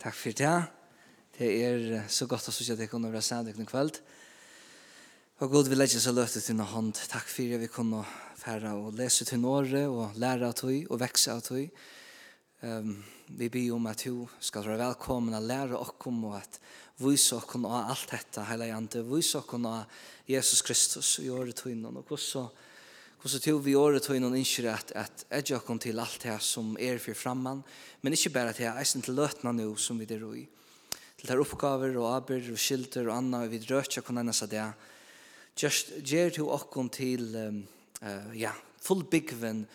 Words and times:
Takk 0.00 0.14
for 0.16 0.32
det. 0.32 0.52
Det 1.36 1.48
er 1.60 1.82
så 2.08 2.24
godt 2.24 2.46
å 2.48 2.52
synes 2.54 2.70
at 2.72 2.78
jeg 2.80 2.88
kunne 2.88 3.10
være 3.12 3.20
sann 3.20 3.48
i 3.52 3.52
kveld. 3.68 3.98
Og 5.44 5.50
god, 5.52 5.68
vi 5.68 5.76
legger 5.76 6.00
så 6.00 6.14
løftet 6.16 6.46
til 6.46 6.56
noen 6.56 6.70
hånd. 6.70 7.00
Takk 7.10 7.28
for 7.28 7.52
at 7.52 7.60
vi 7.60 7.68
kunne 7.68 8.00
fære 8.40 8.72
og 8.80 8.96
lese 8.96 9.26
til 9.28 9.42
Norge 9.42 9.82
og 9.92 10.16
lære 10.16 10.48
av 10.48 10.56
tog 10.56 10.88
og 10.88 11.02
vekse 11.02 11.34
av 11.34 11.42
tog. 11.44 11.82
Um, 12.64 12.94
vi 13.28 13.50
ber 13.52 13.74
om 13.76 13.90
at 13.92 14.06
du 14.06 14.24
skal 14.40 14.64
være 14.70 14.80
velkommen 14.86 15.36
og 15.36 15.44
lære 15.50 15.76
oss 15.76 15.92
om 16.08 16.24
og 16.30 16.38
at 16.38 16.56
vise 17.04 17.36
oss 17.36 17.52
om 17.60 17.68
alt 17.68 18.08
dette, 18.08 18.48
hele 18.48 18.72
jante, 18.72 19.04
vise 19.04 19.36
oss 19.36 19.52
om 19.52 19.68
Jesus 20.24 20.64
Kristus 20.64 21.18
og 21.20 21.28
gjøre 21.28 21.58
tog 21.60 21.74
innan 21.74 22.00
og 22.00 22.08
hvordan 22.08 22.48
hvordan 23.20 23.42
så 23.42 23.58
vi 23.60 23.74
året 23.76 24.00
tog 24.00 24.16
noen 24.16 24.38
innskjer 24.38 24.70
at, 24.72 24.92
at 25.28 25.50
jeg 25.50 25.60
kom 25.66 25.78
til 25.78 25.98
alt 26.00 26.22
det 26.22 26.38
som 26.40 26.72
er 26.80 26.96
for 27.02 27.12
fremman, 27.12 27.60
men 28.00 28.16
ikke 28.16 28.32
bare 28.32 28.54
til 28.56 28.70
eisen 28.72 29.04
til 29.04 29.18
løtene 29.18 29.52
nå 29.52 29.74
som 29.76 29.98
vi 30.00 30.06
der 30.08 30.24
i. 30.32 30.46
Til 31.20 31.28
der 31.28 31.42
oppgaver 31.42 31.98
og 32.00 32.14
arbeid 32.14 32.48
og 32.48 32.56
skilter 32.56 33.10
og 33.10 33.18
anna, 33.18 33.42
vi 33.44 33.60
røtja 33.60 34.00
kunne 34.00 34.24
ennå 34.24 34.32
seg 34.32 34.54
det. 34.54 34.64
Just 35.52 35.92
gjør 36.00 36.32
to 36.32 36.46
åkken 36.48 36.88
til 36.88 37.26
um, 37.36 37.58
uh, 38.00 38.30
ja, 38.32 38.54
fullbyggven 38.80 39.66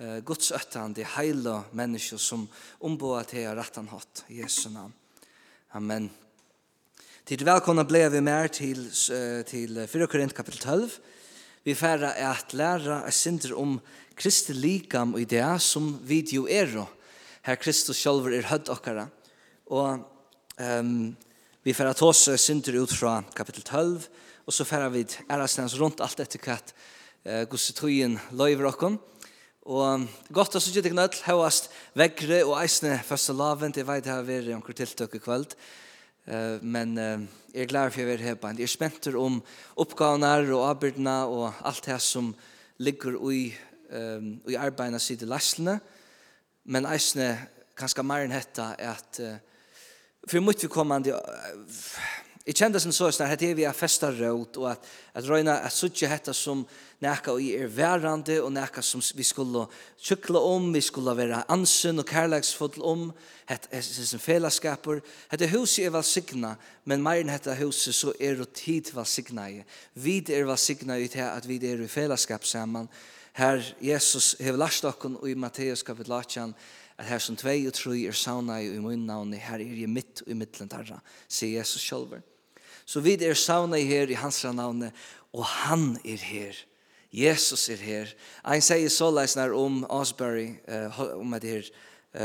uh, 0.00 0.18
Guds 0.24 0.48
öttan, 0.56 0.94
de 0.96 1.04
heile 1.04 1.58
mennesker 1.76 2.16
som 2.16 2.46
omboa 2.80 3.20
til 3.28 3.50
rattan 3.52 3.90
hatt, 3.92 4.24
Jesu 4.32 4.70
namn. 4.72 4.96
Amen. 5.76 6.08
Til 7.28 7.44
velkomna 7.44 7.84
blev 7.84 8.14
vi 8.16 8.24
mer 8.24 8.48
til, 8.48 8.86
uh, 9.12 9.44
til 9.44 9.84
4 9.92 10.08
Korint 10.08 10.32
kapitel 10.32 10.64
12, 10.64 10.88
vi 11.64 11.74
færa 11.74 12.12
at 12.12 12.52
læra 12.52 13.02
a 13.06 13.10
synder 13.10 13.54
om 13.56 13.78
Kristi 14.16 14.52
likam 14.52 15.14
og 15.14 15.20
idea 15.20 15.58
som 15.58 15.94
vi 16.04 16.20
jo 16.32 16.46
er 16.46 16.76
og 16.78 16.90
her 17.44 17.56
Kristus 17.60 18.00
sjálfur 18.00 18.32
er 18.32 18.46
hødd 18.48 18.70
okkara. 18.72 19.08
Og 19.72 20.04
um, 20.60 21.16
vi 21.64 21.72
færa 21.72 21.94
tås 21.96 22.28
synder 22.40 22.76
ut 22.82 22.92
fra 22.92 23.22
kapitel 23.36 23.62
12 23.62 24.06
og 24.46 24.52
så 24.52 24.64
færa 24.64 24.90
vi 24.92 25.06
ærastens 25.30 25.76
rundt 25.80 26.00
alt 26.04 26.20
etter 26.20 26.40
hva 26.44 26.58
uh, 26.60 27.44
gussetøyen 27.48 28.18
løyver 28.36 28.68
okkom 28.68 29.00
og 29.64 30.04
godt 30.28 30.58
at 30.58 30.62
så 30.62 30.72
gitt 30.74 30.84
ikke 30.84 30.98
nødt 30.98 31.22
høyast 31.24 31.70
og 31.96 32.58
eisne 32.60 32.98
første 33.00 33.32
laven 33.32 33.72
til 33.72 33.86
vei 33.88 34.02
til 34.04 34.12
å 34.12 34.26
være 34.26 34.56
omkring 34.58 34.76
tiltøk 34.76 35.16
i 35.16 35.22
kveld 35.24 35.56
Uh, 36.24 36.56
men 36.64 36.98
uh, 36.98 37.20
jeg 37.52 37.66
er 37.66 37.68
glad 37.68 37.90
for 37.92 38.00
å 38.04 38.08
være 38.08 38.24
her 38.24 38.36
på 38.40 38.48
en. 38.48 38.58
Jeg 38.58 38.68
er 38.70 38.72
spenter 38.72 39.16
om 39.20 39.40
oppgavene 39.80 40.30
og 40.56 40.62
arbeidene 40.70 41.16
og 41.28 41.64
alt 41.68 41.84
det 41.84 41.98
som 42.00 42.30
ligger 42.80 43.18
i, 43.28 43.42
um, 43.92 44.30
i 44.48 44.56
arbeidene 44.56 45.00
siden 45.02 45.28
lastene. 45.28 45.78
Men 46.64 46.88
eisene, 46.88 47.34
kanskje 47.76 48.06
mer 48.06 48.24
enn 48.24 48.32
dette, 48.32 48.70
er 48.78 48.94
at 48.96 49.20
uh, 49.20 49.36
for 50.24 50.40
mye 50.40 50.56
vi 50.64 50.72
kommer 50.72 50.96
an 50.96 51.04
til 51.04 51.20
Jeg 52.44 52.58
kjente 52.58 52.80
som 52.82 52.92
så 52.92 53.06
snart, 53.08 53.30
hette 53.32 53.54
vi 53.56 53.64
er 53.64 53.72
festa 53.72 54.10
råd, 54.12 54.58
og 54.60 54.66
at, 54.74 54.88
at 55.16 55.24
røyna 55.24 55.54
at 55.64 55.72
suttje 55.72 56.10
hette 56.10 56.34
som 56.36 56.66
nekka 57.00 57.32
og 57.32 57.40
er 57.40 57.70
værande, 57.72 58.34
og 58.44 58.50
nekka 58.52 58.82
som 58.84 59.00
vi 59.16 59.24
skulle 59.24 59.62
tjukla 59.96 60.42
om, 60.44 60.66
vi 60.74 60.82
skulle 60.84 61.14
være 61.16 61.38
ansyn 61.48 62.02
og 62.02 62.04
kærleksfull 62.10 62.76
om, 62.84 63.06
hette 63.48 63.70
er 63.72 63.80
som 63.80 64.20
fellesskaper. 64.20 65.00
Hette 65.30 65.48
huset 65.54 65.86
er 65.86 65.94
valsigna, 65.94 66.50
men 66.84 67.00
mer 67.06 67.22
enn 67.22 67.32
hette 67.32 67.54
huset 67.62 67.96
så 67.96 68.12
er 68.20 68.36
det 68.36 68.50
tid 68.60 68.92
valsigna 68.92 69.48
i. 69.48 69.62
Vi 69.96 70.18
er 70.28 70.44
valsigna 70.44 71.00
i 71.00 71.08
til 71.08 71.24
at 71.24 71.48
vi 71.48 71.56
er 71.64 71.80
i 71.80 71.88
fellesskap 71.88 72.44
sammen. 72.44 72.92
Her 73.40 73.64
Jesus 73.80 74.36
hever 74.36 74.60
lagt 74.60 74.84
okken 74.84 75.16
i 75.24 75.32
Matteus 75.32 75.82
kapitel 75.82 76.12
18, 76.12 76.52
at 77.00 77.08
her 77.08 77.24
som 77.24 77.40
tvei 77.40 77.64
og 77.64 77.72
tru 77.72 77.96
er 77.96 78.12
sauna 78.12 78.60
i 78.60 78.68
og 78.76 79.32
her 79.32 79.58
er 79.64 79.80
jeg 79.80 79.88
mitt 79.88 80.20
og 80.26 80.28
i 80.28 80.36
mittlen 80.44 80.68
tarra, 80.68 81.00
sier 81.24 81.64
Jesus 81.64 81.80
sjolver. 81.80 82.20
Så 82.86 83.00
vi 83.00 83.16
er 83.16 83.34
savna 83.34 83.80
her 83.80 84.10
i 84.10 84.18
hans 84.18 84.44
navn, 84.44 84.90
og 85.32 85.44
han 85.44 85.98
er 86.04 86.20
her. 86.20 86.54
Jesus 87.14 87.68
er 87.70 87.80
her. 87.80 88.12
Han 88.44 88.62
sier 88.62 88.90
så 88.90 89.10
leisner 89.14 89.54
om 89.54 89.84
Osbury, 89.88 90.56
uh, 90.68 91.00
om 91.20 91.34
at 91.34 91.46
her, 91.46 91.70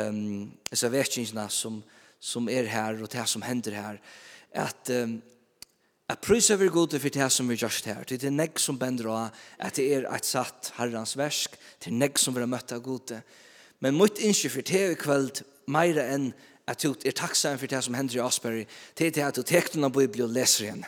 um, 0.10 0.52
så 0.74 0.90
vekkingsna 0.90 1.48
som, 1.54 1.84
som 2.20 2.50
er 2.50 2.68
her, 2.70 2.98
og 3.02 3.12
det 3.12 3.28
som 3.30 3.46
hender 3.46 3.78
her, 3.78 4.00
at 4.52 4.90
um, 5.04 5.22
Jeg 6.10 6.18
prysa 6.26 6.56
vi 6.58 6.68
gode 6.74 6.98
for 7.00 7.14
det 7.14 7.26
som 7.30 7.50
vi 7.50 7.56
gjør 7.56 7.76
her. 7.86 8.04
Det 8.04 8.24
er 8.26 8.32
nek 8.34 8.58
som 8.58 8.80
bender 8.82 9.12
av 9.14 9.36
at 9.62 9.76
det 9.78 9.84
er 9.94 10.08
et 10.10 10.26
satt 10.26 10.72
herrens 10.80 11.14
versk, 11.14 11.54
det 11.78 11.92
er 11.92 12.00
nek 12.00 12.18
som 12.18 12.34
vi 12.34 12.42
har 12.42 12.50
møtt 12.50 12.74
av 12.74 12.82
gode. 12.82 13.20
Men 13.80 13.94
mot 13.94 14.18
innskje 14.18 14.50
for 14.50 14.66
det 14.66 14.82
i 14.88 14.96
kveld, 14.98 15.44
mer 15.70 16.00
enn 16.02 16.32
at 16.70 16.84
du 16.84 16.94
er 16.94 17.16
takksam 17.18 17.58
for 17.58 17.70
det 17.70 17.82
som 17.84 17.96
hender 17.98 18.20
i 18.20 18.22
Asperger, 18.24 18.66
til 18.96 19.14
det 19.16 19.24
at 19.26 19.38
du 19.38 19.44
tek 19.44 19.72
denne 19.74 19.90
Bibelen 19.92 20.30
og 20.30 20.36
leser 20.36 20.68
igjen. 20.68 20.86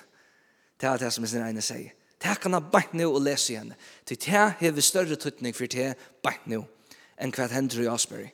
Det 0.81 0.89
er 0.89 1.01
det 1.01 1.13
som 1.13 1.25
sin 1.25 1.43
ene 1.45 1.63
sier. 1.65 1.95
Tek 2.21 2.45
henne 2.45 2.61
bant 2.73 2.93
nå 2.93 3.07
og 3.09 3.23
leser 3.25 3.55
igjen. 3.55 3.73
Til 4.05 4.19
det 4.21 4.43
har 4.59 4.81
større 4.85 5.17
tøtning 5.17 5.55
for 5.57 5.65
det 5.65 5.95
bant 6.21 6.45
nå 6.45 6.61
enn 7.21 7.33
hva 7.33 7.47
hender 7.49 7.83
i 7.83 7.89
Asbury. 7.89 8.29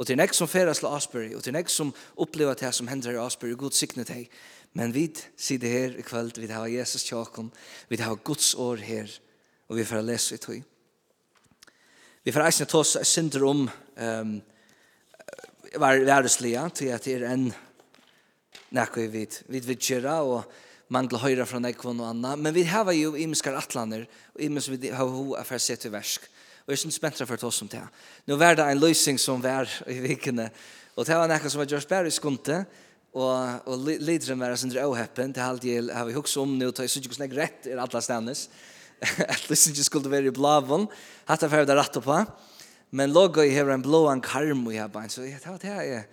Og 0.00 0.06
til 0.08 0.16
nek 0.16 0.32
som 0.34 0.48
feras 0.48 0.80
til 0.80 0.88
Asbury, 0.88 1.34
og 1.36 1.42
til 1.44 1.54
nek 1.54 1.68
som 1.68 1.92
opplever 2.16 2.56
det 2.58 2.72
som 2.74 2.88
hender 2.88 3.12
i 3.12 3.20
Asbury, 3.20 3.52
god 3.58 3.76
sikne 3.76 4.06
deg. 4.08 4.30
Men 4.72 4.94
vi 4.94 5.08
sier 5.36 5.60
det 5.60 5.70
her 5.70 5.98
i 5.98 6.04
kveld, 6.06 6.38
vi 6.40 6.48
har 6.48 6.70
Jesus 6.70 7.04
tjakken, 7.04 7.50
vi 7.90 7.98
har 8.00 8.22
Guds 8.24 8.54
år 8.54 8.80
her, 8.86 9.10
og 9.68 9.76
vi 9.76 9.84
får 9.84 10.06
lese 10.06 10.38
i 10.38 10.42
tog. 10.42 10.62
Vi 12.24 12.32
får 12.32 12.46
eisne 12.46 12.66
tås 12.68 12.96
synder 13.08 13.44
om 13.48 13.62
um, 13.66 14.32
var 15.78 16.00
væreslige 16.02 16.64
til 16.74 16.90
at 16.94 17.04
det 17.04 17.14
er 17.20 17.28
en 17.30 17.50
nekko 18.74 19.06
vi 19.06 19.26
vid 19.48 19.66
vidkjera 19.68 20.20
og 20.22 20.44
mangla 20.90 21.20
høyra 21.22 21.46
fra 21.46 21.60
nekvon 21.62 22.02
og 22.02 22.10
anna. 22.10 22.34
Men 22.36 22.54
vi 22.54 22.66
hava 22.66 22.94
jo 22.94 23.14
imiskar 23.14 23.58
atlaner 23.58 24.06
og 24.34 24.42
imisk 24.42 24.74
vi 24.74 24.90
hava 24.90 25.10
ho 25.10 25.36
affær 25.38 25.62
sett 25.62 25.84
til 25.84 25.94
versk. 25.94 26.26
Og 26.66 26.74
jeg 26.74 26.82
synes 26.82 26.98
spentra 26.98 27.26
for 27.26 27.46
oss 27.46 27.62
om 27.62 27.70
det. 27.70 27.82
Nå 28.26 28.36
var 28.38 28.58
det 28.58 28.66
en 28.66 28.82
løsning 28.82 29.18
som 29.18 29.42
var 29.42 29.70
i 29.86 29.98
vikene 30.02 30.50
og 30.96 31.06
det 31.06 31.16
var 31.16 31.30
nekko 31.30 31.50
som 31.50 31.62
var 31.62 31.70
Josh 31.70 31.88
Berry 31.88 32.10
skunte 32.12 32.64
og, 33.14 33.62
og 33.66 33.86
lidren 33.86 34.42
var 34.42 34.56
sindre 34.58 34.84
åheppen 34.86 35.32
til 35.34 35.42
halvd 35.42 35.66
jeg 35.66 35.86
har 35.94 36.06
vi 36.06 36.16
hukks 36.16 36.36
om 36.40 36.58
nu 36.58 36.66
og 36.68 36.82
ikke 36.84 37.08
hvordan 37.08 37.26
jeg 37.26 37.38
rett 37.38 37.68
er 37.70 37.80
atlas 37.82 38.10
dennes 38.10 38.42
at 39.34 39.46
least 39.48 39.80
skulle 39.86 40.10
være 40.12 40.28
i 40.28 40.34
blavon 40.34 40.88
hatt 41.30 41.46
affær 41.46 41.64
vi 41.64 41.70
da 41.70 41.78
rett 41.78 41.96
på 41.96 42.18
Men 42.90 43.12
logo 43.14 43.42
i 43.42 43.52
hever 43.54 43.74
en 43.74 43.84
blåan 43.84 44.22
karm 44.24 44.64
og 44.66 44.74
jeg 44.74 44.92
bare, 44.92 45.10
så 45.12 45.22
jeg 45.26 45.40
tar 45.42 45.58
det 45.62 45.70
jeg, 45.70 46.04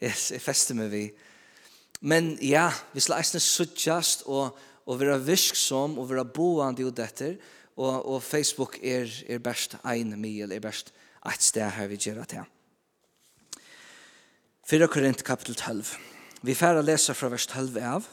jeg, 0.00 0.16
jeg 0.36 0.42
fester 0.44 0.76
meg 0.76 0.90
vi. 0.92 1.04
Men 2.04 2.34
ja, 2.44 2.68
vi 2.92 3.00
skal 3.00 3.22
eisne 3.22 3.40
suttjast 3.40 4.26
og, 4.28 4.58
og 4.84 5.00
være 5.00 5.16
virksom 5.24 5.96
og 5.98 6.10
være 6.10 6.26
boende 6.28 6.84
og 6.84 6.96
dette, 6.96 7.36
og, 7.76 7.94
og 8.04 8.22
Facebook 8.22 8.78
er, 8.82 9.08
er 9.28 9.40
best 9.40 9.76
ein 9.84 10.12
mil, 10.20 10.52
er 10.52 10.60
best 10.64 10.92
et 11.26 11.42
sted 11.42 11.70
her 11.76 11.88
vi 11.90 11.98
gjør 12.00 12.22
det. 12.28 12.44
4 14.66 14.88
Korint 14.90 15.24
kapitel 15.24 15.54
12. 15.54 15.84
Vi 16.42 16.54
færre 16.54 16.82
lesa 16.84 17.14
fra 17.14 17.30
vers 17.32 17.46
12 17.46 17.76
av, 17.80 18.06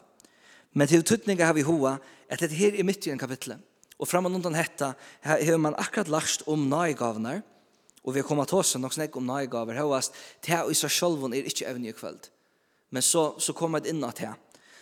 men 0.73 0.87
til 0.89 1.03
ututninga 1.03 1.47
har 1.47 1.55
vi 1.57 1.65
hoa 1.65 1.97
at 2.29 2.41
dette 2.41 2.57
her 2.57 2.75
er 2.77 2.87
midt 2.87 3.07
i 3.07 3.13
en 3.13 3.21
kapitlet. 3.21 3.59
Og 3.99 4.09
framan 4.09 4.35
undan 4.35 4.55
hetta 4.57 4.93
har 5.23 5.57
man 5.61 5.75
akkurat 5.79 6.09
lagt 6.11 6.43
om 6.49 6.67
nøygavnar, 6.69 7.43
Og 8.03 8.15
vi 8.17 8.23
kommer 8.25 8.47
til 8.49 8.59
oss 8.59 8.75
nok 8.75 8.95
snakk 8.95 9.15
om 9.15 9.27
nøygaver. 9.27 9.79
Høyast, 9.79 10.15
det 10.43 10.55
er 10.55 10.67
i 10.67 10.75
seg 10.75 10.91
selv 10.91 11.23
er 11.29 11.47
ikke 11.47 11.69
evne 11.69 11.91
i 11.91 11.95
kveld. 11.95 12.27
Men 12.91 13.01
så, 13.01 13.33
så 13.39 13.55
kommer 13.55 13.79
det 13.79 13.93
inn 13.93 14.03
til. 14.11 14.35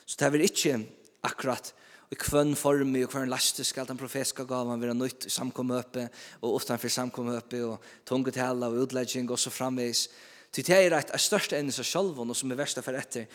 Så 0.06 0.18
det 0.20 0.28
er 0.28 0.44
ikke 0.48 0.80
akkurat 1.24 1.72
i 2.12 2.18
kvønn 2.20 2.58
form 2.60 2.96
og 3.00 3.12
kvønn 3.14 3.30
laste 3.32 3.64
skal 3.64 3.88
den 3.88 4.00
profetiske 4.00 4.44
gaven 4.48 4.82
være 4.82 4.98
nytt 4.98 5.30
i 5.30 5.32
samkommøpe 5.32 6.10
og 6.42 6.58
utenfor 6.58 6.92
samkommøpe 6.92 7.62
og 7.64 7.86
tungetale 8.08 8.68
og 8.68 8.82
utlegging 8.84 9.30
og 9.32 9.40
så 9.40 9.54
framvis. 9.54 10.10
Til 10.52 10.68
det 10.68 10.80
er 10.90 10.98
et 10.98 11.14
største 11.24 11.56
enn 11.56 11.72
i 11.72 11.76
seg 11.76 11.88
selv 11.88 12.20
og 12.20 12.34
som 12.36 12.52
er 12.52 12.60
verste 12.60 12.84
for 12.84 12.98
etter. 13.00 13.30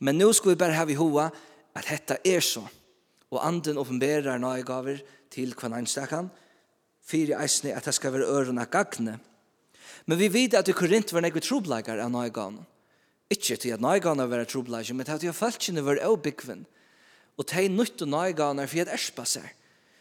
Men 0.00 0.16
nå 0.16 0.30
skal 0.32 0.54
vi 0.54 0.60
bare 0.62 0.78
ha 0.78 0.86
i 0.88 0.96
hoa 0.96 1.28
at 1.76 1.90
dette 1.90 2.16
er 2.24 2.40
så. 2.40 2.62
Og 3.32 3.44
anden 3.44 3.80
åpenberer 3.80 4.40
nøygaver 4.40 5.04
til 5.32 5.52
kvønn 5.56 5.76
einstakan. 5.82 6.30
Fyre 7.04 7.36
eisne 7.42 7.76
at 7.76 7.84
det 7.84 7.94
skal 7.98 8.14
være 8.16 8.30
ørene 8.32 8.64
gagne. 8.64 9.18
Men 10.06 10.18
vi 10.18 10.28
vet 10.32 10.54
at 10.58 10.68
i 10.68 10.74
Korint 10.76 11.12
var 11.14 11.24
nekve 11.24 11.42
trobleikar 11.44 12.00
av 12.02 12.10
nøygan. 12.12 12.60
Ikke 13.32 13.56
til 13.56 13.76
at 13.76 13.82
nøygan 13.82 14.22
var 14.28 14.44
trobleikar, 14.48 14.96
men 14.98 15.08
til 15.08 15.30
at 15.30 15.38
falskene 15.38 15.84
var 15.84 16.02
avbyggven. 16.02 16.64
Og 17.38 17.48
til 17.48 17.70
nytt 17.72 18.02
og 18.04 18.10
nøygan 18.12 18.60
er 18.60 18.70
for 18.70 18.84
at 18.84 18.92
erspa 18.92 19.26
seg, 19.28 19.46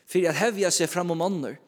for 0.09 0.27
at 0.27 0.39
hevja 0.41 0.71
seg 0.73 0.89
fram 0.91 1.13
om 1.13 1.23
ånder. 1.27 1.59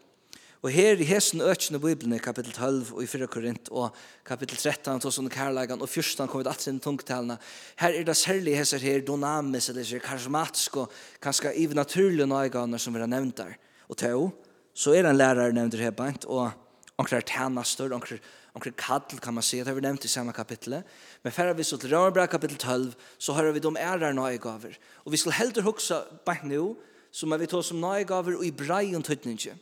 Og 0.64 0.72
her 0.72 0.96
i 0.96 1.04
hesen 1.04 1.42
økene 1.44 1.80
Bibelen 1.84 2.16
i 2.16 2.22
kapittel 2.24 2.54
12 2.56 2.94
og 2.96 3.02
i 3.04 3.08
4 3.12 3.28
Korint 3.28 3.68
og 3.76 3.98
kapittel 4.24 4.56
13 4.56 4.96
og 4.96 5.12
sånne 5.12 5.32
kærlegan 5.32 5.82
og 5.84 5.90
14 5.90 6.30
kommer 6.32 6.48
det 6.48 6.54
sin 6.64 6.80
tungtalene. 6.80 7.36
Her 7.82 7.92
er 7.92 8.08
det 8.08 8.16
særlig 8.16 8.56
hesser 8.56 8.80
her 8.80 9.04
dynamis 9.04 9.68
eller 9.70 9.84
så 9.84 10.00
karismatisk 10.00 10.78
og 10.86 10.94
kanskje 11.24 11.52
i 11.60 11.68
naturlige 11.68 12.30
nøyganer 12.32 12.80
som 12.80 12.96
vi 12.96 13.04
har 13.04 13.12
nevnt 13.12 13.42
der. 13.42 13.58
Og 13.92 14.00
til 14.00 14.30
så 14.74 14.96
er 14.96 15.10
en 15.10 15.20
lærer 15.20 15.52
nevnt 15.52 15.76
her 15.76 15.92
bant 15.92 16.24
og 16.32 16.56
onkrar 16.98 17.25
tænastor, 17.25 17.94
onkrar, 17.94 18.19
onkrar 18.54 18.74
kall 18.78 19.19
kan 19.19 19.34
man 19.34 19.44
se, 19.44 19.57
det 19.57 19.68
har 19.68 19.78
vi 19.78 19.81
nevnt 19.81 20.06
i 20.06 20.12
samme 20.12 20.34
kapitlet. 20.34 20.84
Men 21.24 21.34
færre 21.34 21.56
vi 21.57 21.63
så 21.63 21.78
til 21.78 21.94
Rømmerbra 21.95 22.25
kapitel 22.25 22.57
12, 22.57 22.94
så 23.18 23.34
har 23.34 23.51
vi 23.51 23.60
de 23.60 23.74
ærer 23.80 24.13
nøygaver. 24.13 24.78
Og 25.06 25.12
vi 25.12 25.18
skal 25.18 25.31
heldur 25.31 25.62
huksa 25.62 26.04
bare 26.25 26.48
nu, 26.48 26.78
som 27.12 27.31
er 27.31 27.38
vi 27.38 27.48
tar 27.48 27.62
som 27.62 27.81
nøygaver 27.81 28.38
og 28.38 28.45
i 28.45 28.51
brei 28.51 28.95
og 28.95 29.04
tøytninge. 29.04 29.57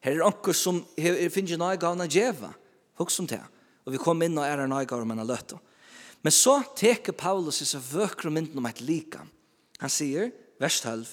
Her 0.00 0.12
er 0.12 0.26
onker 0.26 0.52
som 0.52 0.84
her 0.98 1.28
finnes 1.30 1.58
djeva, 2.10 2.52
huksa 2.98 3.22
om 3.22 3.26
det. 3.26 3.42
Og 3.86 3.92
vi 3.92 3.98
kom 3.98 4.22
inn 4.22 4.38
og 4.38 4.44
ærer 4.44 4.66
nøygaver 4.66 5.04
man 5.04 5.18
har 5.18 5.26
løtt. 5.26 5.54
Men 6.22 6.32
så 6.32 6.62
teker 6.76 7.12
Paulus 7.12 7.62
seg 7.62 7.82
vøkru 7.92 8.30
mynden 8.30 8.58
om 8.58 8.66
et 8.66 8.80
lika. 8.80 9.20
Han 9.78 9.90
sier, 9.90 10.32
vers 10.58 10.80
12, 10.80 11.06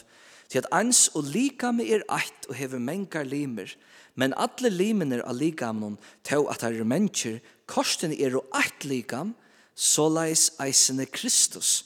til 0.49 0.57
at 0.57 0.69
ans 0.71 1.09
og 1.13 1.23
lika 1.29 1.71
med 1.71 1.89
er 1.89 2.05
eit 2.09 2.47
og 2.49 2.55
hever 2.55 2.79
mengar 2.81 3.25
limer, 3.25 3.69
Men 4.15 4.35
alle 4.37 4.69
limene 4.69 5.21
av 5.25 5.39
ligamnon 5.39 5.97
til 6.25 6.45
at 6.51 6.65
er 6.67 6.83
mennesker, 6.85 7.39
korsten 7.65 8.13
er 8.13 8.37
og 8.37 8.45
eit 8.57 8.85
ligam, 8.85 9.33
så 9.73 10.05
leis 10.11 10.51
eisene 10.61 11.07
Kristus. 11.09 11.83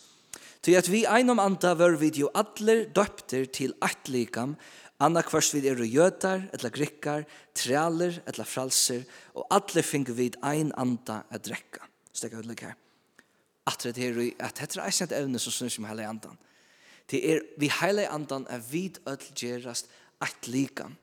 Til 0.61 0.75
at 0.75 0.89
vi 0.91 1.05
einom 1.07 1.39
anta 1.39 1.71
var 1.79 1.95
vi 2.01 2.11
jo 2.19 2.27
alle 2.35 2.89
døpter 2.91 3.45
til 3.45 3.75
eit 3.85 4.09
ligam, 4.11 4.57
anna 4.99 5.21
kvørst 5.23 5.53
vi 5.55 5.61
er 5.69 5.79
og 5.79 5.87
jøtar, 5.87 6.49
etla 6.53 6.71
grikkar, 6.73 7.23
trealer, 7.55 8.19
etla 8.27 8.43
fralser, 8.43 9.05
og 9.37 9.47
alle 9.53 9.83
finner 9.85 10.17
vi 10.17 10.31
ein 10.43 10.73
anta 10.75 11.21
at 11.31 11.45
drekka. 11.47 11.85
Stekka 12.11 12.41
utlik 12.41 12.65
her. 12.65 12.75
At 13.67 13.83
det 13.83 13.97
her, 13.99 14.19
at 14.39 14.59
dette 14.59 14.81
er 14.81 15.03
et 15.03 15.15
evne 15.15 15.39
som 15.39 15.53
synes 15.53 15.75
som 15.77 15.85
heilig 15.85 16.07
andan. 16.07 16.37
Det 17.07 17.19
er 17.23 17.43
vi 17.59 17.69
heilig 17.71 18.07
andan 18.11 18.47
er 18.49 18.59
vid 18.59 18.99
öll 19.07 19.23
gerast 19.35 19.87
eit 20.23 20.47
ligam. 20.47 20.97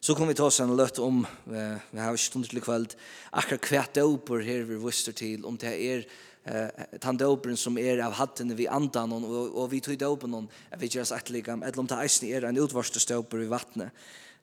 Så 0.00 0.14
kommer 0.14 0.32
vi 0.32 0.38
ta 0.38 0.46
oss 0.48 0.60
en 0.64 0.70
løtt 0.72 0.98
om, 1.04 1.26
eh, 1.52 1.76
vi 1.92 2.00
har 2.00 2.14
ikke 2.14 2.24
stund 2.24 2.48
til 2.48 2.62
kveld, 2.64 2.94
akkurat 3.36 3.60
kvært 3.60 3.94
døper 3.94 4.40
her 4.40 4.62
vi 4.64 4.78
vuster 4.80 5.12
til, 5.12 5.44
om 5.44 5.58
det 5.60 5.72
er 5.76 6.06
eh, 6.46 6.96
den 6.96 7.18
døperen 7.20 7.56
som 7.56 7.76
er 7.76 8.00
av 8.00 8.14
hattene 8.16 8.56
vi 8.56 8.64
andan, 8.64 9.12
og, 9.12 9.52
og 9.52 9.68
vi 9.70 9.80
tog 9.84 9.98
døpen 10.00 10.34
om, 10.34 10.46
vi 10.80 10.88
gjør 10.88 11.04
oss 11.04 11.12
etterligga, 11.12 11.58
eller 11.60 11.82
om 11.82 11.86
det 11.90 11.98
eisen 12.00 12.30
er 12.32 12.46
en 12.48 12.60
utvarstestøper 12.62 13.42
i 13.44 13.50
vattnet. 13.50 13.92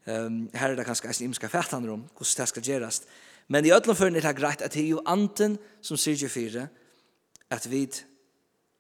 Um, 0.07 0.45
her 0.54 0.71
er 0.71 0.77
det 0.77 0.86
kanskje 0.88 1.09
eisen 1.09 1.25
imska 1.25 1.50
fættan 1.51 1.89
om, 1.89 2.06
hvordan 2.15 2.38
det 2.38 2.48
skal 2.48 2.63
gjøres. 2.63 3.01
Men 3.50 3.65
i 3.65 3.74
ødelen 3.74 3.98
føren 3.98 4.15
er 4.15 4.27
det 4.27 4.38
greit 4.38 4.62
at 4.62 4.75
det 4.77 4.83
er 4.83 4.94
jo 4.94 5.01
anten 5.09 5.57
som 5.81 5.98
sier 5.98 6.21
jo 6.21 6.30
fire, 6.30 6.68
at 7.50 7.65
vi 7.71 7.81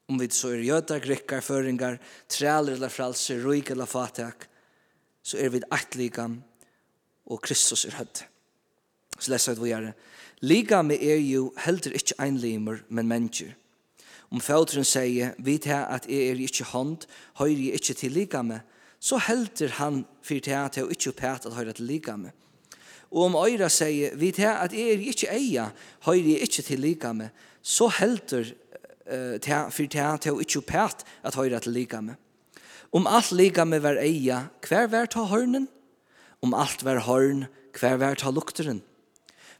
om 0.07 0.21
vi 0.21 0.29
så 0.31 0.53
er 0.53 0.63
jøtar, 0.63 1.01
grikkar, 1.03 1.41
føringar, 1.43 1.97
træler 2.29 2.77
eller 2.77 2.93
fralser, 2.93 3.41
ruik 3.43 3.73
eller 3.73 3.89
fatak, 3.89 4.45
så 5.19 5.41
er 5.41 5.51
vi 5.51 5.59
ett 5.59 5.97
og 7.27 7.41
Kristus 7.41 7.85
er 7.85 7.97
hødd. 7.99 8.23
Så 9.19 9.31
leser 9.31 9.53
jeg 9.53 9.61
vi 9.61 9.71
gjør. 9.71 9.91
Liga 10.41 10.81
med 10.85 11.01
er 11.01 11.19
jo 11.21 11.51
heldur 11.65 11.95
ikke 11.97 12.17
einlimer, 12.21 12.83
men 12.89 13.07
mennesker. 13.09 13.55
Om 14.31 14.41
fædren 14.43 14.85
sier, 14.85 15.31
vi 15.39 15.57
til 15.57 15.77
at 15.77 16.05
jeg 16.09 16.29
er 16.29 16.41
ikke 16.43 16.67
hånd, 16.73 17.07
høyre 17.39 17.69
jeg 17.69 17.79
ikke 17.79 17.93
til 17.93 18.11
liga 18.11 18.41
med, 18.43 18.59
så 18.99 19.17
heldur 19.23 19.71
han 19.79 20.03
for 20.21 20.39
til 20.43 20.51
at 20.51 20.77
jeg 20.77 20.91
ikke 20.91 21.11
pæt 21.11 21.45
at 21.45 21.55
høyre 21.55 21.73
til 21.73 21.85
liga 21.85 22.15
med. 22.15 22.29
Og 23.11 23.23
om 23.23 23.35
øyra 23.39 23.69
sier, 23.69 24.15
vi 24.15 24.31
til 24.31 24.49
at 24.51 24.73
jeg 24.73 24.91
er 24.91 25.03
ikke 25.07 25.31
eia, 25.31 25.69
høyre 26.05 26.33
jeg 26.33 26.41
ikke 26.47 26.61
til 26.61 26.79
liga 26.79 27.13
med, 27.13 27.29
så 27.61 27.87
heldur 27.99 28.43
uh, 28.43 29.39
til, 29.39 29.71
for 29.71 29.85
til 29.85 30.03
at 30.03 30.25
jeg 30.25 30.39
ikke 30.39 30.61
pæt 30.61 31.05
at 31.23 31.35
høyre 31.35 31.59
til 31.59 31.71
liga 31.71 32.01
med. 32.01 32.15
Om 32.91 33.07
alt 33.07 33.31
liga 33.31 33.63
med 33.63 33.79
var 33.79 33.99
eia, 34.01 34.47
hver 34.67 34.87
var 34.87 35.05
ta 35.05 35.23
hørnen? 35.23 35.67
om 36.41 36.53
alt 36.53 36.83
var 36.85 37.03
horn, 37.07 37.47
hver 37.79 37.97
var 38.01 38.15
ta 38.15 38.31
lukteren. 38.31 38.81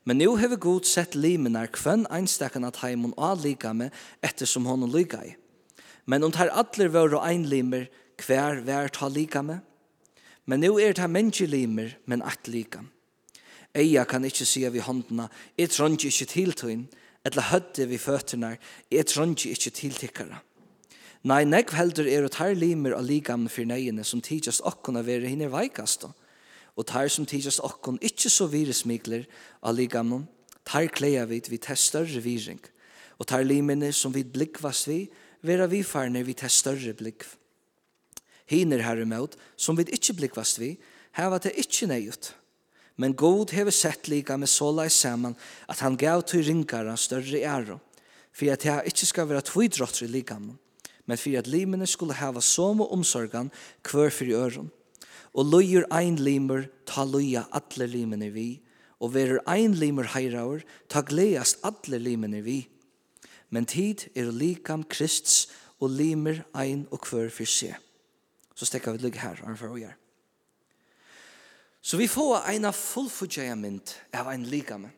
Men 0.08 0.18
nu 0.18 0.38
hever 0.38 0.56
god 0.56 0.86
sett 0.88 1.16
limenar 1.16 1.68
kvön 1.68 2.06
einstakken 2.08 2.64
at 2.64 2.80
heimon 2.80 3.14
og 3.18 3.44
lika 3.44 3.74
med 3.74 3.92
ettersom 4.24 4.66
honom 4.66 4.92
lika 4.94 5.20
i. 5.26 5.36
Men 6.06 6.24
om 6.24 6.32
tar 6.32 6.54
atler 6.56 6.88
var 6.88 7.12
og 7.14 7.26
ein 7.28 7.44
limer, 7.46 7.90
hver 8.26 8.62
var 8.64 8.88
ta 8.88 9.08
lika 9.08 9.42
med? 9.42 9.60
Men 10.46 10.60
nu 10.60 10.80
er 10.80 10.94
det 10.94 11.10
menneske 11.10 11.46
limer, 11.46 11.98
men 12.06 12.22
at 12.22 12.48
lika. 12.48 12.86
Eia 13.76 14.06
kan 14.06 14.24
ikkje 14.24 14.46
sija 14.46 14.70
vi 14.72 14.80
håndna, 14.80 15.28
jeg 15.58 15.70
trongi 15.70 16.08
ikkje 16.08 16.28
tiltøyn, 16.32 16.86
etla 17.28 17.44
hødde 17.52 17.90
vi 17.90 17.98
føtterna, 18.00 18.56
jeg 18.92 19.06
trongi 19.12 19.52
ikkje 19.52 19.74
tiltikkara. 19.76 20.40
Nei, 21.28 21.44
nekv 21.44 21.76
heldur 21.76 22.08
er 22.08 22.24
å 22.24 22.32
tar 22.32 22.56
limer 22.56 22.96
og 22.96 23.04
lika 23.04 23.36
med 23.36 23.52
fyrneiene 23.52 24.06
som 24.08 24.22
tidsast 24.24 24.64
okkona 24.64 25.04
vere 25.04 25.28
hinner 25.28 25.52
veikast 25.52 26.08
og 26.08 26.16
og 26.78 26.86
tar 26.86 27.10
som 27.10 27.26
tidsast 27.26 27.64
okkon 27.66 27.98
ikkje 28.06 28.32
så 28.32 28.48
virusmikler 28.52 29.26
av 29.66 29.76
ligamnon, 29.76 30.28
tar 30.68 30.90
kleia 30.94 31.26
vid 31.26 31.50
vi 31.50 31.58
til 31.58 31.80
større 31.80 32.22
viring, 32.22 32.62
og 33.18 33.28
tar 33.28 33.46
limene 33.48 33.90
som 33.96 34.14
vid 34.14 34.30
blikvas 34.34 34.86
vi, 34.88 35.08
vera 35.42 35.66
vi 35.70 35.82
farne 35.84 36.22
vi 36.28 36.36
til 36.38 36.54
større 36.54 36.94
blikv. 36.98 37.34
Hiner 38.48 38.84
herremåt, 38.86 39.36
som 39.58 39.76
vid 39.78 39.90
ikkje 39.92 40.16
blikvast 40.22 40.62
vi, 40.62 40.76
heva 41.18 41.40
det 41.42 41.56
ikkje 41.60 41.90
neiut, 41.90 42.32
men 42.98 43.16
god 43.18 43.52
hever 43.54 43.74
sett 43.74 44.08
lika 44.10 44.38
med 44.38 44.50
såla 44.50 44.88
i 44.88 44.94
saman 44.94 45.36
at 45.70 45.82
han 45.86 45.98
gav 45.98 46.24
til 46.30 46.46
ringara 46.46 46.96
større 46.98 47.42
æro, 47.42 47.82
for 48.32 48.54
at 48.54 48.66
jeg 48.66 48.94
ikkje 48.94 49.10
skal 49.12 49.30
være 49.30 49.46
tvidrottere 49.50 50.08
i 50.08 50.14
ligamon, 50.14 50.58
men 51.06 51.18
for 51.18 51.38
at 51.38 51.50
limene 51.50 51.88
skulle 51.88 52.18
heva 52.18 52.42
som 52.42 52.82
og 52.82 52.94
omsorgan 52.94 53.52
kvar 53.84 54.14
for 54.14 54.30
i 54.30 54.36
og 55.38 55.51
løyer 55.51 55.86
ein 55.94 56.18
limer, 56.18 56.66
ta 56.89 57.06
løya 57.06 57.45
atle 57.56 57.86
limene 57.89 58.31
vi, 58.34 58.57
og 58.98 59.13
verur 59.13 59.44
ein 59.45 59.75
limer 59.78 60.10
heiraur, 60.16 60.63
ta 60.89 61.04
gleast 61.06 61.62
atle 61.68 62.00
limene 62.01 62.42
vi. 62.42 62.63
Men 63.54 63.69
tid 63.69 64.07
er 64.18 64.34
likam 64.34 64.84
Krists, 64.89 65.45
og 65.78 65.94
limer 65.94 66.42
ein 66.57 66.88
og 66.89 67.04
kvør 67.06 67.30
for 67.30 67.45
seg. 67.45 67.78
Så 68.57 68.66
stekka 68.66 68.95
vi 68.95 69.04
ligge 69.04 69.22
her, 69.22 69.38
armfor 69.45 69.75
og 69.75 69.81
gjør. 69.84 69.94
Så 71.81 72.00
vi 72.01 72.10
får 72.10 72.48
ein 72.50 72.66
av 72.66 72.74
fullfudgjeia 72.75 73.54
mynd 73.56 73.94
av 74.18 74.28
ein 74.31 74.48
likame. 74.50 74.90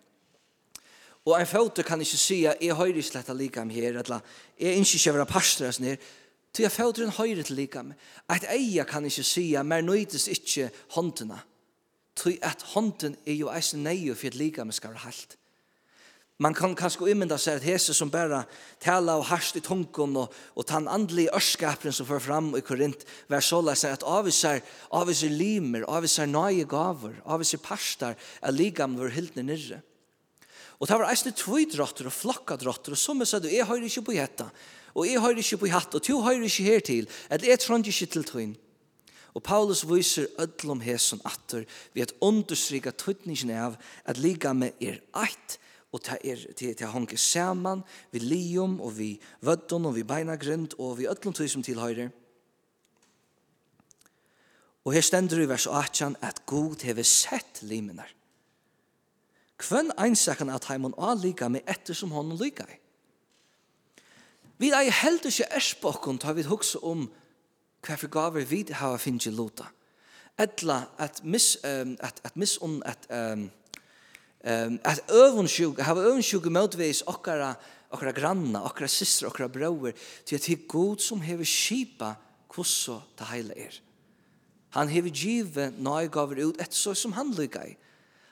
Og 1.28 1.36
ein 1.36 1.50
fauter 1.50 1.84
kan 1.84 2.00
ikkje 2.02 2.18
si 2.18 2.38
at 2.48 2.64
jeg 2.64 2.78
høyre 2.80 3.04
av 3.20 3.70
her, 3.70 4.00
eller 4.00 4.24
jeg 4.58 4.80
ikke 4.80 4.96
ikke 4.98 5.14
være 5.14 5.26
pastor 5.26 5.84
her, 5.84 5.98
Til 6.54 6.64
jeg 6.64 6.72
fædre 6.72 7.04
en 7.06 7.18
høyre 7.18 7.44
til 7.44 7.56
likame. 7.56 7.96
Et 8.36 8.46
eia 8.50 8.84
kan 8.84 9.06
ikke 9.06 9.24
sija, 9.24 9.64
mer 9.64 9.82
nøydes 9.82 10.28
ikke 10.28 10.72
håndene. 10.96 11.40
Til 12.16 12.40
at 12.42 12.64
hånden 12.74 13.16
er 13.26 13.34
jo 13.34 13.52
eisen 13.54 13.84
nøye 13.84 14.16
for 14.16 14.28
at 14.28 14.36
likame 14.36 14.72
skal 14.72 14.90
være 14.90 15.06
halt. 15.06 15.38
Man 16.40 16.56
kan 16.56 16.72
kanskje 16.72 17.12
umynda 17.12 17.36
seg 17.36 17.58
at 17.60 17.66
hese 17.68 17.94
som 17.94 18.12
bare 18.12 18.46
tala 18.80 19.18
og 19.20 19.26
harsht 19.28 19.58
i 19.60 19.62
tungen 19.64 20.16
og, 20.22 20.32
og 20.56 20.66
tan 20.66 20.86
andelig 20.88 21.26
ørskapren 21.36 21.92
som 21.92 22.08
får 22.08 22.22
fram 22.24 22.54
i 22.56 22.62
Korint 22.64 23.04
vær 23.28 23.44
såleis 23.44 23.84
at 23.84 24.06
avvisar, 24.08 24.62
avvisar 24.96 25.36
limer, 25.36 25.84
avvisar 25.92 26.32
nøye 26.32 26.64
gaver, 26.64 27.18
avvisar 27.28 27.60
pastar 27.60 28.16
er 28.16 28.56
likam 28.56 28.96
vår 28.96 29.12
hildne 29.18 29.44
nirre. 29.50 29.82
Og 30.80 30.88
det 30.88 30.96
var 30.96 31.10
eisne 31.12 31.34
tvidrotter 31.36 32.08
og 32.08 32.16
flokkadrotter, 32.16 32.96
og 32.96 33.00
som 33.00 33.20
jeg 33.20 33.28
sa, 33.28 33.42
jeg 33.44 33.68
høyre 33.68 33.88
ikke 33.90 34.06
på 34.08 34.16
hjetta, 34.16 34.48
og 34.96 35.08
jeg 35.08 35.20
høyre 35.20 35.44
ikke 35.44 35.60
på 35.60 35.70
hjetta, 35.70 36.00
og 36.00 36.06
du 36.08 36.22
høyre 36.24 36.48
ikke 36.48 36.68
her 36.70 36.84
til, 36.88 37.10
at 37.30 37.44
jeg 37.44 37.60
trond 37.60 37.88
ikke 37.88 38.08
til 38.14 38.28
tøyn. 38.28 38.54
Og 39.36 39.44
Paulus 39.46 39.84
viser 39.86 40.30
ødlom 40.40 40.80
hesen 40.82 41.20
atter, 41.28 41.66
ved 41.94 42.08
at 42.08 42.14
understryka 42.24 42.96
tøytningen 42.96 43.52
av 43.60 43.76
at 44.08 44.22
liga 44.24 44.54
med 44.56 44.80
er 44.80 45.02
eit, 45.20 45.60
og 45.92 46.04
ta 46.06 46.20
er 46.24 46.42
til 46.58 46.76
ta 46.78 46.92
honke 46.94 47.18
saman 47.18 47.82
við 48.14 48.28
lium 48.30 48.76
og 48.78 48.94
við 49.00 49.24
vøddon 49.42 49.88
og 49.90 49.96
við 49.98 50.06
beinagrund 50.12 50.76
og 50.78 51.00
við 51.00 51.10
öllum 51.10 51.34
tøy 51.34 51.48
sum 51.50 51.66
til 51.66 51.82
høyrir. 51.82 52.12
Og 54.86 54.94
her 54.94 55.06
stendur 55.06 55.42
í 55.42 55.50
vers 55.50 55.66
18 55.68 56.16
at 56.24 56.44
Gud 56.50 56.86
hevur 56.86 57.06
sett 57.06 57.64
limenar 57.66 58.14
Hvem 59.60 59.92
einsakan 59.98 60.50
at 60.50 60.70
heimann 60.70 60.96
avlika 60.98 61.50
med 61.50 61.68
etter 61.68 61.94
som 61.94 62.12
honom 62.16 62.38
lika 62.40 62.64
i? 62.64 62.78
Vi 64.60 64.72
er 64.76 64.92
heldur 64.92 65.32
ikke 65.32 65.52
erspokken 65.56 66.20
til 66.20 66.36
vi 66.36 66.48
hugsa 66.48 66.80
om 66.84 67.06
hva 67.84 67.96
for 67.96 68.12
gaver 68.12 68.48
vi 68.48 68.66
har 68.76 68.98
finnst 69.00 69.28
i 69.28 69.32
lota. 69.32 69.70
Etla 70.40 70.82
at 71.00 71.22
miss, 71.24 71.58
um, 71.64 71.98
at, 72.00 72.20
at 72.24 72.36
miss 72.36 72.58
on, 72.62 72.82
at, 72.86 73.08
um, 73.12 73.50
um, 74.44 74.80
at 74.84 75.00
øvunnsjuk, 75.12 75.80
hava 75.84 76.04
øvunnsjuk 76.08 76.48
motveis 76.52 77.04
okkara, 77.08 77.54
okkara 77.92 78.12
granna, 78.16 78.64
okkara 78.68 78.88
systra, 78.88 79.28
okkara 79.28 79.48
brøver, 79.48 79.96
til 80.26 80.36
at 80.36 80.48
det 80.48 80.68
god 80.68 81.04
som 81.04 81.22
hever 81.22 81.48
kipa 81.48 82.14
kvosso 82.52 83.02
ta 83.18 83.28
heila 83.32 83.56
er. 83.56 83.80
Han 84.76 84.92
hever 84.92 85.10
give 85.10 85.70
nøy 85.80 86.08
gaver 86.12 86.44
ut 86.48 86.62
et 86.62 86.76
så 86.76 86.94
som 86.94 87.16
han 87.16 87.32
lykka 87.36 87.64
i. 87.68 87.78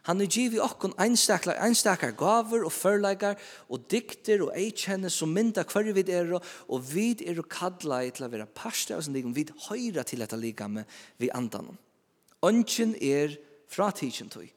Han 0.07 0.23
er 0.23 0.29
givet 0.31 0.63
okkon 0.63 0.95
einstakar, 1.03 1.57
einstakar 1.59 2.13
gaver 2.15 2.63
og 2.63 2.71
førleikar 2.71 3.35
og 3.67 3.89
dikter 3.91 4.45
og 4.45 4.53
eikjenne 4.55 5.11
som 5.11 5.33
mynda 5.35 5.65
hver 5.67 5.91
vi 5.91 6.05
er 6.15 6.31
og 6.37 6.85
vi 6.87 7.09
er 7.27 7.41
og 7.41 7.49
kadla 7.51 7.99
til 8.07 8.27
å 8.27 8.31
være 8.31 8.47
parste 8.55 8.95
av 8.95 9.03
sin 9.03 9.17
ligam, 9.17 9.35
vid 9.35 9.51
høyra 9.67 10.05
til 10.07 10.23
dette 10.23 10.39
ligam 10.39 10.79
vi 11.19 11.31
andan. 11.35 11.75
Ønsken 12.45 12.95
er 13.03 13.35
fra 13.67 13.91
tidsen 13.91 14.31
tog. 14.31 14.47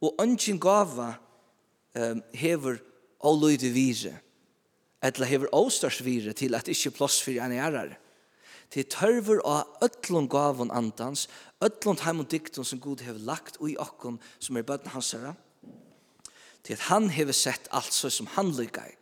Og 0.00 0.16
ønsken 0.22 0.60
gava 0.62 1.12
um, 1.92 2.22
hever 2.32 2.80
og 3.20 3.42
løyde 3.42 3.68
vire, 3.74 4.14
etla 5.04 5.28
hever 5.28 5.52
åstars 5.52 6.00
vire 6.04 6.32
til 6.32 6.56
at 6.56 6.68
ikkje 6.72 6.96
plass 6.96 7.20
for 7.20 7.36
en 7.36 7.52
ærare. 7.52 7.98
Er 7.98 8.09
til 8.70 8.86
tørver 8.86 9.42
av 9.44 9.82
øtlån 9.84 10.28
gavun 10.30 10.70
andans, 10.70 11.26
øtlån 11.64 12.02
heim 12.04 12.22
og 12.22 12.30
diktum 12.30 12.64
som 12.64 12.80
Gud 12.80 13.02
hever 13.04 13.18
lagt 13.26 13.58
ui 13.60 13.74
okkon 13.78 14.20
som 14.38 14.56
er 14.56 14.66
bøtten 14.66 14.92
hans 14.94 15.12
herra, 15.16 15.34
til 16.62 16.76
at 16.76 16.86
han 16.90 17.10
hever 17.10 17.34
sett 17.34 17.68
alt 17.72 17.92
så 17.92 18.10
som 18.12 18.28
han 18.36 18.52
lykka 18.54 18.84
i. 18.86 18.96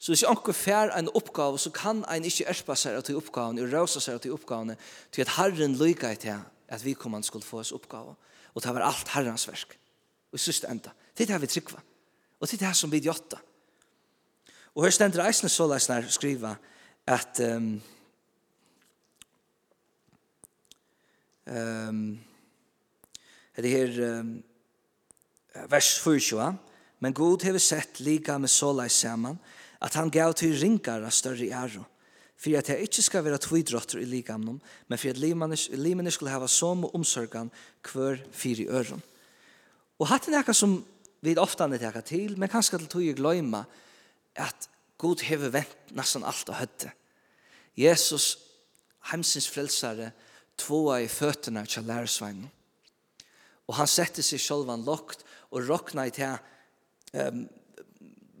Så 0.00 0.14
hvis 0.14 0.24
onkur 0.24 0.56
fær 0.56 0.94
en 0.96 1.10
oppgave, 1.12 1.58
så 1.58 1.70
kan 1.70 2.00
ein 2.08 2.24
ikkje 2.24 2.48
erpa 2.48 2.76
seg 2.78 2.96
av 2.96 3.04
til 3.04 3.18
oppgaven, 3.20 3.58
og 3.60 3.72
rausa 3.72 4.00
seg 4.00 4.16
av 4.16 4.22
til 4.24 4.32
oppgaven, 4.32 4.72
til 5.12 5.26
at 5.26 5.34
Herren 5.36 5.76
lykka 5.76 6.14
i 6.14 6.16
til 6.22 6.40
at 6.70 6.84
vi 6.84 6.94
kommand 6.96 7.26
skulle 7.26 7.44
få 7.44 7.60
oss 7.60 7.74
oppgave. 7.76 8.14
Og 8.54 8.62
det 8.62 8.72
var 8.74 8.86
alt 8.86 9.12
Herrens 9.12 9.44
verk. 9.48 9.76
Og 10.32 10.38
i 10.38 10.42
siste 10.42 10.70
enda. 10.70 10.94
Det 11.16 11.26
er 11.26 11.34
det 11.34 11.42
vi 11.42 11.52
tryggva. 11.52 11.82
Og 12.40 12.48
det 12.48 12.56
er 12.56 12.68
det 12.68 12.76
som 12.78 12.92
vi 12.92 13.02
gjotta. 13.04 13.36
Og 14.74 14.86
her 14.86 14.94
stender 14.94 15.26
eisne 15.26 15.50
så 15.52 15.66
leisner 15.68 16.08
skriva 16.08 16.54
at 17.10 17.40
um, 17.44 17.74
Ehm 21.50 22.18
det 23.60 23.70
her 23.70 24.24
vers 25.68 25.98
4, 26.00 26.56
men 27.00 27.14
god 27.16 27.44
hever 27.44 27.62
sett 27.62 28.00
lika 28.00 28.38
med 28.38 28.50
sola 28.50 28.86
i 28.86 28.92
saman, 28.92 29.38
at 29.80 29.96
han 29.96 30.10
gav 30.12 30.34
til 30.36 30.56
rinkar 30.60 31.04
av 31.04 31.14
større 31.14 31.48
æro, 31.48 31.84
for 32.40 32.56
at 32.56 32.68
jeg 32.68 32.86
ikke 32.86 33.04
skal 33.04 33.24
være 33.24 33.40
tvidrotter 33.44 34.00
i 34.00 34.08
likamnen, 34.08 34.60
men 34.88 34.98
for 34.98 35.12
at 35.12 35.20
limene 35.20 36.10
skulle 36.10 36.32
hava 36.32 36.48
som 36.48 36.84
og 36.84 36.94
omsorgan 36.94 37.50
hver 37.92 38.20
fire 38.32 38.68
øron. 38.68 39.02
Og 40.00 40.08
hatt 40.08 40.28
er 40.28 40.38
nekka 40.38 40.54
som 40.56 40.78
vi 41.20 41.36
ofta 41.36 41.68
er 41.68 41.80
teka 41.80 42.00
til, 42.00 42.38
men 42.38 42.48
kanskje 42.48 42.78
til 42.78 42.88
tog 42.88 43.04
jeg 43.04 43.18
gløyma 43.18 43.64
at 44.36 44.68
god 44.98 45.20
hever 45.24 45.52
vent 45.52 45.92
nesten 45.96 46.24
alt 46.24 46.48
og 46.48 46.56
høtte. 46.56 46.92
Jesus, 47.76 48.38
heimsins 49.10 49.48
frelsare, 49.48 50.12
tvåa 50.60 51.00
i 51.00 51.08
fötterna 51.08 51.64
til 51.66 51.88
lærersveinen. 51.88 52.50
Og 53.70 53.76
han 53.78 53.88
sette 53.88 54.22
seg 54.22 54.40
själv 54.40 54.70
lokt 54.84 55.24
og 55.50 55.70
och 55.70 56.06
i 56.06 56.10
til 56.10 56.38
um, 57.12 57.48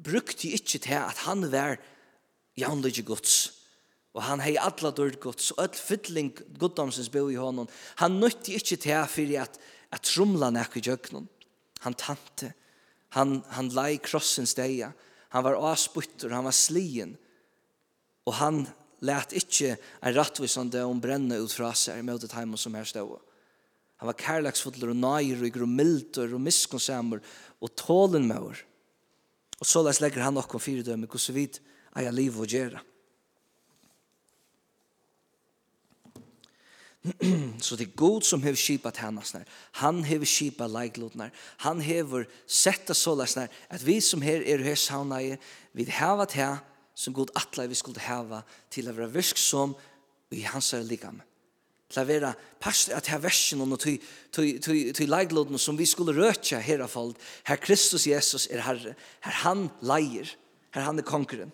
brukte 0.04 0.48
ikke 0.48 0.78
til 0.78 0.94
at 0.94 1.18
han 1.26 1.52
var 1.52 1.78
jaunlige 2.56 3.02
gods. 3.02 3.52
Og 4.14 4.22
han 4.22 4.40
hei 4.40 4.56
alla 4.58 4.90
dård 4.90 5.20
gods, 5.20 5.50
og 5.50 5.62
all 5.62 5.76
fytling 5.76 6.32
goddomsens 6.58 7.08
bo 7.08 7.28
i 7.30 7.38
honom. 7.38 7.68
Han 7.96 8.18
nøtti 8.18 8.56
ikke 8.58 8.76
til 8.76 9.06
for 9.06 9.42
at, 9.42 9.58
at 9.92 10.02
trumla 10.02 10.50
nek 10.50 10.76
i 10.76 10.82
jøgnen. 10.82 11.28
Han 11.80 11.94
tante, 11.94 12.52
han, 13.14 13.44
han 13.54 13.70
lei 13.74 13.98
krossens 14.02 14.54
deia, 14.54 14.92
han 15.30 15.44
var 15.44 15.54
avsputter, 15.54 16.34
han 16.34 16.44
var 16.44 16.54
slien, 16.54 17.14
og 18.26 18.34
han 18.34 18.66
lät 19.00 19.32
inte 19.32 19.76
en 20.00 20.14
rättvisande 20.14 20.82
om 20.82 21.00
bränna 21.00 21.36
ut 21.36 21.52
fra 21.52 21.74
seg 21.74 22.04
mot 22.04 22.22
ett 22.22 22.32
hem 22.32 22.56
som 22.56 22.74
här 22.74 22.84
stod. 22.84 23.18
Han 23.96 24.06
var 24.06 24.14
kärleksfull 24.14 24.88
och 24.88 24.96
nöjer 24.96 25.42
och 25.42 25.48
gromilt 25.48 26.16
och 26.16 26.40
miskonsammer 26.40 27.20
och 27.58 27.74
tålen 27.74 28.26
med 28.26 28.38
oss. 28.38 28.56
Och 29.58 29.66
så 29.66 29.82
läs 29.82 30.00
lägger 30.00 30.20
han 30.20 30.36
också 30.36 30.58
fyra 30.58 30.82
dömer 30.82 31.08
hur 31.12 31.18
så 31.18 31.32
vidt 31.32 31.60
är 31.94 32.02
jag 32.02 32.14
liv 32.14 32.40
och 32.40 32.46
gärna. 32.46 32.80
så 37.60 37.76
det 37.76 37.84
är 37.84 37.96
god 37.96 38.24
som 38.24 38.42
har 38.42 38.54
kipat 38.54 38.96
hennes 38.96 39.34
när. 39.34 39.44
Han 39.72 40.04
har 40.04 40.24
kipat 40.24 40.70
läglot. 40.70 41.12
Han 41.56 41.80
har 41.80 42.26
sett 42.46 42.86
det 42.86 42.94
så 42.94 43.14
läs 43.14 43.36
när. 43.36 43.48
Att 43.68 43.82
vi 43.82 44.00
som 44.00 44.22
här 44.22 44.42
är 44.42 44.58
här 44.58 44.74
sauna 44.74 45.20
vi 45.72 45.90
har 45.90 46.32
här 46.32 46.56
som 46.94 47.14
god 47.16 47.32
atla 47.38 47.66
vi 47.70 47.78
skulle 47.78 48.02
hava 48.04 48.42
til 48.72 48.88
å 48.88 48.94
være 48.96 49.12
virksom 49.14 49.74
i 50.36 50.42
hans 50.46 50.72
likam. 50.86 51.20
Til 51.90 52.02
å 52.02 52.06
være 52.06 52.34
pastor 52.62 52.98
at 52.98 53.08
her 53.10 53.22
versen 53.22 53.62
og 53.64 53.78
til 53.82 55.10
leigloden 55.10 55.58
som 55.58 55.78
vi 55.78 55.88
skulle 55.90 56.14
røtja 56.14 56.60
her 56.62 56.84
av 56.84 56.92
folk. 56.92 57.18
Her 57.48 57.58
Kristus 57.62 58.06
Jesus 58.06 58.46
er 58.50 58.62
herre. 58.62 58.94
Her 59.26 59.40
han 59.44 59.68
leier. 59.82 60.30
Her 60.70 60.86
han 60.86 61.02
er 61.02 61.06
konkurren. 61.06 61.50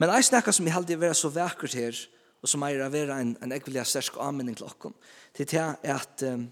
Men 0.00 0.12
ei 0.14 0.22
snakka 0.24 0.52
som 0.52 0.64
vi 0.64 0.72
heldig 0.72 0.96
vera 0.96 1.16
så 1.16 1.28
vekkert 1.32 1.76
her, 1.76 1.96
og 2.40 2.48
som 2.48 2.62
eier 2.64 2.80
av 2.86 2.94
være 2.94 3.18
en, 3.20 3.34
en 3.44 3.52
ekvelig 3.52 3.82
stersk 3.88 4.16
anmenning 4.20 4.56
til 4.56 4.68
okkom, 4.70 4.94
til 5.36 5.48
det 5.50 5.60
er 5.60 5.92
at 5.92 6.24
um, 6.24 6.46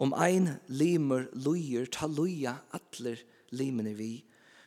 om 0.00 0.14
ein 0.16 0.54
limer 0.72 1.28
luier, 1.36 1.84
ta 1.92 2.08
luia 2.08 2.54
atler 2.76 3.20
limene 3.56 3.92
vi, 3.96 4.24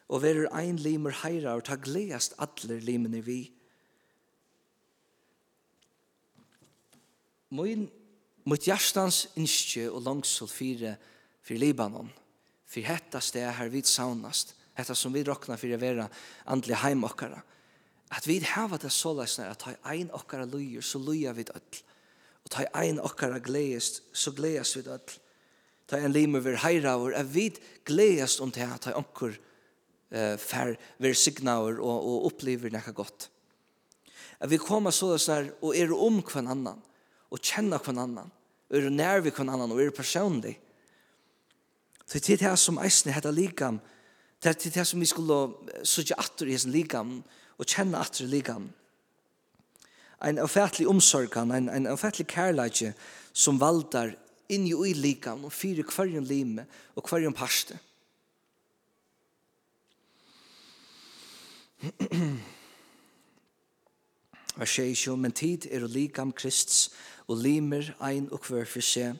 og 0.09 0.23
verur 0.23 0.49
ein 0.57 0.79
limer 0.81 1.13
heira 1.21 1.53
og 1.57 1.67
ta 1.67 1.77
gleast 1.77 2.33
atler 2.41 2.81
limene 2.81 3.21
vi. 3.21 3.43
Moin, 7.53 7.85
mot 8.49 8.65
hjertans 8.65 9.27
innskje 9.37 9.87
og 9.89 10.03
langsol 10.05 10.49
fire 10.49 10.95
for 11.45 11.57
Libanon, 11.61 12.09
for 12.69 12.85
hetta 12.85 13.21
sted 13.21 13.45
her 13.57 13.69
vid 13.73 13.89
saunast, 13.89 14.55
hetta 14.77 14.95
som 14.97 15.13
vi 15.13 15.23
råkna 15.25 15.57
for 15.57 15.73
å 15.73 15.81
være 15.81 16.07
andelig 16.49 16.81
heimokkara, 16.83 17.41
at 18.09 18.25
vi 18.25 18.39
hava 18.41 18.79
det 18.81 18.89
så 18.93 19.13
leisner 19.13 19.51
at 19.51 19.61
ta 19.61 19.75
ein 19.91 20.09
okkara 20.17 20.47
lujer, 20.49 20.81
så 20.81 21.01
luja 21.01 21.33
vi 21.37 21.45
öll, 21.53 21.81
og 22.45 22.53
ta 22.53 22.65
ein 22.77 23.01
okkara 23.01 23.37
gleist, 23.45 24.01
så 24.13 24.33
gleist 24.33 24.77
vi 24.77 24.85
öll, 24.89 25.17
ta 25.89 26.01
ein 26.01 26.13
limer 26.13 26.57
heira 26.63 26.95
vår, 26.97 27.13
at 27.17 27.29
vi 27.29 27.51
gleist 27.85 28.41
om 28.41 28.53
det, 28.53 28.69
ta 28.81 28.95
onkur 28.97 29.33
gleist, 29.33 29.48
eh 30.11 30.37
fær 30.37 30.75
ver 30.99 31.13
signaur 31.13 31.79
og 31.79 32.05
og 32.05 32.25
uppliver 32.25 32.69
nakka 32.69 32.91
gott. 32.91 33.29
At 34.39 34.49
vi 34.49 34.57
koma 34.57 34.91
så 34.91 35.17
der 35.17 35.51
og 35.61 35.75
er 35.75 35.91
om 35.93 36.21
kvann 36.23 36.47
annan 36.47 36.81
og 37.31 37.39
kjenna 37.39 37.77
kvann 37.77 37.99
annan. 37.99 38.31
Er 38.69 38.89
nær 38.89 39.21
vi 39.21 39.29
kvann 39.29 39.49
annan 39.49 39.71
og 39.71 39.81
er 39.81 39.91
personlig. 39.91 40.59
Så 42.05 42.19
det 42.19 42.41
er 42.41 42.49
det 42.49 42.59
som 42.59 42.79
eisne 42.81 43.13
heter 43.13 43.31
likam. 43.31 43.79
Det 44.41 44.49
er 44.49 44.71
det 44.71 44.87
som 44.87 44.99
vi 44.99 45.05
skulle 45.05 45.53
søkja 45.83 46.15
atter 46.17 46.47
i 46.47 46.55
hessen 46.55 46.71
likam 46.71 47.23
og 47.59 47.67
kjenne 47.67 47.99
atter 47.99 48.25
i 48.25 48.31
likam. 48.31 48.69
En 50.25 50.39
ofattlig 50.39 50.87
omsorgan, 50.87 51.51
en, 51.51 51.69
en 51.69 51.87
ofattlig 51.87 52.27
kærleidje 52.27 52.93
som 53.33 53.59
valdar 53.59 54.15
inni 54.49 54.73
i 54.73 54.93
likam 54.93 55.45
og 55.45 55.53
fyrir 55.53 55.85
hverjum 55.85 56.25
lime 56.25 56.65
og 56.95 57.05
hverjum 57.07 57.35
parste. 57.35 57.77
Vers 64.59 64.73
6, 64.75 65.15
men 65.15 65.31
tid 65.31 65.69
er 65.71 65.85
og 65.87 65.93
likam 65.93 66.33
Krists, 66.35 66.89
og 67.29 67.39
limer 67.39 67.93
ein 68.03 68.27
og 68.33 68.43
hver 68.43 68.67
for 68.67 68.83
seg. 68.83 69.15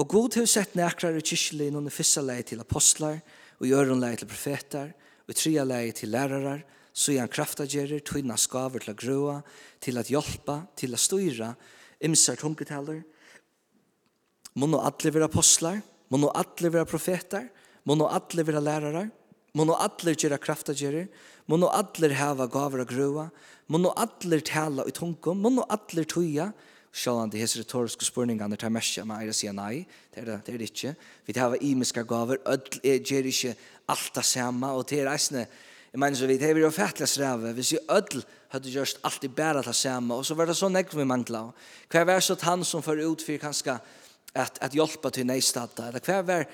Og 0.00 0.08
god 0.08 0.38
har 0.38 0.46
sett 0.48 0.76
nekrar 0.78 1.18
i 1.18 1.20
kyrkjelin 1.20 1.76
og 1.76 1.92
fyrsta 1.92 2.22
leie 2.24 2.46
til 2.48 2.62
apostlar, 2.62 3.18
og 3.60 3.66
i 3.68 3.74
øron 3.76 4.00
leie 4.00 4.16
til 4.16 4.30
profetar, 4.30 4.94
og 5.28 5.36
tria 5.36 5.64
leie 5.68 5.92
til 5.92 6.08
lærarar, 6.14 6.64
så 6.92 7.12
er 7.12 7.20
han 7.24 7.32
kraftagjerer, 7.32 8.00
tøyna 8.04 8.36
skaver 8.40 8.80
til 8.84 8.92
å 8.92 8.98
grøa, 8.98 9.36
til 9.80 10.00
at 10.00 10.08
hjelpa, 10.12 10.62
til 10.76 10.96
å 10.96 11.00
styra, 11.00 11.52
imser 12.04 12.40
tungetaler. 12.40 13.02
Må 14.56 14.68
nå 14.68 14.80
alle 14.80 15.12
være 15.12 15.28
apostlar, 15.28 15.80
må 16.08 16.16
nå 16.20 16.32
alle 16.36 16.72
være 16.72 16.88
profetar, 16.88 17.48
må 17.84 17.96
nå 17.96 18.08
alle 18.08 18.44
være 18.48 18.64
lærarar, 18.64 19.08
Månå 19.58 19.76
atler 19.84 20.16
gjøre 20.16 20.38
kraftagerer, 20.40 21.08
må 21.50 21.58
nå 21.60 21.68
atler 21.74 22.14
hava 22.16 22.46
gaver 22.48 22.84
og 22.84 22.92
grua, 22.92 23.26
månå 23.72 23.90
atler 24.00 24.40
tala 24.46 24.86
i 24.88 24.94
tunken. 24.96 25.40
Må 25.42 25.52
nå 25.52 25.66
atler 25.72 26.08
tuja, 26.08 26.52
Sjålan, 26.92 27.30
det 27.32 27.40
hese 27.40 27.62
retoriske 27.62 28.04
spurningene 28.04 28.56
tar 28.60 28.68
mest 28.72 28.98
av 29.00 29.06
meg 29.08 29.24
eier 29.24 29.36
sier 29.36 29.54
nei, 29.56 29.86
det 30.12 30.20
er 30.20 30.26
det, 30.28 30.34
det 30.44 30.52
er 30.52 30.58
det 30.60 30.66
ikke. 30.68 30.90
Vi 31.24 31.34
tar 31.36 31.54
imiska 31.64 32.02
gaver, 32.04 32.42
ødel 32.44 32.82
er, 32.84 32.98
gjør 33.00 33.28
ikke 33.30 33.52
alt 33.94 34.10
det 34.18 34.24
samme, 34.28 34.72
og 34.76 34.84
det 34.90 34.98
er 35.00 35.08
eisne, 35.08 35.46
jeg 35.92 36.00
mener 36.00 36.20
så 36.20 36.28
vidt, 36.28 36.42
det 36.44 36.50
er 36.50 36.60
jo 36.60 36.68
fettelig 36.72 37.08
streve, 37.08 37.54
hvis 37.56 37.72
jeg 37.72 37.86
ødel 37.88 38.20
hadde 38.52 38.74
gjørst 38.74 39.00
alltid 39.08 39.32
bæra 39.36 39.64
det 39.64 39.74
samme, 39.76 40.20
og 40.20 40.28
så 40.28 40.36
var 40.36 40.48
det 40.48 40.58
så 40.58 40.68
nekv 40.68 40.98
vi 41.00 41.08
mangla. 41.08 41.46
Hva 41.92 42.04
var 42.08 42.20
så 42.20 42.36
han 42.44 42.64
som 42.64 42.84
fyrir 42.84 43.08
ut 43.08 43.24
for 43.24 43.40
kanskje 43.40 43.78
at, 44.36 44.60
at 44.60 44.76
hjelpe 44.76 45.12
til 45.16 45.28
neistadda, 45.28 45.88
eller 45.88 46.04
hva 46.04 46.20
var 46.28 46.46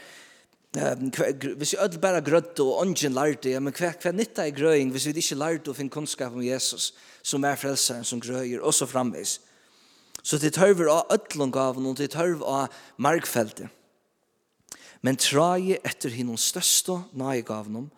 Um, 0.77 1.09
hvis 1.57 1.73
vi 1.73 1.79
ødel 1.81 1.99
bare 1.99 2.21
grøtt 2.21 2.61
og 2.61 2.81
ånden 2.83 3.15
lærte, 3.17 3.51
ja, 3.51 3.61
men 3.61 3.73
hva, 3.73 3.89
hva 4.03 4.11
nytta 4.13 4.45
er 4.45 4.53
grøying 4.53 4.91
hvis 4.93 5.07
vi 5.09 5.15
ikke 5.17 5.39
lærte 5.41 5.73
å 5.73 5.77
finne 5.77 5.93
kunnskap 5.93 6.35
om 6.37 6.45
Jesus 6.45 6.91
som 7.25 7.45
er 7.49 7.57
frelseren 7.57 8.05
som 8.05 8.21
grøyer, 8.21 8.61
og 8.61 8.75
så 8.77 8.87
framveis. 8.87 9.39
Så 10.23 10.37
det 10.39 10.53
tørver 10.59 10.91
av 10.93 11.15
ødelgaven 11.15 11.89
og 11.89 11.97
det 11.97 12.11
tørver 12.13 12.45
av 12.45 12.77
markfeltet. 13.01 13.73
Men 15.01 15.17
traje 15.17 15.79
etter 15.87 16.13
hinnom 16.13 16.37
største 16.37 16.99
om 17.15 17.91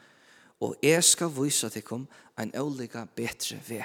og 0.60 0.76
jeg 0.84 1.04
skal 1.04 1.32
vise 1.32 1.68
til 1.72 1.82
kom 1.82 2.08
en 2.38 2.52
øyeliga 2.54 3.06
bedre 3.16 3.58
ved. 3.66 3.82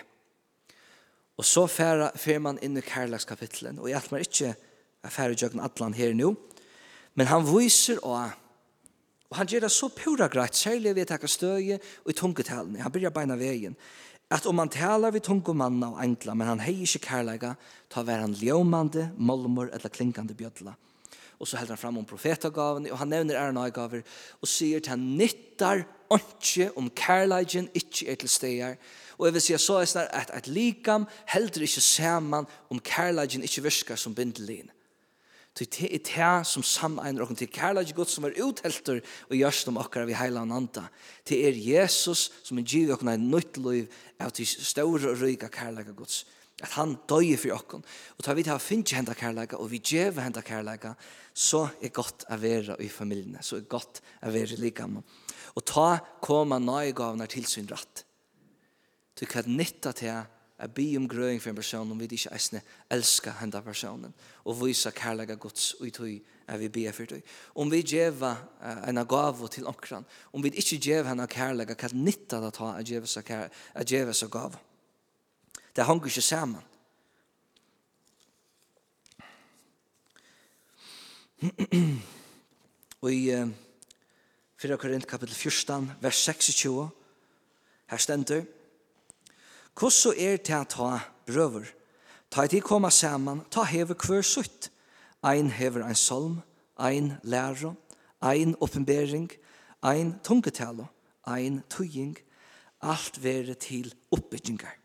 Og 1.38 1.46
så 1.46 1.65
fer 1.68 2.39
man 2.39 2.60
inn 2.62 2.77
i 2.77 2.84
kærlagskapitlen, 2.84 3.80
og 3.80 3.89
jeg 3.89 3.98
hjelper 3.98 4.24
ikke 4.24 4.56
å 5.04 5.12
fære 5.12 5.38
jøkken 5.39 5.63
atlan 5.63 5.96
her 5.96 6.13
nå, 6.15 6.34
men 7.15 7.32
han 7.32 7.48
viser 7.48 8.00
også 8.04 8.45
Og 9.29 9.38
han 9.39 9.50
gjør 9.50 9.65
det 9.65 9.72
så 9.74 9.89
pura 9.89 10.27
greit, 10.32 10.55
særlig 10.55 10.96
ved 10.96 11.10
takka 11.10 11.27
støye 11.27 11.79
og 12.03 12.12
i 12.12 12.17
tungetalene. 12.17 12.84
Han 12.84 12.94
byrjar 12.94 13.13
beina 13.15 13.38
veien. 13.39 13.77
At 14.32 14.46
om 14.50 14.58
han 14.58 14.72
taler 14.74 15.13
vi 15.13 15.22
tunge 15.22 15.53
manna 15.53 15.91
og 15.94 16.01
engla, 16.01 16.34
men 16.34 16.50
han 16.50 16.63
hei 16.65 16.79
ikke 16.86 17.03
kærlega, 17.10 17.53
ta 17.89 18.01
vær 18.05 18.24
han 18.24 18.34
ljåmande, 18.34 19.12
molmor 19.17 19.70
eller 19.74 19.94
klinkande 19.94 20.34
bjødla. 20.38 20.74
Og 21.39 21.48
så 21.48 21.60
heldur 21.60 21.75
han 21.75 21.82
fram 21.82 21.98
om 22.00 22.08
profetagaven, 22.08 22.88
og 22.89 22.98
han 23.01 23.12
nevner 23.12 23.38
ærenagaver, 23.38 24.05
og 24.41 24.50
sier 24.50 24.82
til 24.82 24.96
han 24.96 25.03
nyttar 25.20 25.84
åndsje 26.13 26.72
om 26.79 26.89
kærleigen 26.96 27.67
ikkje 27.75 28.08
er 28.12 28.22
til 28.22 28.32
stegar. 28.32 28.77
Og 29.17 29.27
jeg 29.27 29.36
vil 29.36 29.44
si 29.44 29.58
så 29.62 29.82
er 29.82 29.89
det 29.89 30.08
at 30.15 30.32
et 30.38 30.48
likam 30.48 31.08
heldur 31.32 31.65
ikke 31.65 31.84
saman 31.84 32.48
om 32.70 32.79
kærleigen 32.79 33.44
ikke 33.44 33.63
virskar 33.67 34.00
som 34.00 34.15
bindelin. 34.15 34.72
Til 35.55 35.69
det 35.71 35.88
er 35.88 36.01
det 36.03 36.47
som 36.50 36.63
samegner 36.67 37.24
okken 37.24 37.38
til 37.39 37.47
kærlighet 37.47 37.95
Gud 37.95 38.09
som 38.12 38.27
er 38.27 38.35
uthelter 38.43 39.00
og 39.29 39.35
gjørs 39.38 39.62
dem 39.63 39.77
akkurat 39.79 40.09
vi 40.09 40.17
heila 40.19 40.43
nanta. 40.43 40.89
Det 41.24 41.38
er 41.47 41.55
Jesus 41.55 42.27
som 42.43 42.59
er 42.59 42.67
givet 42.67 42.91
okken 42.97 43.13
en 43.13 43.29
nytt 43.31 43.62
liv 43.63 43.88
av 44.19 44.33
til 44.35 44.50
store 44.51 45.13
og 45.13 45.21
ryga 45.21 45.47
kærlighet 45.47 45.95
Guds. 45.95 46.25
At 46.63 46.75
han 46.75 46.97
døyer 47.07 47.39
for 47.39 47.55
okken. 47.55 47.88
Og 48.17 48.24
tar 48.24 48.35
vi 48.35 48.43
til 48.43 48.55
å 48.55 48.63
finne 48.63 49.00
henda 49.00 49.15
kærlighet 49.15 49.55
og 49.55 49.71
vi 49.71 49.79
gjør 49.79 50.19
henda 50.25 50.43
kærlighet 50.43 51.00
så 51.35 51.65
er 51.83 51.91
godt 51.95 52.27
å 52.31 52.38
være 52.39 52.77
i 52.83 52.88
familiene. 52.91 53.43
Så 53.43 53.59
er 53.59 53.71
godt 53.71 54.00
å 54.24 54.31
være 54.31 54.55
i 54.55 54.62
likam. 54.62 55.01
Og 55.55 55.63
ta 55.67 55.97
koma 56.24 56.59
nøygavene 56.63 57.27
til 57.31 57.47
sin 57.47 57.67
rett. 57.71 58.05
Du 59.15 59.24
kan 59.27 59.47
nytta 59.47 59.95
til 59.95 60.24
Jeg 60.59 60.71
be 60.71 60.85
om 60.97 61.07
grøying 61.09 61.41
for 61.41 61.50
en 61.50 61.55
person 61.55 61.91
om 61.91 62.00
vi 62.00 62.07
ikke 62.07 62.31
eisne 62.31 62.62
elska 62.91 63.33
henda 63.41 63.59
personen 63.62 64.13
og 64.45 64.55
vise 64.62 64.91
kærlega 64.95 65.35
gods 65.35 65.74
og 65.79 65.88
i 65.88 65.91
tog 65.91 66.07
er 66.47 66.57
vi 66.57 66.69
be 66.69 66.93
for 66.93 67.05
tog. 67.05 67.21
Om 67.55 67.71
vi 67.71 67.81
djeva 67.81 68.35
en 68.88 69.01
gavo 69.07 69.47
til 69.47 69.67
okran, 69.67 70.05
om 70.33 70.43
vi 70.43 70.53
ikke 70.55 70.79
djeva 70.79 71.09
henne 71.09 71.27
kærlega, 71.27 71.75
hva 71.75 71.89
nytta 71.91 72.39
det 72.39 72.53
ta 72.55 72.71
a 72.77 72.83
djeva 72.83 73.05
seg 73.09 73.25
kærlega, 73.27 74.29
gavo. 74.31 74.57
Det 75.75 75.85
hangur 75.85 76.07
ikke 76.07 76.21
saman. 76.21 76.63
og 83.01 83.12
i 83.12 83.27
4 84.57 84.77
Korint 84.77 85.07
kapitel 85.07 85.35
14, 85.35 85.91
vers 86.01 86.15
26, 86.15 86.89
her 87.91 87.97
stender, 87.97 88.45
Hvordan 89.75 90.15
er 90.17 90.38
det 90.39 90.55
å 90.55 90.63
ta 90.63 90.91
brøver. 91.27 91.67
Ta 92.32 92.46
i 92.48 92.60
koma 92.63 92.91
saman, 92.91 93.44
ta 93.51 93.65
hever 93.67 93.96
hver 93.96 94.24
sutt. 94.24 94.70
Ein 95.24 95.50
hever 95.50 95.84
ein 95.84 95.96
solm, 95.96 96.41
ein 96.77 97.17
lærer, 97.24 97.75
ein 98.22 98.55
oppenbering, 98.62 99.32
ein 99.82 100.20
tungetale, 100.24 100.88
ein 101.25 101.63
tøying. 101.70 102.17
Alt 102.82 103.22
vere 103.24 103.55
til 103.55 103.94
oppbyggingar. 104.12 104.75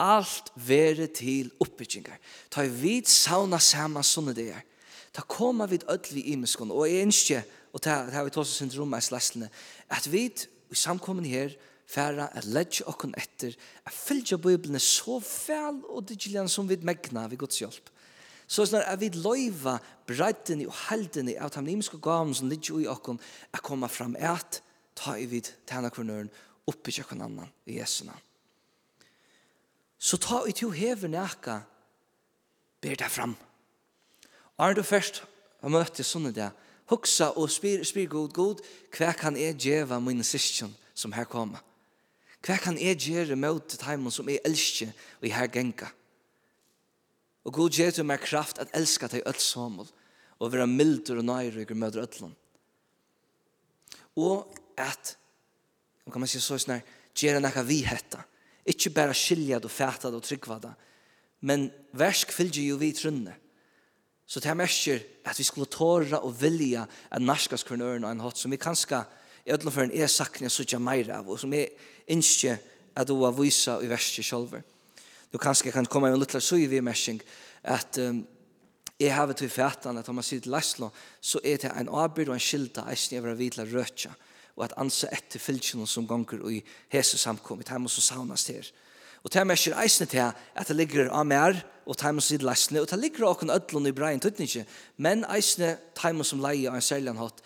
Alt 0.00 0.50
vere 0.56 1.06
til 1.06 1.52
oppbyggingar. 1.60 2.18
Ta 2.50 2.66
vid 2.66 3.06
sauna 3.06 3.60
saman 3.60 4.02
sånne 4.04 4.34
det 4.34 4.48
er. 4.50 4.64
Ta 5.12 5.22
koma 5.28 5.68
vid 5.68 5.84
ødli 5.92 6.32
imeskon, 6.32 6.72
og 6.72 6.88
jeg 6.88 7.04
ønsker, 7.06 7.44
og 7.72 7.80
ta, 7.84 8.02
ta 8.10 8.24
vi 8.24 8.32
tås 8.32 8.50
oss 8.50 8.58
syndrom 8.58 8.94
at 8.94 10.08
vid, 10.10 10.48
i 10.72 10.74
samkommen 10.74 11.24
her, 11.24 11.52
færa 11.92 12.30
at 12.32 12.46
ledge 12.48 12.86
okkun 12.88 13.14
etter 13.18 13.54
at 13.84 13.92
fylgja 13.92 14.38
Bibelne 14.40 14.80
så 14.80 15.18
vel 15.20 15.82
og 15.90 16.06
digilian 16.08 16.48
som 16.48 16.68
vi 16.68 16.78
megna 16.80 17.26
vi 17.28 17.36
Guds 17.36 17.60
hjelp. 17.60 17.90
Så 18.46 18.66
snar 18.66 18.86
at 18.88 19.00
vi 19.00 19.10
loiva 19.14 19.78
breiten 20.08 20.64
og 20.66 20.74
helden 20.88 21.30
av 21.38 21.52
de 21.54 21.64
himmelske 21.68 22.00
gaven 22.02 22.34
som 22.36 22.50
ligger 22.50 22.80
i 22.82 22.88
okkun 22.90 23.20
at 23.52 23.62
koma 23.64 23.88
fram 23.88 24.16
et 24.16 24.62
ta 24.96 25.16
i 25.16 25.26
vid 25.26 25.52
tæna 25.68 25.92
kvarnøren 25.92 26.30
oppi 26.68 26.94
okkun 27.00 27.22
annan 27.24 27.52
i 27.66 27.78
Jesu 27.78 28.04
navn. 28.04 28.20
Så 29.98 30.16
ta 30.16 30.42
i 30.48 30.52
to 30.52 30.70
hever 30.70 31.08
nekka 31.08 31.62
ber 32.82 32.98
deg 32.98 33.10
fram. 33.10 33.36
Arne 34.58 34.76
du 34.76 34.82
først 34.82 35.22
har 35.62 35.70
møtt 35.70 36.00
i 36.00 36.06
sånne 36.06 36.32
der 36.34 36.50
hoksa 36.90 37.30
og 37.38 37.50
spyr, 37.50 37.84
spyr 37.86 38.08
god 38.10 38.32
god 38.36 38.62
hva 38.96 39.12
kan 39.16 39.36
jeg 39.38 39.56
djeva 39.60 40.00
mine 40.00 40.24
syskjen 40.26 40.74
som 40.94 41.14
her 41.16 41.24
kommer. 41.24 41.62
Hva 42.42 42.58
kan 42.58 42.78
jeg 42.78 42.98
gjøre 42.98 43.38
mot 43.38 43.74
heimen 43.86 44.10
som 44.10 44.28
jeg 44.28 44.42
elsker 44.46 44.90
og 45.20 45.26
jeg 45.28 45.36
har 45.36 45.50
genka? 45.52 45.92
Og 47.46 47.54
god 47.54 47.74
gjør 47.74 47.94
til 47.94 48.06
meg 48.06 48.22
kraft 48.22 48.58
at 48.62 48.70
elska 48.76 49.08
deg 49.10 49.26
øl 49.26 49.38
samål 49.38 49.90
og 50.42 50.50
være 50.50 50.66
milder 50.66 51.20
og 51.20 51.26
nøyrygger 51.26 51.78
møter 51.78 52.02
ødlån. 52.02 52.34
Og 54.18 54.54
at, 54.78 55.16
kan 56.10 56.20
man 56.20 56.30
si 56.30 56.40
så 56.42 56.58
snar 56.58 56.82
gjør 57.14 57.38
gjøre 57.38 57.44
noe 57.44 57.64
vi 57.66 57.82
hetta. 57.86 58.24
Ikke 58.66 58.90
bare 58.94 59.14
skilja 59.14 59.58
det 59.58 59.70
og 59.70 59.74
fæta 59.74 60.10
det 60.10 60.18
og 60.18 60.26
tryggva 60.26 60.58
det, 60.62 60.72
men 61.42 61.70
versk 61.98 62.30
fylgjer 62.34 62.70
jo 62.70 62.78
vi 62.78 62.92
trunne. 62.94 63.34
Så 64.26 64.40
det 64.40 64.50
er 64.50 64.58
mersker 64.58 65.02
at 65.26 65.38
vi 65.38 65.44
skulle 65.46 65.70
tåra 65.70 66.22
og 66.22 66.36
vilja 66.40 66.86
at 67.10 67.22
narskast 67.22 67.66
kvarnøren 67.66 68.06
og 68.06 68.12
en 68.14 68.22
hatt 68.22 68.38
som 68.38 68.54
vi 68.54 68.60
kanskje 68.62 69.02
i 69.44 69.50
ødlån 69.52 69.90
en 69.90 69.96
er 69.98 70.06
sakne 70.06 70.46
og 70.46 70.82
meira 70.82 71.18
av, 71.18 71.28
og 71.28 71.40
som 71.40 71.52
er 71.52 71.74
innskje 72.06 72.58
at 72.96 73.08
du 73.08 73.14
har 73.22 73.34
vise 73.36 73.78
i 73.82 73.88
verste 73.90 74.22
selv. 74.22 74.58
Du 75.32 75.38
kanskje 75.38 75.72
kan 75.72 75.86
komme 75.86 76.10
med 76.10 76.18
en 76.18 76.24
liten 76.24 76.40
søy 76.40 76.66
vi 76.68 76.80
mersing 76.80 77.22
at 77.62 77.98
um, 77.98 78.26
jeg 79.00 79.14
har 79.14 79.32
til 79.32 79.50
fætan 79.50 79.98
at 79.98 80.08
om 80.08 80.14
man 80.14 80.24
sier 80.24 80.40
til 80.40 80.52
Laslo 80.52 80.90
så 81.20 81.40
er 81.44 81.56
det 81.56 81.72
en 81.72 81.88
avbyrd 81.88 82.28
og 82.28 82.36
en 82.36 82.42
skilta 82.42 82.84
eisen 82.90 83.16
jeg 83.16 83.24
vil 83.24 83.32
ha 83.32 83.38
vidla 83.38 83.64
røtja 83.64 84.12
og 84.56 84.64
at 84.66 84.74
ansa 84.80 85.08
etter 85.12 85.40
fylkjene 85.40 85.86
som 85.88 86.06
gonger 86.08 86.42
i 86.50 86.60
hese 86.92 87.18
samkommet 87.18 87.72
her 87.72 87.80
må 87.80 87.88
så 87.88 88.04
saunas 88.04 88.46
her. 88.50 88.68
Og 89.22 89.32
det 89.32 89.46
merker 89.46 89.78
eisene 89.78 90.10
til 90.10 90.24
at 90.26 90.68
det 90.68 90.76
ligger 90.76 91.10
av 91.14 91.26
mer, 91.26 91.56
og 91.86 91.96
timen 91.98 92.22
sier 92.22 92.42
lesene, 92.44 92.82
og 92.82 92.90
det 92.90 92.98
ligger 92.98 93.26
av 93.26 93.36
åkken 93.36 93.54
ødlån 93.54 93.88
i 93.88 93.94
breien, 93.94 94.20
tøtten 94.20 94.66
men 94.96 95.24
eisene 95.30 95.76
timen 95.98 96.26
som 96.26 96.42
leie 96.42 96.68
av 96.68 96.76
en 96.76 96.84
særlig 96.84 97.14
hatt, 97.18 97.42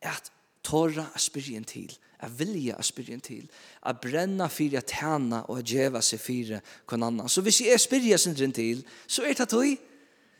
er 0.00 0.12
at 0.12 0.30
tåra 0.64 1.08
aspirien 1.14 1.64
til, 1.64 1.92
at 2.24 2.34
vilja 2.38 2.78
å 2.78 2.84
spyrja 2.84 3.18
til, 3.24 3.44
at 3.86 4.00
brenna 4.02 4.48
fyrir 4.52 4.80
at 4.80 4.92
tjena 4.92 5.44
og 5.48 5.60
at 5.60 5.68
djeva 5.68 6.02
seg 6.04 6.22
fyrir 6.22 6.78
kon 6.88 7.04
annan. 7.06 7.30
Så 7.30 7.44
hvis 7.44 7.62
jeg 7.64 7.82
spyrja 7.82 8.18
sindrin 8.20 8.54
til, 8.54 8.84
så 9.06 9.26
er 9.28 9.36
det 9.38 9.50
tøy, 9.52 9.76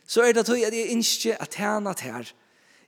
så 0.05 0.25
er 0.25 0.35
det 0.37 0.45
tøy 0.47 0.65
at 0.65 0.75
jeg 0.75 0.91
innskje 0.93 1.37
at 1.41 1.53
tjena 1.55 1.95
tær, 1.97 2.33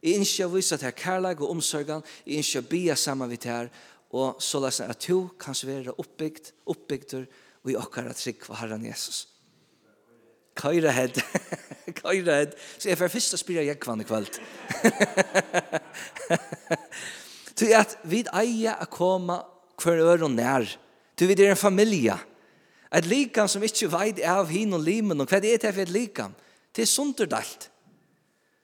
jeg 0.02 0.20
innskje 0.20 0.46
å 0.46 0.54
vise 0.54 0.78
tær 0.78 0.94
kærleik 0.98 1.42
og 1.42 1.56
omsorgan, 1.56 2.06
jeg 2.26 2.42
innskje 2.42 2.64
å 2.64 2.70
bia 2.70 2.98
saman 2.98 3.32
vi 3.32 3.40
tær, 3.42 3.72
og 4.16 4.42
så 4.42 4.62
lesa 4.64 4.88
at 4.88 5.02
to 5.04 5.26
kan 5.40 5.58
være 5.68 5.98
oppbygd, 6.00 6.54
oppbygdur, 6.72 7.26
og 7.64 7.74
i 7.74 7.76
okkar 7.76 8.08
at 8.08 8.22
trygg 8.22 8.46
for 8.46 8.56
Herren 8.56 8.86
Jesus. 8.86 9.26
Køyre 10.58 10.92
head. 10.92 11.22
Køyre 12.02 12.36
head. 12.36 12.52
Så 12.80 12.90
jeg 12.90 12.98
får 12.98 13.08
først 13.14 13.36
å 13.36 13.42
spyrja 13.42 13.64
jeg 13.68 13.80
kvann 13.84 14.02
i 14.02 14.08
kveld. 14.08 14.34
Til 17.58 17.74
at 17.74 17.98
vi 18.06 18.24
eier 18.38 18.78
å 18.84 18.90
komme 18.92 19.40
hver 19.82 20.04
øre 20.04 20.28
og 20.28 20.34
nær. 20.36 20.68
Til 21.18 21.32
vi 21.32 21.38
er 21.42 21.56
en 21.56 21.60
familie. 21.60 22.18
Et 22.94 23.08
likam 23.10 23.50
som 23.52 23.64
ikke 23.66 23.90
veit 23.92 24.22
av 24.24 24.48
hin 24.52 24.76
og 24.78 24.86
limen, 24.86 25.20
og 25.20 25.28
hva 25.30 25.42
det 25.44 25.56
er 25.56 25.64
til 25.64 25.74
for 25.74 25.84
et 25.84 25.94
likam? 25.94 26.38
Det 26.72 26.86
er 26.86 26.92
sunderdalt. 26.92 27.70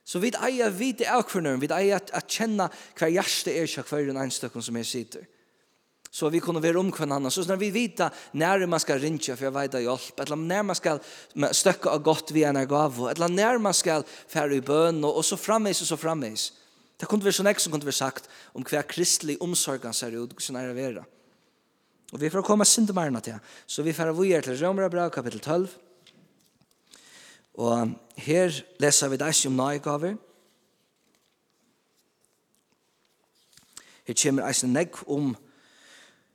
Så 0.04 0.20
vi 0.20 0.30
eier 0.36 0.68
å 0.68 0.76
vite 0.76 1.08
av 1.10 1.24
hver 1.26 1.46
øre, 1.48 1.60
vi 1.60 1.70
eier 1.72 2.00
å 2.14 2.22
kjenne 2.28 2.68
hver 2.98 3.12
hjerte 3.12 3.52
er 3.52 3.68
ikke 3.68 3.86
hver 3.88 4.10
en 4.12 4.20
enstøkken 4.24 4.64
som 4.64 4.76
jeg 4.80 4.90
sitter. 4.90 5.28
Så 6.14 6.28
vi 6.30 6.38
kunne 6.38 6.62
være 6.62 6.78
om 6.78 6.92
hver 6.94 7.08
annen. 7.10 7.32
Så 7.32 7.42
når 7.48 7.58
vi 7.58 7.72
vet 7.74 8.04
når 8.38 8.68
man 8.70 8.82
skal 8.82 9.00
rinja 9.02 9.34
for 9.34 9.50
å 9.50 9.54
veide 9.56 9.80
hjelp, 9.82 10.20
eller 10.22 10.38
når 10.38 10.66
man 10.68 10.78
skal 10.78 11.00
støkke 11.34 11.90
av 11.90 12.04
godt 12.06 12.30
vi 12.36 12.44
en 12.46 12.60
gav, 12.70 13.00
eller 13.10 13.32
når 13.32 13.58
man 13.64 13.74
skal 13.74 14.04
fære 14.06 14.60
i 14.60 14.62
bøn, 14.62 15.02
og 15.08 15.24
så 15.26 15.40
frammeis 15.40 15.82
og 15.82 15.90
så 15.90 15.98
frammeis. 15.98 16.52
Så 16.52 16.63
Det 17.04 17.10
kunne 17.12 17.26
være 17.26 17.36
sånn 17.36 17.50
ek 17.50 17.58
som 17.60 17.72
kunne 17.74 17.84
være 17.84 17.98
sagt 17.98 18.30
om 18.56 18.64
hva 18.64 18.80
kristelig 18.88 19.34
omsorgen 19.44 19.92
ser 19.92 20.14
ut, 20.16 20.30
hvordan 20.32 20.56
er 20.56 20.70
det 20.70 20.76
vera. 20.78 21.02
Og 22.14 22.20
vi 22.22 22.30
får 22.32 22.46
komme 22.46 22.64
syndemærene 22.64 23.20
til, 23.20 23.36
så 23.68 23.84
vi 23.84 23.92
får 23.92 24.14
vire 24.16 24.40
til 24.40 24.56
Romera 24.56 24.88
brev, 24.88 25.10
kapittel 25.12 25.42
12. 25.44 25.66
Og 27.60 27.92
her 28.24 28.56
leser 28.80 29.12
vi 29.12 29.18
deg 29.20 29.42
om 29.50 29.60
nøygaver. 29.60 30.16
Her 34.08 34.20
kommer 34.22 34.48
eisen 34.48 34.72
negg 34.72 34.96
om 35.04 35.34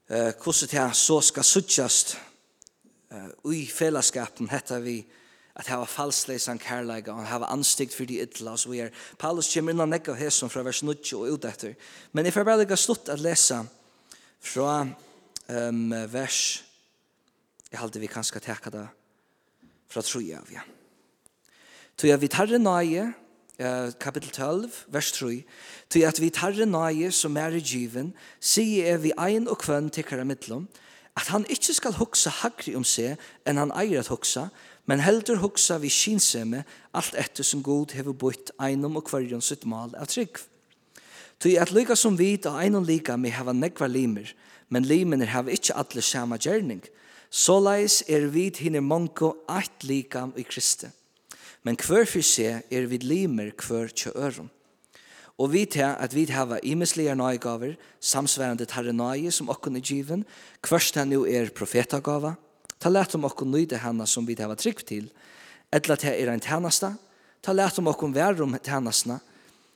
eh, 0.06 0.38
hvordan 0.38 0.70
det 0.76 0.86
så 1.02 1.18
skal 1.32 1.50
suttjast 1.50 2.14
eh, 3.10 3.34
i 3.58 3.66
fellesskapen, 3.66 4.54
heter 4.54 4.86
vi 4.86 5.00
at 5.60 5.68
hava 5.68 5.88
falsleisan 5.90 6.60
kærleika 6.62 7.12
og 7.12 7.28
hava 7.28 7.52
anstikt 7.54 7.96
fyrir 7.96 8.14
de 8.14 8.22
ytla 8.24 8.56
og 8.56 8.62
så 8.62 8.74
er 8.74 8.94
Paulus 9.20 9.52
kommer 9.54 9.76
innan 9.76 9.92
nekka 9.92 10.16
hesson 10.16 10.52
fra 10.52 10.64
vers 10.64 10.82
90 10.86 11.14
og 11.20 11.36
ut 11.36 11.46
etter 11.50 11.76
men 12.14 12.26
jeg 12.26 12.34
får 12.34 12.48
bare 12.48 12.64
lika 12.64 12.80
slutt 12.80 13.12
at 13.12 13.20
lesa 13.20 13.64
fra 14.40 14.82
um, 14.88 15.96
vers 16.12 16.64
jeg 17.70 17.80
halde 17.80 18.00
vi 18.00 18.08
kanskje 18.08 18.42
teka 18.42 18.72
det 18.74 18.88
fra 19.90 20.02
troja 20.06 20.40
av 20.40 20.54
ja. 20.54 20.64
Tog 21.98 22.08
jeg 22.10 22.22
vi 22.22 22.32
tarre 22.32 22.62
nøye, 22.62 23.10
Uh, 23.60 23.92
kapitel 24.00 24.30
12, 24.32 24.72
vers 24.88 25.12
3, 25.12 25.44
til 25.92 26.06
at 26.08 26.22
vi 26.22 26.30
tarre 26.32 26.64
nøye 26.64 27.10
som 27.12 27.36
er 27.36 27.58
i 27.58 27.60
given, 27.60 28.14
sier 28.40 28.94
er 28.94 29.02
vi 29.04 29.12
ein 29.20 29.50
og 29.52 29.60
kvønn 29.60 29.90
til 29.92 30.06
karamidlom, 30.08 30.70
at 31.20 31.28
han 31.28 31.44
ikkje 31.52 31.76
skal 31.76 31.98
hoksa 31.98 32.32
hagri 32.40 32.72
om 32.80 32.86
seg 32.88 33.20
enn 33.44 33.60
han 33.60 33.74
eier 33.76 34.00
at 34.00 34.14
hoksa, 34.14 34.46
men 34.90 35.04
heldur 35.06 35.38
hugsa 35.38 35.78
vi 35.78 35.90
kinsemme 35.94 36.64
alt 36.98 37.14
etter 37.14 37.46
som 37.46 37.62
god 37.62 37.94
hever 37.94 38.16
bort 38.18 38.50
einom 38.58 38.98
og 38.98 39.06
kvarjon 39.06 39.44
sitt 39.46 39.68
mal 39.70 39.94
av 39.94 40.10
trygg. 40.10 40.40
Tui 41.38 41.60
at 41.62 41.70
lika 41.72 41.94
som 41.96 42.18
vit 42.18 42.48
og 42.50 42.58
einom 42.58 42.88
lika 42.88 43.14
me 43.18 43.30
hava 43.30 43.54
negva 43.54 43.86
limer, 43.88 44.34
men 44.74 44.88
limener 44.90 45.30
hava 45.30 45.54
ikkje 45.54 45.78
alle 45.78 46.02
sama 46.02 46.40
gjerning. 46.42 46.82
Såleis 47.30 48.02
er 48.10 48.26
vit 48.34 48.58
hinner 48.64 48.82
monko 48.82 49.36
eit 49.46 49.86
likam 49.86 50.34
i 50.34 50.48
Kristi. 50.48 50.90
Men 51.62 51.78
hver 51.78 52.10
for 52.10 52.26
seg 52.26 52.66
er 52.74 52.90
vit 52.90 53.06
limer 53.06 53.54
hver 53.54 53.94
tjø 53.94 54.16
øron. 54.18 54.50
Og 55.40 55.54
vi 55.54 55.68
til 55.70 55.86
at 55.86 56.16
vi 56.16 56.26
hava 56.34 56.58
imeslige 56.64 57.14
nøygaver, 57.16 57.78
samsværende 58.02 58.66
tarrenøye 58.66 59.32
som 59.32 59.54
okken 59.54 59.78
er 59.78 59.86
given, 59.86 60.26
hverst 60.66 60.98
han 60.98 61.14
jo 61.14 61.28
er 61.30 61.54
profetagava, 61.56 62.34
Ta 62.80 62.90
lät 62.90 63.16
om 63.16 63.26
okkur 63.28 63.46
nøyde 63.46 63.78
henne 63.78 64.08
som 64.08 64.28
vi 64.28 64.38
hava 64.40 64.56
trygg 64.56 64.86
til, 64.88 65.10
etla 65.74 65.96
til 66.00 66.16
er 66.16 66.32
ein 66.32 66.40
tænasta, 66.40 66.94
ta 67.44 67.52
lät 67.52 67.80
om 67.80 67.88
okkur 67.92 68.14
vær 68.16 68.42
om 68.42 68.56
tænastna, 68.64 69.20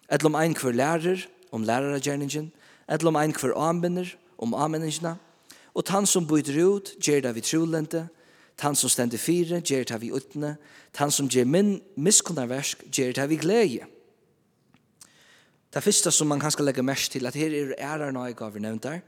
etla 0.09 0.29
om 0.29 0.35
ein 0.39 0.55
hver 0.55 0.71
lærer, 0.71 1.27
om 1.51 1.63
læreragjerningen, 1.63 2.51
etla 2.87 3.07
om 3.07 3.19
ein 3.19 3.35
hver 3.35 3.57
anbinder, 3.59 4.15
om 4.37 4.53
anbindingina, 4.53 5.17
og 5.73 5.85
tann 5.85 6.05
som 6.05 6.27
byter 6.27 6.59
ut, 6.63 6.93
gjer 7.01 7.21
det 7.25 7.35
vi 7.35 7.41
trolente, 7.41 8.07
tann 8.57 8.75
som 8.75 8.89
stender 8.89 9.17
fire, 9.17 9.61
gjer 9.61 9.83
det 9.89 9.99
vi 10.01 10.11
utne, 10.13 10.55
tann 10.93 11.11
som 11.11 11.27
gjer 11.27 11.45
min 11.45 11.79
miskunnarversk, 11.97 12.85
gjer 12.93 13.13
det 13.17 13.29
vi 13.29 13.39
glede. 13.41 13.87
Det 15.73 15.83
første 15.83 16.11
som 16.11 16.29
man 16.29 16.39
kan 16.39 16.51
skal 16.51 16.65
legge 16.65 16.83
mest 16.85 17.11
til, 17.11 17.25
at 17.25 17.35
her 17.35 17.49
er 17.49 17.73
ærar 17.77 18.15
og 18.15 18.35
gav 18.35 18.53
vi 18.53 18.59
nevnt 18.59 18.83
der, 18.83 18.99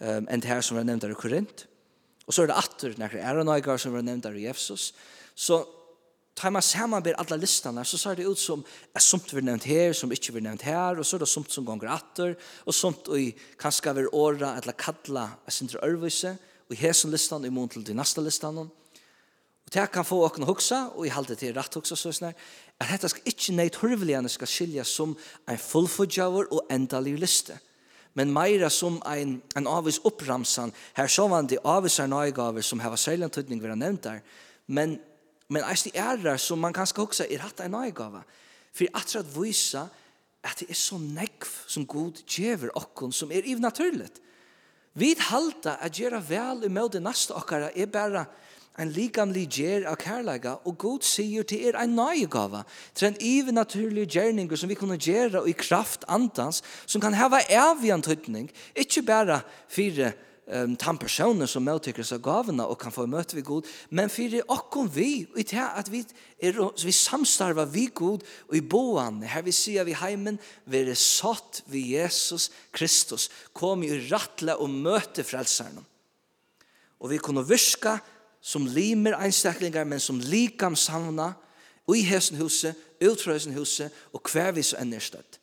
um, 0.00 0.26
enn 0.30 0.40
det 0.40 0.48
her 0.48 0.60
som 0.60 0.78
vi 0.78 0.84
nevnt 0.84 1.02
der 1.02 1.12
i 1.12 1.14
Korint, 1.14 1.66
Og 2.32 2.36
så 2.36 2.46
er 2.46 2.48
det 2.48 2.54
atter 2.56 2.94
nærkere 2.96 3.26
ærenøygar 3.28 3.76
som 3.76 3.92
var 3.92 4.00
nevnt 4.00 4.24
i 4.32 4.46
Jesus. 4.46 4.94
Så 5.36 5.58
tar 6.32 6.48
man 6.48 6.64
samanber 6.64 7.12
alla 7.20 7.36
listene, 7.36 7.84
så 7.84 7.98
ser 8.00 8.16
det 8.16 8.24
ut 8.24 8.40
som 8.40 8.62
er 8.64 9.04
somt 9.04 9.34
vi 9.36 9.42
nevnt 9.44 9.66
her, 9.68 9.92
som 9.92 10.08
ikke 10.08 10.32
vi 10.32 10.40
nevnt 10.40 10.64
her, 10.64 10.96
og 10.96 11.04
så 11.04 11.18
er 11.18 11.26
det 11.26 11.28
somt 11.28 11.52
som 11.52 11.66
ganger 11.68 11.90
atter, 11.92 12.32
og 12.64 12.72
somt 12.72 13.10
i 13.20 13.34
kanskje 13.60 13.92
vi 13.98 14.06
åra 14.16 14.54
eller 14.62 14.78
kalla 14.80 15.26
er 15.44 15.52
sindre 15.52 15.82
ørvise, 15.84 16.32
og 16.70 16.72
i 16.72 16.80
hesen 16.80 17.12
listene 17.12 17.50
i 17.50 17.52
mån 17.52 17.68
til 17.68 17.84
de 17.84 17.98
neste 17.98 18.24
listene. 18.24 18.64
Og 18.64 19.74
det 19.76 19.84
kan 19.92 20.08
få 20.08 20.22
åkne 20.24 20.48
hoksa, 20.48 20.86
og 20.96 21.04
i 21.04 21.12
halte 21.12 21.36
til 21.36 21.52
rett 21.52 21.76
hoksa, 21.76 22.00
så 22.00 22.14
er 22.16 22.32
at 22.32 22.94
dette 22.94 23.12
skal 23.12 23.28
ikke 23.28 23.58
nøyt 23.58 23.76
hurveligene 23.84 24.32
skal 24.32 24.48
skilja 24.48 24.88
som 24.88 25.12
en 25.44 25.60
fullfudgjavur 25.60 26.48
og 26.48 26.72
endalig 26.72 27.18
liste. 27.20 27.60
liste 27.60 27.71
men 28.14 28.32
meira 28.32 28.68
som 28.70 28.98
ein, 29.08 29.38
en 29.56 29.68
avis 29.70 30.00
oppramsan, 30.04 30.72
her 30.96 31.08
så 31.08 31.28
var 31.32 31.46
det 31.48 31.62
avvisar 31.64 32.10
nøygaver 32.10 32.64
som 32.64 32.82
hava 32.84 32.98
særlig 33.00 33.28
antydning 33.30 33.62
vi 33.62 33.70
har 33.70 33.78
nevnt 33.78 34.04
der, 34.04 34.20
men, 34.66 34.98
men 35.48 35.64
eist 35.68 35.88
i 35.88 35.96
ærar 35.96 36.40
som 36.40 36.60
man 36.60 36.76
kanskje 36.76 37.00
hoksa 37.00 37.26
er 37.28 37.44
hatt 37.44 37.62
ein 37.64 37.72
nøygava, 37.72 38.24
for 38.72 38.98
atra 38.98 39.22
at 39.22 39.32
vise 39.36 39.86
at 40.42 40.58
det 40.58 40.70
er 40.72 40.78
så 40.78 40.98
nekv 40.98 41.48
som 41.70 41.86
god 41.86 42.24
djever 42.26 42.72
okkon 42.78 43.12
som 43.14 43.30
er 43.30 43.46
ivnaturligt. 43.46 44.18
Vi 44.98 45.14
halta 45.30 45.78
at 45.80 45.94
gjera 45.96 46.20
vel 46.20 46.66
i 46.66 46.72
møte 46.72 47.00
nasta 47.00 47.36
okkara 47.38 47.70
er 47.72 47.88
bare, 47.88 48.26
en 48.80 48.92
likamlig 48.92 49.46
gjer 49.52 49.86
av 49.90 49.98
kærlega, 50.00 50.56
og 50.64 50.78
god 50.80 51.04
sier 51.04 51.44
til 51.48 51.68
er 51.68 51.78
en 51.82 51.96
nøyegava, 51.96 52.62
til 52.96 53.10
en 53.10 53.20
even 53.20 53.58
naturlig 53.60 54.06
gjerninger 54.14 54.58
som 54.58 54.70
vi 54.70 54.78
kunne 54.78 55.00
gjere 55.00 55.44
i 55.48 55.54
kraft 55.56 56.06
andans, 56.08 56.62
som 56.86 57.02
kan 57.02 57.16
heva 57.16 57.42
evig 57.52 57.92
antydning, 57.92 58.48
ikkje 58.72 59.04
bare 59.04 59.42
fire 59.68 60.14
um, 60.46 60.72
tan 60.80 60.98
personer 61.00 61.50
som 61.50 61.64
møttykker 61.66 62.06
seg 62.06 62.22
gavene 62.24 62.64
og 62.64 62.78
kan 62.80 62.94
få 62.94 63.04
møte 63.10 63.36
vi 63.36 63.44
god, 63.44 63.68
men 63.92 64.12
fire 64.12 64.40
okkom 64.48 64.88
vi, 64.94 65.26
og 65.34 65.42
i 65.42 65.46
det 65.52 65.66
at 65.68 65.92
vi, 65.92 66.02
er, 66.40 66.56
vi 66.80 66.96
samstarver 66.96 67.68
vi 67.74 67.86
god 67.92 68.24
og 68.48 68.56
i 68.56 68.64
boan, 68.64 69.20
her 69.28 69.44
vi 69.44 69.52
sier 69.56 69.84
vi 69.88 69.98
heimen, 70.00 70.40
vi 70.64 70.84
er 70.86 70.96
satt 70.98 71.60
vi 71.68 71.90
Jesus 71.92 72.48
Kristus, 72.72 73.28
kom 73.52 73.84
i 73.84 73.92
rattle 74.08 74.56
og 74.56 74.72
møte 74.72 75.26
frelserne. 75.28 75.84
Og 77.02 77.10
vi 77.10 77.18
kunne 77.18 77.42
virka 77.42 77.96
som 78.42 78.66
limer 78.66 79.14
einstaklingar, 79.22 79.86
men 79.86 80.00
som 80.02 80.18
likam 80.20 80.76
samna 80.76 81.32
i 81.92 82.02
hesen 82.06 82.38
huset, 82.40 82.76
utfra 83.02 83.36
hesen 83.36 83.54
huset, 83.56 83.92
og 84.12 84.26
hver 84.32 84.52
vi 84.56 84.64
så 84.66 84.78
enn 84.82 84.94
er 84.96 85.04
støtt. 85.04 85.38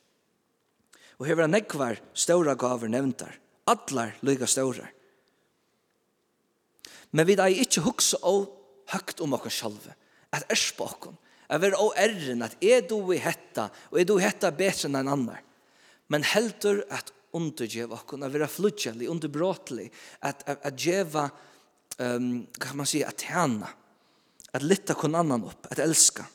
Og 1.20 1.28
her 1.28 1.36
var 1.36 1.50
nekvar 1.50 2.00
ståra 2.16 2.56
gaver 2.56 2.88
nevntar. 2.92 3.36
Allar 3.68 4.16
lyga 4.24 4.48
ståra. 4.48 4.86
Men 7.12 7.26
vi 7.26 7.36
er 7.36 7.60
ikkje 7.60 7.84
hukse 7.84 8.20
og 8.26 8.48
høgt 8.92 9.20
om 9.20 9.34
okkar 9.36 9.52
sjalve, 9.52 9.94
at 10.34 10.46
erspa 10.52 10.86
okkar, 10.86 11.16
at 11.50 11.60
vi 11.60 11.68
er 11.68 11.76
og 11.82 11.96
erren, 11.98 12.44
at 12.46 12.56
er 12.62 12.84
du 12.86 12.98
i 13.12 13.20
hetta, 13.20 13.68
og 13.90 14.00
er 14.00 14.06
du 14.06 14.16
i 14.18 14.24
hetta 14.24 14.52
betre 14.54 14.88
enn 14.88 15.00
en 15.00 15.10
annar. 15.10 15.40
Men 16.10 16.26
heldur 16.26 16.84
at 16.90 17.12
undergjev 17.36 17.92
okkar, 17.94 18.22
at 18.24 18.32
vi 18.32 18.42
er 18.42 18.50
fludgjelig, 18.50 19.10
underbråtelig, 19.10 19.88
at, 20.22 20.44
at, 20.46 20.62
at 20.66 20.78
djeva 20.78 21.28
um, 22.00 22.46
kan 22.58 22.76
man 22.76 22.86
säga, 22.86 23.08
att 23.08 23.20
tjäna. 23.20 23.68
Att 24.52 24.62
lytta 24.62 24.94
kon 24.94 25.14
annan 25.14 25.44
upp, 25.44 25.66
att 25.70 25.78
älska. 25.78 26.26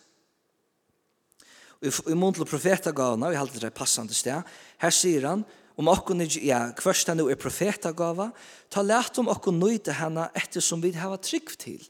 Och 1.68 2.12
i 2.12 2.16
mån 2.16 2.34
till 2.34 2.46
profetagavna, 2.46 3.30
vi 3.30 3.36
halter 3.36 3.60
det 3.60 3.72
passande 3.72 4.14
sted, 4.14 4.42
här 4.78 4.90
säger 4.90 5.24
han, 5.24 5.44
om 5.76 5.88
okkon 5.88 6.22
er, 6.22 6.32
ja, 6.40 6.72
kvörsta 6.72 7.14
nu 7.14 7.28
er 7.30 7.36
profetagava, 7.36 8.30
ta 8.72 8.82
lært 8.82 9.20
om 9.20 9.28
okkon 9.28 9.60
nøyde 9.60 9.94
henne 9.98 10.30
ettersom 10.34 10.82
vi 10.84 10.94
hava 10.96 11.18
trygg 11.20 11.52
til. 11.60 11.84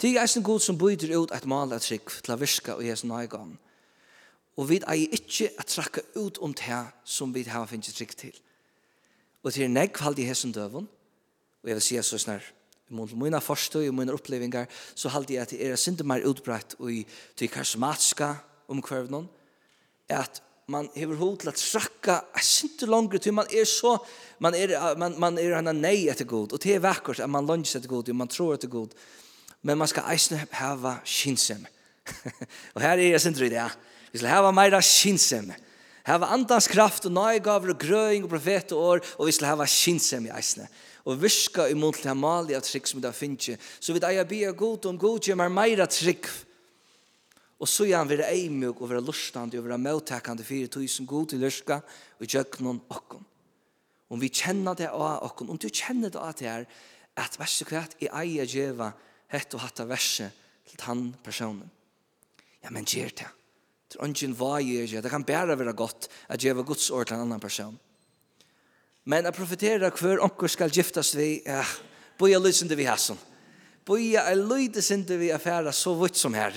Det 0.00 0.14
er 0.16 0.24
en 0.24 0.44
god 0.44 0.60
som 0.60 0.78
byter 0.78 1.12
ut 1.16 1.32
et 1.32 1.46
mal 1.48 1.72
av 1.72 1.84
trygg 1.84 2.08
til 2.22 2.32
å 2.32 2.40
virka 2.40 2.76
og 2.76 2.84
jesu 2.84 3.06
nøygang. 3.08 3.54
Og 4.56 4.68
vi 4.70 4.80
er 4.80 5.04
ikke 5.12 5.50
at 5.60 5.68
trakka 5.68 6.00
ut 6.16 6.40
om 6.40 6.54
det 6.56 6.82
som 7.04 7.32
vi 7.34 7.44
hava 7.44 7.68
finnes 7.68 7.92
trygg 7.92 8.16
til. 8.16 8.36
Og 9.44 9.52
til 9.52 9.70
negv 9.70 10.00
halde 10.00 10.24
i 10.24 10.28
hesen 10.28 10.52
døvun, 10.56 10.88
Og 11.66 11.70
jeg 11.72 11.80
vil 11.80 11.82
si 11.82 11.96
så 12.06 12.18
snar, 12.22 12.44
mot 12.94 13.10
mine 13.18 13.40
forstøy 13.42 13.88
og 13.88 13.96
mine 13.98 14.14
opplevingar, 14.14 14.68
så 14.94 15.10
halte 15.10 15.34
jeg 15.34 15.42
at 15.42 15.50
det 15.50 15.66
er 15.66 15.80
sinde 15.80 16.04
mer 16.06 16.22
utbrett 16.22 16.76
og 16.78 16.92
i 16.94 17.00
til 17.34 17.50
karismatiska 17.50 18.28
omkvarvnån, 18.70 19.26
at 20.14 20.38
man 20.70 20.86
hever 20.94 21.18
hod 21.18 21.40
til 21.42 21.50
at 21.50 21.58
strakka 21.58 22.20
sinde 22.38 22.86
langere 22.86 23.18
til 23.18 23.34
man 23.34 23.50
er 23.50 23.66
så 23.66 23.96
man 24.38 24.54
er 24.54 24.94
man 24.94 25.18
man 25.18 25.38
er 25.42 25.56
hana 25.58 25.72
nei 25.74 26.06
etter 26.06 26.24
god. 26.24 26.54
Og 26.54 26.62
det 26.62 26.76
er 26.76 26.86
vekkert 26.86 27.20
at 27.20 27.30
man 27.30 27.46
lunges 27.46 27.74
etter 27.74 27.90
god 27.90 28.08
og 28.08 28.16
man 28.16 28.30
tror 28.30 28.54
etter 28.54 28.70
god. 28.70 28.94
Men 29.62 29.78
man 29.78 29.90
skal 29.90 30.06
eisne 30.12 30.46
hava 30.52 31.00
kinsem. 31.04 31.66
og 32.74 32.82
her 32.82 32.94
er 32.94 33.10
jeg 33.10 33.20
sindri 33.20 33.50
det 33.50 33.66
vi 34.12 34.18
skal 34.18 34.30
hava 34.30 34.54
meira 34.54 34.78
skinsem 34.78 35.50
hava 36.06 36.30
andans 36.34 36.68
kraft 36.70 37.08
og 37.08 37.14
nøygaver 37.16 37.74
og 37.74 37.80
grøying 37.82 38.26
og 38.26 38.32
profet 38.32 38.74
og 38.76 38.82
år, 38.90 39.04
og 39.18 39.28
vi 39.28 39.34
skal 39.34 39.52
hava 39.52 39.66
kinsem 39.70 40.28
i 40.28 40.34
eisne. 40.34 40.68
Og 41.06 41.20
viska 41.22 41.68
i 41.70 41.76
mot 41.78 41.94
til 41.94 42.10
amali 42.10 42.56
av 42.56 42.64
trygg 42.66 42.88
som 42.90 43.02
det 43.02 43.12
finnes. 43.14 43.58
Så 43.78 43.94
vi 43.94 44.02
eier 44.02 44.26
bia 44.26 44.50
god 44.50 44.88
om 44.90 44.98
god 44.98 45.22
gjemmer 45.22 45.52
meira 45.52 45.86
trygg. 45.86 46.26
Og 47.62 47.70
så 47.70 47.86
gjerne 47.88 48.10
være 48.10 48.32
eimug 48.34 48.82
og 48.82 48.90
være 48.90 49.04
lustande 49.04 49.58
og 49.58 49.64
være 49.64 49.78
møttakande 49.80 50.44
fyrir 50.44 50.68
tog 50.68 51.06
god 51.06 51.30
til 51.30 51.40
lyrska 51.40 51.80
og 52.20 52.26
gjøknon 52.26 52.82
okkom. 52.90 53.24
Om 54.10 54.20
vi 54.20 54.30
kjenner 54.30 54.76
det 54.78 54.90
av 54.90 55.24
okkom, 55.26 55.50
om 55.50 55.58
du 55.58 55.68
kjenner 55.70 56.10
det 56.10 56.20
av 56.20 56.34
det 56.38 56.46
her, 56.46 56.66
at 57.16 57.38
verset 57.40 57.66
kvart 57.66 57.96
i 58.02 58.10
eier 58.12 58.46
djeva 58.46 58.92
hett 59.32 59.54
og 59.56 59.64
hatta 59.64 59.86
verset 59.88 60.34
til 60.68 60.78
tann 60.78 61.08
personen. 61.24 61.70
Ja, 62.62 62.70
men 62.70 62.86
gjer 62.86 63.14
det. 63.14 63.30
Det 63.86 64.00
er 64.00 64.08
ingen 64.08 64.34
vei 64.34 64.62
i 64.64 64.86
det. 64.90 65.10
kan 65.10 65.24
bare 65.24 65.58
være 65.58 65.72
godt 65.76 66.08
at 66.28 66.42
jeg 66.42 66.56
var 66.56 66.66
Guds 66.66 66.90
ord 66.90 67.06
til 67.06 67.16
en 67.16 67.26
annan 67.26 67.40
person. 67.40 67.78
Men 69.06 69.24
jeg 69.24 69.36
profiterer 69.36 69.94
hver 69.94 70.22
onker 70.24 70.50
skal 70.50 70.72
giftas 70.74 71.14
vi, 71.14 71.42
ja, 71.46 71.62
boja 72.18 72.40
lysende 72.42 72.76
vi 72.76 72.88
hæsson. 72.88 73.18
Boja 73.86 74.24
er 74.26 74.40
lysende 74.42 75.18
vi 75.18 75.30
affæra 75.30 75.72
så 75.72 75.94
vitt 75.94 76.18
som 76.18 76.34
her. 76.34 76.56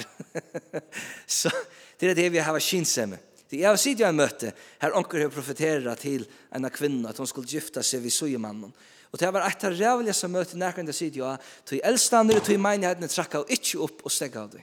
så 1.40 1.52
det 2.00 2.10
er 2.10 2.18
det 2.18 2.32
vi 2.34 2.42
har 2.42 2.60
kinsemme. 2.60 3.20
Det 3.50 3.62
jeg 3.62 3.70
har 3.70 3.78
sitt 3.82 4.02
jeg 4.02 4.14
møte 4.14 4.52
her 4.82 4.98
onker 4.98 5.26
har 5.26 5.34
profiterer 5.34 5.96
til 5.98 6.26
en 6.54 6.66
av 6.66 6.74
kvinna 6.74 7.10
at 7.10 7.18
hun 7.18 7.30
skulle 7.30 7.50
gifta 7.50 7.86
seg 7.86 8.02
vi 8.02 8.14
sujemannen. 8.14 8.74
Og 9.10 9.18
det 9.22 9.30
var 9.34 9.46
et 9.46 9.66
av 9.66 9.74
rævligaste 9.74 10.30
møte 10.30 10.58
nærkende 10.58 10.94
sitt 10.94 11.18
jeg, 11.18 11.38
til 11.66 11.82
eldstandere, 11.86 12.44
til 12.46 12.62
menighetene 12.62 13.10
trakka 13.10 13.42
og 13.42 13.54
ikke 13.54 13.82
opp 13.86 14.06
og 14.06 14.14
stegga 14.14 14.46
av 14.46 14.54
det. 14.54 14.62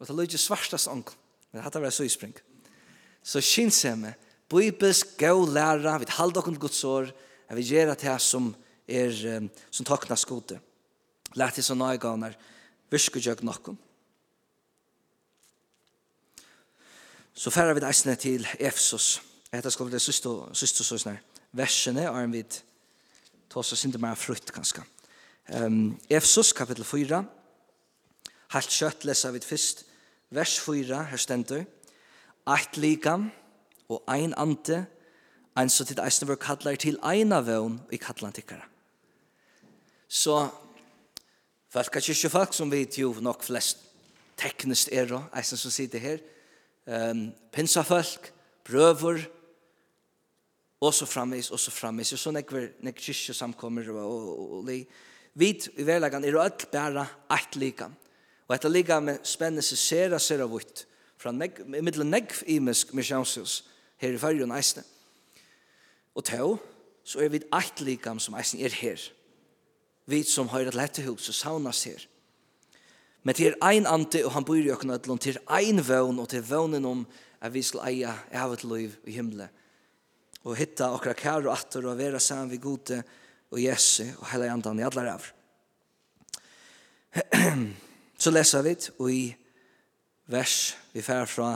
Og 0.00 0.08
det 0.08 0.16
lyder 0.16 0.40
svartast 0.40 0.88
onkel. 0.92 1.19
Men 1.52 1.62
hatta 1.62 1.80
var 1.80 1.90
så 1.90 2.08
spring. 2.08 2.34
Så 3.22 3.40
kinsemme, 3.40 4.14
bibelsk 4.48 5.18
gå 5.18 5.46
læra, 5.46 5.98
vi 5.98 6.06
halda 6.08 6.40
okkur 6.40 6.58
Guds 6.58 6.84
år, 6.84 7.10
at 7.48 7.56
vi 7.56 7.66
gera 7.66 7.94
tær 7.94 8.18
sum 8.18 8.52
som 8.52 8.56
er 8.88 9.48
som 9.70 9.86
takna 9.86 10.16
skode. 10.16 10.60
Lært 11.38 11.54
til 11.58 11.64
sånne 11.64 11.96
ganar, 12.02 12.34
virke 12.90 13.22
jøg 13.22 13.44
nokkum. 13.46 13.78
Så 17.34 17.50
færa 17.50 17.72
vi 17.72 17.84
eisne 17.86 18.16
til 18.16 18.46
Efsos. 18.58 19.20
Etter 19.52 19.70
skal 19.70 19.86
vi 19.86 19.92
det 19.94 20.02
siste 20.02 20.84
søsne 20.84 21.18
versene, 21.52 22.10
og 22.10 22.32
vi 22.32 22.42
tar 23.50 23.62
oss 23.62 23.84
ikke 23.84 23.98
mer 23.98 24.18
frutt, 24.18 24.52
kanskje. 24.54 24.82
Um, 25.54 25.98
Efsos, 26.10 26.52
kapittel 26.52 26.84
4. 26.84 27.24
Halt 28.54 28.74
kjøtt 28.74 29.06
leser 29.06 29.34
vi 29.34 29.42
først 29.42 29.84
vers 30.30 30.58
4, 30.62 31.04
her 31.10 31.20
stendur, 31.20 31.66
Eit 32.48 32.76
likam 32.80 33.28
og 33.90 34.02
ein 34.08 34.32
ante, 34.38 34.86
ein 35.58 35.68
så 35.70 35.84
tid 35.84 36.00
eisne 36.00 36.28
vår 36.30 36.38
kallar 36.40 36.78
til 36.80 36.96
eina 37.04 37.42
vøvn 37.44 37.76
i 37.92 37.98
kallan 38.00 38.32
tikkara. 38.34 38.64
Så, 40.08 40.48
folk 41.70 41.96
er 41.96 42.06
kyrkje 42.06 42.30
folk 42.32 42.56
som 42.56 42.72
vet 42.72 42.98
jo 42.98 43.12
nok 43.20 43.44
flest 43.46 43.84
teknisk 44.40 44.88
er 44.96 45.12
og 45.18 45.28
eisne 45.36 45.58
som 45.60 45.74
sitter 45.74 46.02
her, 46.02 46.24
um, 46.86 47.28
pinsafolk, 47.52 48.32
brøver, 48.64 49.26
og 50.80 50.94
så 50.96 51.06
framvis, 51.06 51.50
og 51.52 51.60
så 51.60 51.70
framvis, 51.70 52.14
og 52.16 52.18
så 52.18 52.32
nekver, 52.32 52.70
nekver 52.80 53.04
kyrkje 53.04 53.36
samkommer 53.36 53.90
og, 53.92 54.00
og, 54.00 54.28
og, 54.38 54.58
og, 54.64 54.74
Vit 55.38 55.68
i 55.78 55.84
verlegan, 55.86 56.24
er 56.26 56.40
alt 56.42 56.64
bæra 56.72 57.04
eit 57.30 57.54
likam. 57.54 57.92
Og 58.50 58.56
etter 58.56 58.72
ligga 58.72 58.96
med 58.98 59.22
spennende 59.22 59.62
seg 59.62 59.78
sera, 59.78 60.18
sera 60.18 60.48
vitt, 60.50 60.82
fra 61.22 61.30
neg, 61.30 61.60
middel 61.70 62.02
negv 62.02 62.40
imisk 62.50 62.90
misjonshus, 62.98 63.60
her 64.02 64.16
i 64.16 64.18
fyrrjon 64.18 64.50
eisne. 64.56 64.82
Og 66.18 66.24
tå, 66.26 66.48
så 67.06 67.20
er 67.22 67.28
vi 67.30 67.44
eit 67.54 67.82
likam 67.86 68.18
som 68.18 68.34
eisne 68.34 68.64
er 68.66 68.74
her. 68.74 69.04
Vi 70.10 70.24
som 70.26 70.50
har 70.50 70.66
et 70.66 70.74
lettehus, 70.74 71.28
så 71.28 71.34
saunas 71.36 71.84
her. 71.86 72.02
Men 73.22 73.38
til 73.38 73.54
ein 73.62 73.86
ante, 73.86 74.24
og 74.26 74.34
han 74.34 74.46
bor 74.48 74.58
i 74.58 74.72
økken 74.74 74.90
ødlån, 74.96 75.20
til 75.22 75.38
ein 75.46 75.78
vøvn, 75.86 76.18
og 76.18 76.28
til 76.32 76.42
vøvnen 76.48 76.88
om 76.90 77.04
at 77.38 77.54
vi 77.54 77.62
skal 77.62 77.86
eia 77.86 78.16
evet 78.32 78.64
liv 78.64 78.96
i 79.06 79.14
himmelen. 79.14 79.52
Og 80.42 80.56
hitta 80.58 80.88
okra 80.90 81.14
kær 81.14 81.46
og 81.46 81.52
atter, 81.54 81.86
og 81.86 81.98
vera 82.02 82.18
saman 82.18 82.50
vi 82.50 82.58
gode, 82.58 82.98
og 83.52 83.62
Jesu, 83.62 84.08
og 84.18 84.26
heila 84.32 84.50
andan 84.50 84.82
i 84.82 84.88
allar 84.88 85.12
av. 85.14 85.30
Så 88.20 88.32
leser 88.32 88.64
vi 88.66 88.76
og 88.98 89.10
i 89.10 89.24
vers 90.30 90.56
vi 90.92 91.02
fer 91.02 91.24
fra 91.30 91.54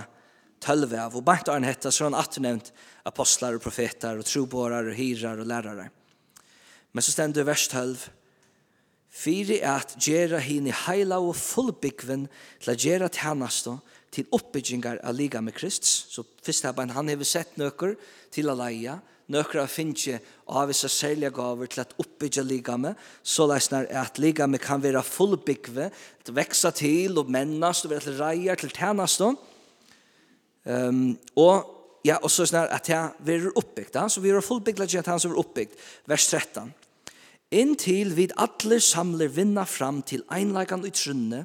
12 0.64 0.94
av, 0.96 1.16
og 1.18 1.24
bant 1.26 1.50
han 1.52 1.66
hetta, 1.66 1.92
så 1.92 2.08
han 2.08 2.16
atternevnt 2.16 2.70
apostlar 3.04 3.56
og 3.56 3.62
profetar 3.62 4.16
og 4.16 4.24
troborar 4.24 4.88
og 4.88 4.96
hirar 4.96 5.42
og 5.42 5.50
lærare. 5.50 5.90
Men 6.94 7.04
så 7.04 7.12
stendur 7.12 7.44
vers 7.44 7.66
12, 7.68 8.06
Fyri 9.14 9.60
at 9.62 9.92
gjerra 10.02 10.40
hini 10.42 10.72
heila 10.74 11.20
og 11.22 11.36
fullbyggven 11.38 12.24
til 12.62 12.70
at 12.72 12.82
gjerra 12.82 13.06
tjernasta 13.14 13.76
til 14.14 14.26
oppbyggingar 14.34 14.98
av 15.06 15.14
liga 15.14 15.38
med 15.38 15.54
Krist. 15.54 15.86
Så 15.86 16.24
fyrst 16.42 16.66
her, 16.66 16.74
han 16.74 17.12
hever 17.12 17.28
sett 17.28 17.54
nøkker 17.60 17.94
til 18.34 18.50
a 18.50 18.56
leia, 18.58 18.96
nøkra 19.32 19.64
finnje 19.70 20.18
av 20.52 20.68
vissa 20.68 20.88
særlige 20.92 21.30
gaver 21.34 21.70
til 21.72 21.80
at 21.84 21.94
oppbyggja 22.00 22.44
ligame, 22.44 22.94
så 23.22 23.46
leisnar 23.48 23.88
at 23.88 24.18
ligame 24.20 24.58
kan 24.60 24.82
vera 24.82 25.02
fullbyggve, 25.04 25.90
til 26.24 26.36
veksa 26.36 26.70
til 26.76 27.18
og 27.20 27.30
mennast 27.32 27.86
og 27.86 27.94
vera 27.94 28.04
til 28.04 28.18
reier 28.20 28.60
til 28.60 28.74
tænast 28.74 29.20
um, 29.24 29.38
og 31.36 31.70
ja, 32.04 32.18
og 32.20 32.30
så 32.30 32.46
snar 32.46 32.68
at 32.72 32.88
jeg 32.88 33.12
vera 33.24 33.52
oppbyggt, 33.56 33.96
så 34.08 34.20
vi 34.20 34.28
er 34.30 34.44
fullbyggla 34.44 34.86
til 34.86 35.00
at 35.00 35.06
han 35.08 35.20
som 35.20 35.32
vera 35.32 35.40
oppbyggt, 35.40 35.78
vers 36.06 36.28
13. 36.28 36.74
Inntil 37.54 38.16
vid 38.16 38.32
atler 38.40 38.80
samler 38.82 39.28
vinna 39.30 39.64
fram 39.68 40.02
til 40.02 40.24
einleikan 40.32 40.84
i 40.84 40.90
trunne 40.90 41.44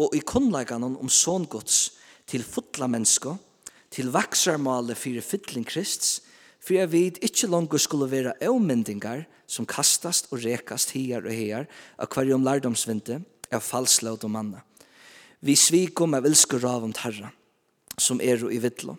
og 0.00 0.14
i 0.16 0.20
kunnleikanon 0.24 0.96
om 1.00 1.08
sångods 1.10 1.90
til 2.30 2.44
fotla 2.46 2.86
mennesko, 2.86 3.34
til 3.90 4.12
vaksarmale 4.14 4.94
fyrir 4.94 5.24
fytling 5.26 5.66
krists, 5.66 6.20
for 6.60 6.76
jeg 6.76 6.92
vet 6.92 7.20
ikke 7.24 7.48
langt 7.48 7.74
skulle 7.80 8.10
være 8.10 8.36
avmyndingar 8.44 9.24
som 9.50 9.66
kastast 9.66 10.28
og 10.30 10.44
rekast 10.44 10.92
hier 10.94 11.24
og 11.24 11.32
her 11.32 11.68
av 11.98 12.10
hverjum 12.12 12.44
lærdomsvinte 12.44 13.20
av 13.50 13.64
falslåd 13.64 14.26
og 14.28 14.30
manna. 14.30 14.60
Vi 15.40 15.56
svikom 15.56 16.14
av 16.14 16.26
ilskur 16.28 16.64
av 16.68 16.84
om 16.84 16.92
tarra, 16.92 17.30
som 17.96 18.20
er 18.20 18.44
i 18.52 18.60
vittlo. 18.60 18.98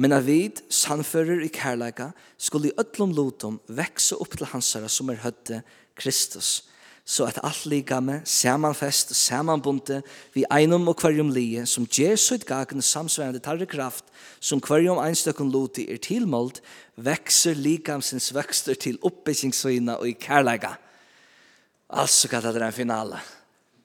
Men 0.00 0.16
av 0.16 0.24
vid, 0.26 0.64
sannfører 0.72 1.44
i 1.44 1.52
kærleika, 1.54 2.10
skulle 2.40 2.72
i 2.72 2.78
öllum 2.80 3.12
lotom 3.14 3.60
vekse 3.68 4.16
opp 4.18 4.34
til 4.34 4.48
hansara 4.50 4.88
som 4.90 5.12
er 5.12 5.20
høtte 5.22 5.60
Kristus, 5.94 6.64
så 7.04 7.26
at 7.28 7.38
alt 7.44 7.66
likame 7.68 8.22
samanfest 8.24 9.10
og 9.12 9.18
samanbunte 9.18 9.98
vi 10.32 10.46
einum 10.48 10.88
og 10.88 10.96
kvarjum 11.02 11.28
lije 11.36 11.66
som 11.68 11.84
Jesu 11.84 12.34
et 12.34 12.46
gagne 12.48 12.82
samsværende 12.82 13.42
tarre 13.44 13.66
kraft 13.68 14.08
som 14.40 14.62
kvarjum 14.64 15.02
einstøkken 15.02 15.52
loti 15.52 15.84
er 15.92 16.00
tilmålt 16.00 16.62
vekser 16.96 17.58
likamsins 17.60 18.30
vekster 18.34 18.78
til 18.80 18.96
oppbyggingsøyna 19.04 19.98
og 20.00 20.08
i 20.08 20.16
kærlega. 20.16 20.72
Altså 21.92 22.28
kan 22.28 22.42
det 22.42 22.56
er 22.56 22.66
en 22.66 22.72
finale. 22.72 23.20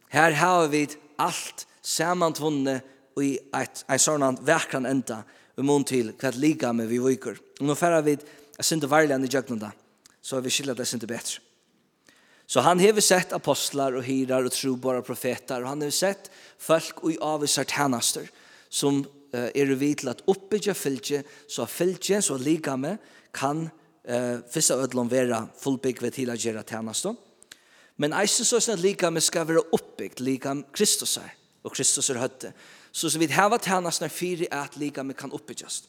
Her 0.09 0.31
har 0.31 0.67
vi 0.71 0.87
alt 1.19 1.67
samantvunne 1.83 2.79
og 3.17 3.25
i 3.25 3.35
et, 3.35 3.83
en 3.83 3.99
sånn 3.99 4.39
verkran 4.47 4.87
enda 4.87 5.25
vi 5.57 5.67
mån 5.67 5.83
til 5.83 6.13
hva 6.15 6.31
likame 6.39 6.87
vi 6.87 7.01
viker. 7.03 7.35
Og 7.59 7.67
nå 7.67 7.75
færre 7.75 7.99
vi 8.05 8.15
jeg 8.15 8.65
synes 8.65 8.81
det 8.83 8.91
varlig 8.91 9.15
enn 9.15 9.27
i 9.27 9.31
jøgnunda 9.31 9.73
så 10.21 10.35
har 10.35 10.43
vi 10.43 10.51
skillet 10.51 10.77
det 10.77 10.87
synes 10.87 11.03
det 11.03 11.11
bedre. 11.11 11.48
Så 12.49 12.59
han 12.59 12.79
har 12.79 12.99
sett 12.99 13.33
apostlar 13.33 13.93
och 13.93 14.03
hirar 14.03 14.43
och 14.43 14.51
trobara 14.51 15.01
profeter 15.01 15.61
och 15.61 15.69
han 15.69 15.81
har 15.81 15.89
sett 15.89 16.31
folk 16.57 17.03
og 17.03 17.17
avvisar 17.21 17.63
tjänster 17.63 18.29
som 18.69 19.05
eh, 19.33 19.49
är 19.53 19.65
vid 19.65 19.97
till 19.97 20.07
att 20.07 20.21
uppbygga 20.25 20.73
fylke 20.73 21.23
så 21.47 21.65
fylgje, 21.65 22.21
så 22.21 22.37
ligame, 22.37 22.97
kan 23.33 23.69
uh, 24.09 24.39
fyrsta 24.53 24.73
ödlom 24.73 25.09
vera 25.09 25.47
fullbyggve 25.57 26.11
til 26.11 26.29
att 26.29 26.45
göra 26.45 26.63
tjänster. 26.63 27.15
Men 27.95 28.13
eisen 28.13 28.45
så 28.45 28.59
snart 28.59 28.79
at 28.79 28.83
ligame 28.83 29.21
skal 29.21 29.45
vara 29.45 29.61
oppbyggt, 29.71 30.19
lika 30.19 30.63
Kristus 30.73 31.17
är 31.17 31.33
och 31.61 31.75
Kristus 31.75 32.09
är 32.09 32.15
hötte. 32.15 32.53
Så 32.91 33.09
så 33.09 33.19
vid 33.19 33.29
här 33.29 33.49
var 33.49 34.09
fyri 34.09 34.37
fyra 34.37 34.61
att 34.61 34.77
lika 34.77 35.13
kan 35.13 35.31
oppbyggjast. 35.31 35.85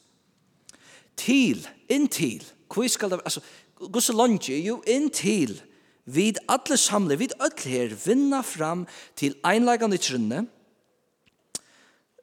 Till, 1.15 1.69
inntil, 1.89 2.45
hvor 2.75 2.89
skal 2.89 3.11
det, 3.11 3.17
alltså, 3.25 3.41
gå 3.79 4.01
så 4.01 4.13
langt, 4.13 4.49
ju, 4.49 4.79
inntil, 4.87 5.61
vid 6.05 6.39
alle 6.49 6.77
samle, 6.77 7.19
vid 7.19 7.35
öll 7.41 7.65
her, 7.65 7.95
vinna 8.07 8.43
fram 8.43 8.87
til 9.17 9.37
einlegan 9.45 9.93
i 9.93 9.99
trunne, 10.01 10.47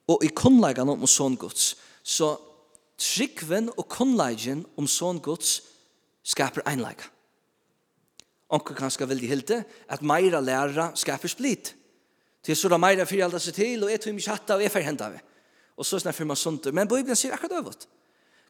og 0.07 0.23
i 0.23 0.31
kunnlegan 0.31 0.89
om 0.89 1.07
sån 1.07 1.35
gods. 1.35 1.75
Så 2.03 2.37
tryggven 2.97 3.69
og 3.75 3.87
kunnlegan 3.91 4.65
om 4.77 4.87
sån 4.87 5.19
gods 5.21 5.61
skaper 6.23 6.63
einlegan. 6.67 7.11
Onkur 8.47 8.77
kanska 8.77 9.05
veldig 9.05 9.27
hilde 9.27 9.63
at 9.91 10.01
meira 10.01 10.39
læra 10.39 10.93
skaper 10.95 11.27
split. 11.27 11.73
Til 12.43 12.55
så 12.55 12.69
da 12.71 12.77
meira 12.79 13.03
fyrir 13.03 13.25
alda 13.25 13.41
seg 13.43 13.57
til, 13.57 13.83
og 13.83 13.91
jeg 13.91 13.99
tog 13.99 14.15
mig 14.15 14.27
hatta, 14.31 14.55
og 14.55 14.63
jeg 14.63 14.71
fyrir 14.71 14.87
henda 14.87 15.09
vi. 15.11 15.19
Og 15.75 15.85
så 15.85 15.99
snar 15.99 16.15
fyrir 16.15 16.31
man 16.31 16.39
sundur. 16.39 16.71
Men 16.71 16.87
Bibelen 16.87 17.15
sier 17.15 17.35
akkurat 17.35 17.59
öfut. 17.59 17.83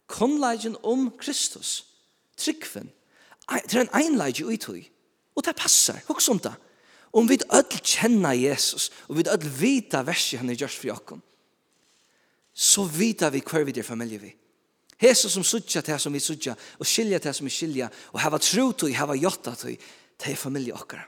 Kunnlegan 0.07 0.77
om 0.83 1.09
Kristus, 1.17 1.81
tryggven, 2.37 2.91
Det 3.47 3.75
er 3.75 3.85
en 3.85 3.95
einleidje 3.95 4.45
uttøy. 4.45 4.83
Og 5.37 5.45
det 5.45 5.53
passar, 5.57 6.01
hva 6.07 6.17
som 6.23 6.41
det. 6.41 6.53
Om 7.13 7.29
vi 7.29 7.37
ødel 7.45 7.81
kjenner 7.81 8.35
Jesus, 8.35 8.89
og 9.07 9.19
vi 9.19 9.25
ødel 9.29 9.53
vita 9.59 10.01
verset 10.05 10.41
han 10.41 10.49
er 10.49 10.57
gjørst 10.59 10.81
for 10.81 10.89
jokken, 10.91 11.21
så 12.57 12.83
vita 12.89 13.29
vi 13.29 13.43
hver 13.45 13.67
vi 13.67 13.75
der 13.77 13.85
familie 13.85 14.19
vi. 14.19 14.31
Jesus 14.97 15.35
som 15.35 15.43
sutja 15.45 15.83
til 15.85 15.99
som 16.01 16.13
vi 16.13 16.19
sutja, 16.19 16.55
og 16.79 16.89
skilja 16.89 17.19
til 17.21 17.35
som 17.37 17.45
vi 17.45 17.53
skilja, 17.53 17.89
og 18.13 18.21
hava 18.21 18.39
tro 18.41 18.71
til, 18.73 18.95
hava 18.97 19.13
jotta 19.13 19.53
til, 19.55 19.77
til 20.17 20.35
familie 20.35 20.73
okkar. 20.73 21.05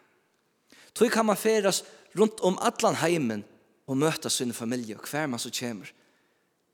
Tog 0.94 1.10
kan 1.12 1.26
man 1.26 1.38
feras 1.38 1.84
rundt 2.18 2.42
om 2.46 2.60
allan 2.62 3.00
heimen 3.02 3.42
og 3.90 3.98
møta 3.98 4.30
sin 4.30 4.54
familie, 4.54 4.98
og 4.98 5.10
hver 5.10 5.28
man 5.28 5.42
så 5.42 5.50
kommer. 5.50 5.90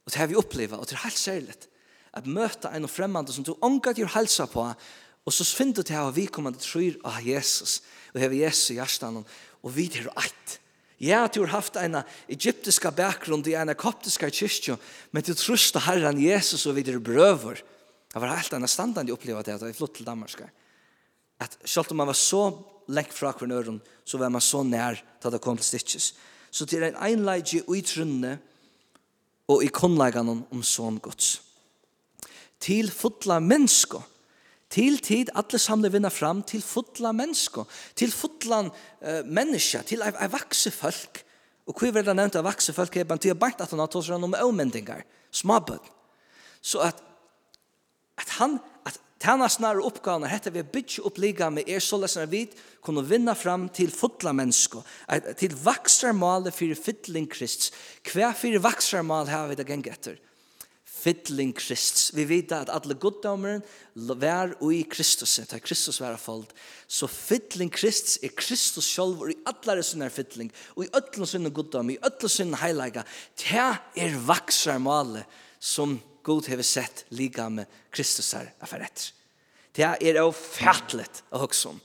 Og 0.05 0.11
det 0.11 0.19
har 0.19 0.27
vi 0.27 0.35
oppleva, 0.35 0.77
og 0.77 0.89
det 0.89 0.97
er 0.97 1.07
helt 1.07 1.19
særligt, 1.19 1.69
at 2.13 2.27
møta 2.27 2.71
en 2.75 2.87
fremmande 2.87 3.33
som 3.33 3.43
du 3.43 3.55
omgat 3.61 3.97
gjør 3.99 4.11
halsa 4.15 4.45
på, 4.45 4.67
Og 5.25 5.33
så 5.33 5.45
finner 5.57 5.79
du 5.79 5.83
til 5.83 5.97
at 5.97 6.15
vi 6.15 6.27
kommer 6.29 6.53
til 6.53 6.61
tryr 6.61 6.99
av 7.07 7.23
Jesus, 7.25 7.79
og 8.13 8.21
hever 8.21 8.45
Jesus 8.45 8.69
i 8.71 8.77
hjertan, 8.77 9.23
og 9.65 9.73
vi 9.73 9.87
er 9.89 10.11
eit. 10.21 10.59
Ja, 11.01 11.25
du 11.27 11.41
har 11.43 11.57
haft 11.57 11.75
en 11.75 11.97
egyptiska 12.31 12.91
bakgrunn 12.95 13.43
i 13.49 13.57
en 13.57 13.73
koptiska 13.75 14.29
kyrkja, 14.31 14.77
men 15.11 15.25
du 15.25 15.33
trusta 15.35 15.81
Herren 15.83 16.21
Jesus 16.21 16.65
og 16.69 16.77
vi 16.77 16.85
er 16.87 17.01
brøver. 17.03 17.59
Det 18.13 18.21
var 18.21 18.37
helt 18.37 18.53
annet 18.55 18.71
standande 18.71 19.11
opplevde 19.11 19.43
det, 19.43 19.57
at 19.57 19.65
jeg 19.67 19.75
flott 19.75 19.97
til 19.97 20.07
Danmark. 20.07 20.39
At 21.41 21.57
selv 21.65 21.91
om 21.91 21.99
man 21.99 22.07
var 22.07 22.15
så 22.15 22.45
lengt 22.87 23.13
fra 23.13 23.33
kvarnøren, 23.35 23.81
så 24.05 24.17
var 24.17 24.31
man 24.31 24.41
så 24.41 24.63
nær 24.63 25.01
til 25.19 25.33
det 25.33 25.41
kom 25.43 25.57
til 25.57 25.67
stitches. 25.67 26.13
Så 26.51 26.65
til 26.65 26.85
en 26.87 26.95
einleidje 26.95 27.65
i 27.67 27.81
trunne 27.83 28.37
og 29.51 29.65
i 29.65 29.67
kunnleggene 29.73 30.45
om 30.47 30.63
sånn 30.63 31.01
gods. 31.03 31.41
Til 32.63 32.87
fotla 32.87 33.41
mennesker, 33.43 33.99
til 34.69 34.97
tid 35.03 35.31
alle 35.37 35.59
samle 35.61 35.91
vinna 35.93 36.09
fram 36.09 36.41
til 36.47 36.63
fotla 36.65 37.11
mennesko, 37.15 37.65
til 37.95 38.11
fullan 38.11 38.71
uh, 38.71 39.21
menneska, 39.25 39.83
til 39.85 40.03
ei, 40.05 40.11
ei 40.11 40.31
vakse 40.33 40.73
folk. 40.73 41.21
Og 41.65 41.73
hvor 41.73 41.93
verða 41.93 42.13
det 42.13 42.19
nevnt 42.19 42.37
ei 42.39 42.45
vakse 42.45 42.73
folk 42.77 42.97
er 42.97 43.07
bantia 43.09 43.37
bant 43.37 43.61
at 43.61 43.73
han 43.73 43.81
har 43.81 43.89
tås 43.91 44.09
om 44.13 44.33
avmendingar, 44.33 45.05
smabbød. 45.31 45.91
Så 46.61 46.81
at, 46.81 47.01
at 48.17 48.29
han, 48.39 48.59
at 48.85 48.99
tjena 49.21 49.47
snarere 49.49 49.85
oppgavene 49.85 50.29
hette 50.29 50.53
vi 50.53 50.65
bytje 50.65 51.05
opp 51.05 51.17
liga 51.21 51.49
med 51.53 51.69
er 51.69 51.81
så 51.81 51.97
leser 52.01 52.29
vi 52.29 52.45
kunne 52.85 53.05
vinna 53.05 53.33
fram 53.37 53.67
til 53.73 53.89
fotla 53.93 54.33
mennesko, 54.33 54.83
til 55.37 55.57
vaksarmale 55.65 56.53
fyrir 56.53 56.77
fytling 56.77 57.29
krist. 57.31 57.71
Hva 58.11 58.33
fyrir 58.37 58.61
vaksarmal 58.65 59.29
har 59.29 59.49
vi 59.49 59.57
det 59.57 59.67
geng 59.69 59.85
etter? 59.89 60.19
fylling 61.05 61.53
Krist. 61.55 62.09
Vi 62.17 62.25
vet 62.27 62.53
at 62.55 62.71
alle 62.73 62.97
goddommeren 62.97 63.61
vær 63.93 64.55
og 64.57 64.73
i 64.73 64.81
Kristus, 64.89 65.37
ta 65.45 65.59
Kristus 65.61 66.01
være 66.01 66.17
fold. 66.21 66.47
Så 66.87 67.09
fylling 67.11 67.71
Krist 67.73 68.17
er 68.25 68.33
Kristus 68.37 68.87
selv 68.89 69.21
og 69.21 69.31
i 69.31 69.37
alle 69.45 69.83
sinne 69.85 70.09
fylling, 70.13 70.51
og 70.75 70.85
i 70.85 70.91
alle 70.97 71.29
sinne 71.29 71.53
goddom, 71.53 71.93
i 71.93 71.99
alle 72.01 72.31
sinne 72.31 72.59
heilaga. 72.61 73.05
Ta 73.37 73.71
er 73.95 74.17
vaksar 74.25 74.81
male 74.81 75.25
som 75.59 75.99
god 76.25 76.49
hever 76.49 76.65
sett 76.65 77.05
liga 77.13 77.47
med 77.53 77.69
Kristus 77.93 78.33
her 78.33 78.49
affær 78.63 78.85
etter. 78.87 79.11
Det 79.75 79.83
er 79.85 80.21
jo 80.21 80.31
fætlet 80.31 81.21
å 81.35 81.41
hugsa 81.43 81.73
om. 81.73 81.81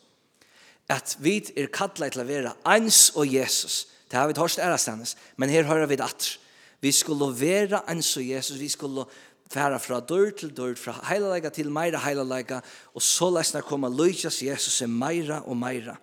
At 0.90 1.16
vi 1.22 1.38
er 1.59 1.70
kallet 1.74 2.14
til 2.14 2.22
å 2.22 2.28
være 2.28 2.54
eins 2.70 3.11
og 3.18 3.28
Jesus. 3.30 3.85
Det 4.11 4.18
har 4.18 4.30
vi 4.30 4.35
tørst 4.38 4.62
ærestandes, 4.62 5.16
men 5.38 5.52
her 5.52 5.68
hører 5.68 5.90
vi 5.90 5.98
det 5.98 6.06
atter. 6.06 6.38
Vi 6.80 6.92
skulle 6.92 7.28
være 7.36 7.82
en 7.90 8.02
så 8.02 8.22
Jesus, 8.24 8.60
vi 8.60 8.68
skulle 8.68 9.04
færa 9.50 9.78
fra 9.82 10.00
dør 10.00 10.30
til 10.36 10.52
dør, 10.56 10.74
fra 10.78 10.94
heilalega 11.10 11.50
til 11.50 11.70
meira 11.72 12.00
heilalega, 12.04 12.60
og 12.94 13.02
så 13.02 13.30
lesnar 13.34 13.66
koma 13.66 13.90
løyjas 13.90 14.42
Jesus 14.42 14.80
er 14.82 14.90
meira 14.90 15.42
og 15.46 15.58
meira. 15.58 15.96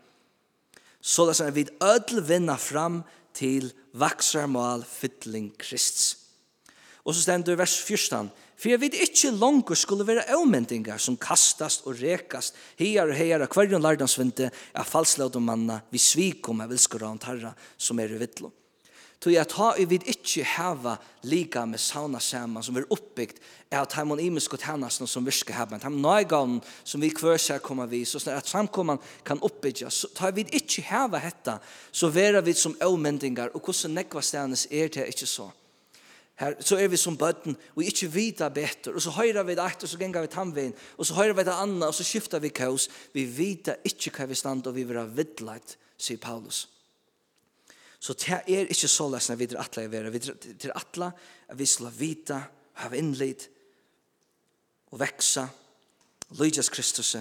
Så 1.02 1.26
lesnar 1.30 1.56
vi 1.56 1.68
ødel 1.82 2.22
vinna 2.28 2.58
fram 2.60 3.04
til 3.34 3.72
vaksarmal 3.94 4.84
fytling 4.84 5.54
Krists. 5.58 6.18
Og 7.08 7.16
så 7.16 7.24
stendur 7.24 7.56
vers 7.56 7.78
14, 7.80 8.28
for 8.58 8.74
jeg 8.74 8.82
vet 8.82 8.96
ikke 9.00 9.32
langt 9.32 9.72
skulle 9.80 10.04
være 10.04 10.26
avmendingar 10.34 11.00
som 11.00 11.16
kastast 11.16 11.86
og 11.88 12.02
rekast, 12.02 12.58
heier 12.76 13.08
og 13.08 13.16
heier 13.16 13.46
av 13.46 13.54
hverjon 13.54 13.82
lardansvinte, 13.82 14.50
av 14.76 14.90
falslautum 14.90 15.46
manna, 15.48 15.80
vi 15.94 16.02
svikum 16.02 16.66
av 16.66 16.74
vilskur 16.74 17.06
av 17.08 17.20
tarra, 17.24 17.54
som 17.78 18.02
er 18.04 18.12
i 18.12 18.20
vittlom. 18.20 18.52
Tog 19.18 19.34
jeg 19.34 19.50
ta 19.50 19.72
i 19.82 19.86
vid 19.90 20.04
ikkje 20.06 20.44
heva 20.46 20.94
lika 21.26 21.64
med 21.66 21.82
sauna 21.82 22.20
saman 22.22 22.64
som 22.64 22.78
er 22.78 22.86
oppbyggt 22.94 23.40
er 23.72 23.82
at 23.82 23.96
heimon 23.98 24.22
imisk 24.22 24.54
og 24.54 24.62
tennasna 24.62 25.08
som 25.10 25.26
virke 25.26 25.56
heva. 25.58 25.80
Heimon 25.82 26.04
nøygavn 26.06 26.60
som 26.86 27.02
vi 27.02 27.10
kvørser 27.10 27.64
koma 27.66 27.88
vi, 27.90 28.04
så 28.06 28.22
snar 28.22 28.38
at 28.38 28.52
samkomman 28.52 29.02
kan 29.26 29.42
oppbyggja. 29.42 29.90
Så 29.90 30.12
ta 30.14 30.30
vid 30.30 30.54
ikkje 30.54 30.86
heva 30.92 31.22
hetta, 31.24 31.58
så 31.92 32.12
vera 32.14 32.44
vi 32.46 32.54
som 32.54 32.78
avmendingar 32.78 33.56
og 33.58 33.66
hvordan 33.66 33.98
nekva 33.98 34.22
stedanes 34.22 34.68
er 34.70 34.94
det 34.94 35.10
ikkje 35.10 35.32
så. 35.34 35.50
Her, 36.38 36.54
så 36.62 36.78
er 36.78 36.94
vi 36.94 37.02
som 37.02 37.18
bøtten, 37.18 37.58
og 37.74 37.82
ikke 37.82 38.12
vita 38.14 38.52
better, 38.54 38.94
og 38.94 39.02
så 39.02 39.10
høyrer 39.16 39.42
vi 39.48 39.56
det 39.58 39.64
eit, 39.64 39.82
og 39.82 39.90
så 39.90 39.98
gengar 39.98 40.22
vi 40.22 40.30
tannvein, 40.30 40.76
og 40.94 41.10
så 41.10 41.18
høyrer 41.18 41.34
vi 41.34 41.46
det 41.48 41.56
anna, 41.58 41.90
og 41.90 41.98
så 41.98 42.06
skiftar 42.06 42.44
vi 42.44 42.54
kaos. 42.54 42.86
Vi 43.10 43.26
vita 43.26 43.80
ikke 43.82 44.14
hva 44.14 44.30
vi 44.30 44.38
stand, 44.38 44.68
og 44.70 44.78
vi 44.78 44.86
vera 44.86 45.08
vidleit, 45.10 45.74
sier 45.98 46.22
Paulus. 46.22 46.68
Så 48.00 48.14
det 48.14 48.42
er 48.46 48.70
ikke 48.70 48.90
så 48.90 49.08
løsene 49.10 49.38
vi 49.40 49.48
til 49.50 49.60
atle 49.60 49.88
i 49.88 49.92
vera. 49.92 50.12
Vi 50.14 50.22
er 50.22 50.76
atle 50.78 51.12
at 51.50 51.58
vi 51.58 51.66
skal 51.66 51.94
vita, 51.98 52.42
ha 52.78 52.90
innlid, 52.94 53.48
og 54.92 55.02
veksa, 55.02 55.48
Lydias 56.38 56.70
Kristus. 56.70 57.16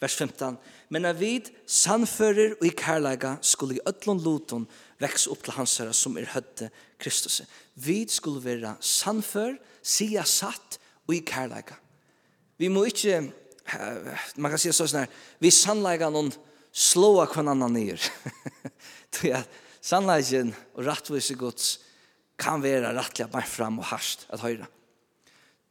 Vers 0.00 0.16
15. 0.16 0.56
Men 0.92 1.04
at 1.08 1.20
vi 1.20 1.38
sannfører 1.66 2.56
og 2.60 2.66
i 2.66 2.72
kærlega 2.76 3.36
skulle 3.42 3.78
i 3.78 3.84
ødlån 3.88 4.20
loton 4.24 4.66
vekse 5.00 5.30
opp 5.32 5.44
til 5.44 5.56
hans 5.56 5.76
herre 5.80 5.94
som 5.96 6.18
er 6.20 6.28
høtte 6.34 6.70
Kristus. 7.00 7.42
Vi 7.74 8.04
skulle 8.08 8.44
være 8.44 8.76
sannfør, 8.80 9.56
sia 9.82 10.24
satt 10.28 10.78
og 11.06 11.16
i 11.16 11.22
kærleika. 11.26 11.76
Vi 12.58 12.68
må 12.68 12.84
ikke, 12.88 13.20
man 14.36 14.52
kan 14.52 14.60
si 14.60 14.72
sånn 14.72 15.04
her, 15.04 15.14
vi 15.42 15.50
sannleika 15.52 16.10
noen 16.12 16.30
slåa 16.74 17.26
kvann 17.30 17.50
annan 17.54 17.74
nyer. 17.74 18.00
til 19.18 19.36
at 19.40 19.60
sannleggen 19.84 20.54
og 20.74 20.86
rattvise 20.86 21.36
gods 21.38 21.78
kan 22.40 22.62
være 22.64 22.94
rettelig 22.96 23.30
bare 23.30 23.46
fram 23.46 23.78
og 23.78 23.88
harst 23.92 24.26
at 24.32 24.42
høyre. 24.42 24.66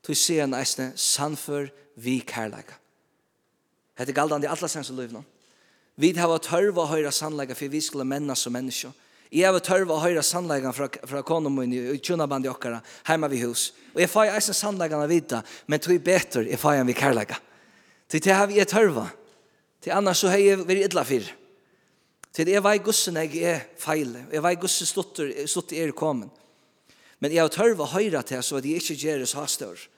Du 0.04 0.14
se 0.16 0.40
en 0.44 0.56
eisne 0.58 0.92
sannfør 1.00 1.70
vi 1.96 2.20
kærleika. 2.28 2.76
Hette 4.00 4.16
galdande 4.16 4.48
i 4.48 4.52
alla 4.52 4.68
sens 4.68 4.90
og 4.92 4.98
løyvna. 4.98 5.22
Vi 5.96 6.12
har 6.18 6.40
tørva 6.42 6.84
å 6.84 6.90
høyre 6.90 7.12
sannleika 7.14 7.56
for 7.56 7.72
vi 7.72 7.82
skulle 7.84 8.08
menna 8.08 8.36
som 8.36 8.56
mennesker. 8.56 8.94
Jeg 9.34 9.50
har 9.50 9.64
tørva 9.66 9.96
å 9.96 10.02
høyre 10.04 10.22
sannleggen 10.26 10.74
fra, 10.78 10.88
fra 11.10 11.24
konomun 11.26 11.72
i 11.74 11.98
tjunaband 11.98 12.46
i 12.46 12.52
okkara, 12.52 12.84
heima 13.08 13.30
ved 13.32 13.42
hus. 13.48 13.72
Og 13.96 14.02
jeg 14.04 14.12
får 14.12 14.34
eisne 14.34 14.54
sannleggen 14.58 15.02
av 15.02 15.10
vita, 15.10 15.40
men 15.66 15.82
tog 15.82 15.98
betur 16.06 16.46
jeg 16.46 16.62
får 16.62 16.82
en 16.82 16.90
vi 16.90 16.98
kærleika. 16.98 17.40
Til 18.10 18.22
det 18.22 18.36
har 18.38 18.50
vi 18.50 18.62
tørva. 18.70 19.08
Til 19.82 19.96
annars 19.96 20.22
så 20.22 20.30
har 20.30 20.42
jeg 20.42 20.62
vært 20.68 20.86
idla 20.86 21.06
fyrir. 21.08 21.32
Til 22.34 22.50
jeg 22.50 22.64
vei 22.66 22.80
gussen 22.82 23.20
jeg 23.22 23.44
er 23.46 23.66
feile. 23.78 24.26
Jeg 24.34 24.42
vei 24.42 24.56
gussen 24.58 24.90
stutter, 24.90 25.30
stutter 25.46 25.84
er 25.84 25.94
kommet. 25.94 26.32
Men 27.22 27.32
jeg 27.32 27.46
har 27.46 27.54
tørv 27.54 27.84
å 27.86 27.92
høre 27.94 28.24
til 28.28 28.42
så 28.44 28.58
at 28.58 28.66
jeg 28.68 28.82
ikke 28.82 28.98
gjør 29.00 29.22
det 29.22 29.30
så 29.32 29.46
større. 29.48 29.90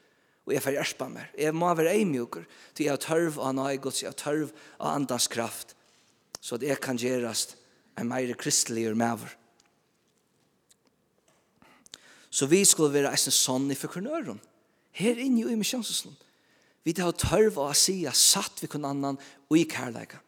Og 0.45 0.53
jeg 0.53 0.61
får 0.61 0.75
hjelpe 0.75 1.07
meg. 1.09 1.31
Jeg 1.41 1.55
må 1.57 1.71
være 1.73 1.95
eimjuker. 1.97 2.43
Til 2.75 2.85
jeg 2.85 2.93
har 2.93 3.01
tørv 3.01 3.39
å 3.41 3.53
nøye 3.55 3.79
gods. 3.81 4.03
Jeg 4.03 4.11
har 4.11 4.19
tørv 4.19 4.51
å 4.77 4.91
andas 4.91 5.25
kraft. 5.31 5.73
Så 6.37 6.59
at 6.59 6.67
jeg 6.67 6.77
kan 6.83 6.99
gjøres 7.01 7.55
en 7.97 8.11
mer 8.11 8.35
kristelig 8.37 8.91
maver. 8.93 9.31
Så 12.29 12.45
vi 12.51 12.61
skulle 12.67 12.93
være 12.93 13.15
en 13.15 13.33
sånn 13.33 13.71
i 13.71 13.79
forkurnøren. 13.79 14.37
Her 14.99 15.17
inne 15.23 15.47
i 15.49 15.57
misjonseslen. 15.57 16.13
Vi 16.85 16.93
har 16.99 17.15
tørv 17.17 17.57
å 17.63 17.71
si 17.73 18.03
satt 18.13 18.61
vi 18.61 18.69
kun 18.69 18.85
annan 18.85 19.17
og 19.49 19.57
i 19.57 19.63
kærleika. 19.65 20.19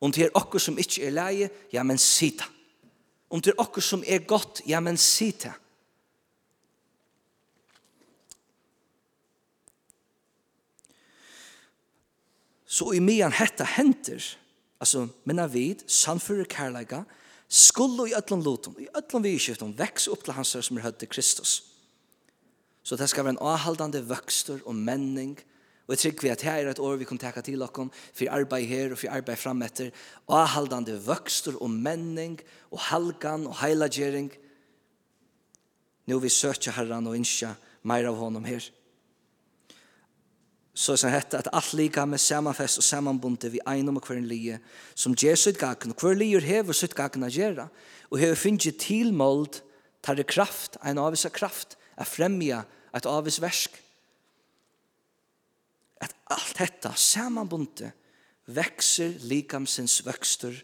Om 0.00 0.12
det 0.12 0.24
er 0.24 0.36
okkur 0.38 0.62
som 0.62 0.78
ikke 0.80 1.04
er 1.06 1.12
leie, 1.12 1.50
ja, 1.72 1.82
men 1.84 1.98
sita. 2.00 2.46
Om 3.30 3.42
det 3.42 3.52
er 3.52 3.60
okkur 3.60 3.84
som 3.84 4.04
er 4.06 4.24
godt, 4.24 4.62
ja, 4.66 4.80
men 4.80 4.96
sita. 4.96 5.52
Så 12.70 12.92
i 12.94 13.00
mian 13.02 13.34
hetta 13.34 13.66
henter, 13.66 14.24
altså, 14.80 15.08
minna 15.28 15.48
vid, 15.50 15.84
sannfyrir 15.90 16.48
kærleika, 16.48 17.02
skulle 17.50 18.08
i 18.08 18.14
öllum 18.14 18.44
lutum, 18.46 18.76
i 18.78 18.86
öllum 18.94 19.24
vidskiftum, 19.26 19.74
veks 19.78 20.08
upp 20.08 20.24
til 20.24 20.36
hans 20.36 20.54
som 20.54 20.78
er 20.78 20.86
høyde 20.86 21.10
Kristus. 21.10 21.64
Så 22.82 22.96
det 22.96 23.10
skal 23.10 23.26
være 23.26 23.36
en 23.36 23.42
avhaldande 23.42 24.00
vøkstur 24.08 24.62
og 24.64 24.74
menning, 24.74 25.34
og 25.36 25.59
Og 25.90 25.96
jeg 25.96 26.04
trykker 26.04 26.22
vi 26.22 26.30
at 26.30 26.42
her 26.46 26.60
er 26.62 26.68
et 26.70 26.78
år 26.78 27.00
vi 27.00 27.06
kan 27.08 27.18
teka 27.18 27.42
til 27.42 27.58
dere 27.58 27.88
for 28.14 28.30
arbeid 28.30 28.66
her 28.70 28.92
og 28.94 28.98
for 29.00 29.10
arbeid 29.10 29.40
fram 29.42 29.62
etter. 29.66 29.88
Og 30.28 30.36
avhaldende 30.38 30.94
vøkster 31.02 31.56
og 31.58 31.70
menning 31.70 32.36
og 32.70 32.78
halgan 32.78 33.48
og 33.50 33.56
heilagjering. 33.58 34.28
Nå 36.06 36.20
vi 36.22 36.30
søker 36.30 36.78
herran 36.78 37.10
og 37.10 37.18
innskja 37.18 37.56
meir 37.82 38.06
av 38.06 38.22
honom 38.22 38.46
her. 38.46 38.62
Så 40.78 40.94
er 40.94 41.02
det 41.02 41.12
hette 41.16 41.42
at 41.42 41.50
alt 41.58 41.74
lika 41.74 42.06
med 42.06 42.22
samanfest 42.22 42.78
og 42.78 42.86
samanbundet 42.86 43.50
vi 43.50 43.66
einum 43.66 43.98
og 43.98 44.06
hver 44.06 44.22
lije 44.22 44.62
som 44.94 45.18
gjer 45.18 45.34
sitt 45.34 45.58
gagen. 45.58 45.90
Hver 45.98 46.14
lijer 46.14 46.46
hever 46.46 46.72
sitt 46.72 46.94
gagen 46.94 47.26
a 47.26 47.34
gjerra 47.34 47.66
og 48.14 48.22
hever 48.22 48.38
finnje 48.38 48.78
tilmåld 48.78 49.58
tar 50.06 50.14
det 50.14 50.30
kraft, 50.30 50.78
en 50.86 51.02
avvisa 51.02 51.34
kraft, 51.34 51.74
a 51.98 52.06
fremja 52.06 52.62
et 52.94 53.10
avvis 53.10 53.42
versk 53.42 53.74
at 56.00 56.14
alt 56.32 56.58
detta 56.58 56.92
samanbundet 56.96 57.92
vekser 58.50 59.18
likamsins 59.28 60.00
vøkster 60.06 60.54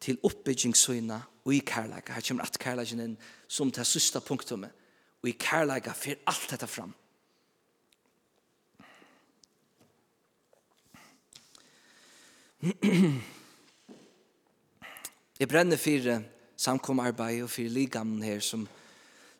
til 0.00 0.18
oppbyggingssøyna 0.22 1.20
og 1.44 1.54
i 1.54 1.58
kærleika. 1.66 2.12
Her 2.12 2.24
kommer 2.28 2.44
at 2.46 2.58
kærleiken 2.60 3.00
inn 3.02 3.18
som 3.48 3.70
det 3.72 3.86
sista 3.86 4.20
punktummet. 4.20 4.70
Og 5.22 5.28
i 5.30 5.36
kærleika 5.38 5.92
fyr 5.96 6.20
alt 6.26 6.50
detta 6.50 6.66
fram. 6.66 6.94
Jeg 15.38 15.48
brenner 15.48 15.76
for 15.78 16.22
samkomarbeid 16.56 17.42
og 17.42 17.50
for 17.50 17.62
ligamnen 17.70 18.22
her 18.22 18.40
som, 18.40 18.68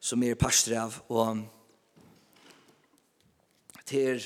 som 0.00 0.22
er 0.22 0.34
pastor 0.38 0.76
av. 0.78 0.98
Og 1.08 1.42
til 3.86 4.22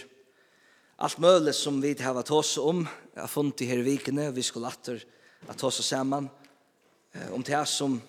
allt 1.02 1.18
möjligt 1.18 1.54
som 1.54 1.80
vi 1.80 2.02
har 2.02 2.14
varit 2.14 2.30
oss 2.30 2.58
om 2.58 2.88
har 3.16 3.26
funnit 3.26 3.60
här 3.60 3.78
i 3.78 3.82
vikene. 3.82 4.30
Vi 4.30 4.42
skulle 4.42 4.66
åter 4.66 5.04
att 5.46 5.64
oss 5.64 5.86
samman 5.86 6.28
om 7.30 7.42
det 7.42 7.66
som 7.66 8.02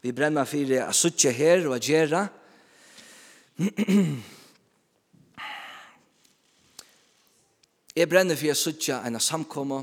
vi 0.00 0.12
brenner 0.12 0.44
för 0.44 0.80
att 0.80 0.96
sitta 0.96 1.28
här 1.28 1.66
och 1.66 1.76
att 1.76 1.88
göra. 1.88 2.28
Jeg 7.96 8.08
brenner 8.08 8.34
for 8.34 8.46
jeg 8.46 8.56
suttja 8.56 8.96
en 9.06 9.20
samkomma, 9.20 9.76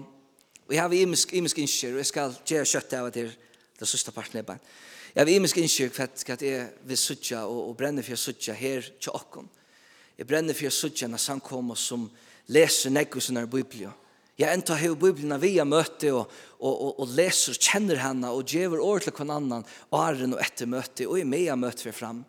og 0.67 0.73
jeg 0.73 0.81
har 0.81 0.93
imisk, 0.93 1.33
imisk 1.33 1.57
innskjer, 1.57 1.93
og 1.93 1.97
jeg 1.97 2.05
skal 2.05 2.33
gjøre 2.45 2.65
kjøttet 2.65 2.97
av 2.99 3.11
det 3.11 3.37
det 3.79 3.87
sista 3.87 4.11
parten 4.11 4.37
er 4.37 4.43
bare. 4.43 4.59
Jeg 5.15 5.23
har 5.23 5.31
imisk 5.31 5.57
innskjer 5.57 5.89
for 5.89 6.03
at 6.03 6.41
jeg 6.41 6.67
vil 6.83 6.97
suttja 6.97 7.45
og, 7.45 7.69
og 7.69 7.77
brenner 7.77 8.03
for 8.03 8.11
jeg 8.11 8.19
suttja 8.19 8.53
her 8.53 8.81
til 8.99 9.15
åkken. 9.15 9.47
Jeg 10.17 10.27
brenner 10.27 10.53
for 10.53 10.67
jeg 10.67 10.75
suttja 10.75 11.07
enn 11.07 11.17
samkomma 11.17 11.75
som, 11.79 12.09
som 12.09 12.30
leser 12.49 12.93
nekko 12.93 13.21
sånne 13.21 13.45
biblia. 13.51 13.91
Jeg 14.41 14.57
enda 14.57 14.75
hever 14.79 14.97
biblina 14.97 15.37
via 15.37 15.65
møte 15.67 16.09
og, 16.15 16.29
og, 16.57 16.71
og, 16.71 16.91
og 17.03 17.11
leser, 17.13 17.57
kjenner 17.61 17.99
henne 18.01 18.31
og 18.33 18.47
gjør 18.49 18.79
år 18.81 19.03
til 19.05 19.13
hver 19.13 19.33
annan 19.35 19.65
åren 19.93 20.33
og 20.33 20.41
etter 20.41 20.69
møte 20.71 21.05
og 21.05 21.19
i 21.19 21.27
mea 21.27 21.57
møte 21.59 21.85
vi 21.85 21.93
fram. 21.93 22.23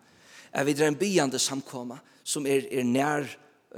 Jeg 0.52 0.68
videre 0.68 0.90
en 0.92 0.98
byande 1.00 1.40
samkomma 1.40 1.96
som 2.24 2.44
er, 2.46 2.66
er 2.68 2.84
nær, 2.84 3.24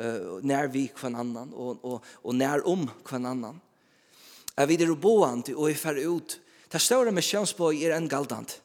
uh, 0.00 0.40
nær 0.42 0.72
vi 0.72 0.88
hver 0.90 1.14
annan 1.14 1.52
og, 1.52 1.84
og, 1.84 2.10
og 2.24 2.34
nær 2.34 2.64
om 2.70 2.88
hver 3.04 3.20
annan. 3.20 3.60
Jeg 4.54 4.70
vil 4.70 4.82
dra 4.82 4.98
boende 4.98 5.54
og 5.54 5.70
jeg 5.70 5.78
fer 5.78 6.02
ut. 6.02 6.38
Det 6.70 6.82
større 6.82 7.14
med 7.14 7.26
kjønnsbøy 7.26 7.84
er 7.84 7.94
en 7.94 8.10
galdant. 8.10 8.56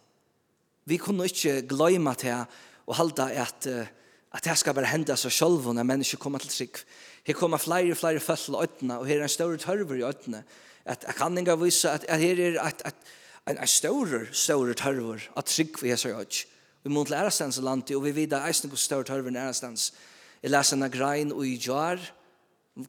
Vi 0.89 0.97
kunne 0.97 1.27
ikke 1.29 1.61
gløyma 1.69 2.15
til 2.17 2.41
å 2.89 2.97
halda 2.97 3.27
at, 3.43 3.67
at 3.69 4.45
det 4.45 4.57
skal 4.57 4.73
bare 4.77 4.89
hende 4.89 5.17
seg 5.17 5.33
selv 5.35 5.69
når 5.69 5.85
mennesker 5.85 6.21
kommer 6.21 6.41
til 6.41 6.49
trygg. 6.55 6.81
Her 7.27 7.33
kommer 7.33 7.57
flere 7.57 7.91
og 7.91 7.97
flere 7.97 8.19
fødsel 8.19 8.55
i 8.55 8.65
øynene, 8.65 8.99
og 8.99 9.07
her 9.07 9.19
er 9.19 9.23
en 9.23 9.29
større 9.29 9.57
tørver 9.57 9.95
i 9.95 10.03
øynene. 10.03 10.43
At 10.85 11.03
jeg 11.07 11.15
kan 11.15 11.37
ikke 11.37 11.59
vise 11.59 11.89
at, 11.89 12.05
at 12.07 12.19
her 12.19 12.45
er 12.45 12.61
at, 12.61 12.81
at, 12.85 12.95
en, 13.49 13.57
en 13.57 13.67
større, 13.67 14.25
større 14.31 14.73
tørver 14.73 15.27
av 15.35 15.43
trygg 15.43 15.81
vi 15.81 15.89
heser 15.89 16.15
øyne. 16.15 16.45
Vi 16.83 16.89
må 16.89 17.03
til 17.03 17.13
ærestens 17.19 17.59
landet, 17.59 17.95
og 17.95 18.05
vi 18.05 18.15
vet 18.15 18.33
at 18.33 18.47
eisen 18.47 18.69
går 18.69 18.77
større 18.77 19.03
tørver 19.03 19.27
enn 19.27 19.35
ærestens. 19.35 19.93
Jeg 20.43 20.51
leser 20.51 20.77
en 20.77 20.91
grein 20.91 21.31
og 21.35 21.45
i 21.47 21.57
jar, 21.59 21.99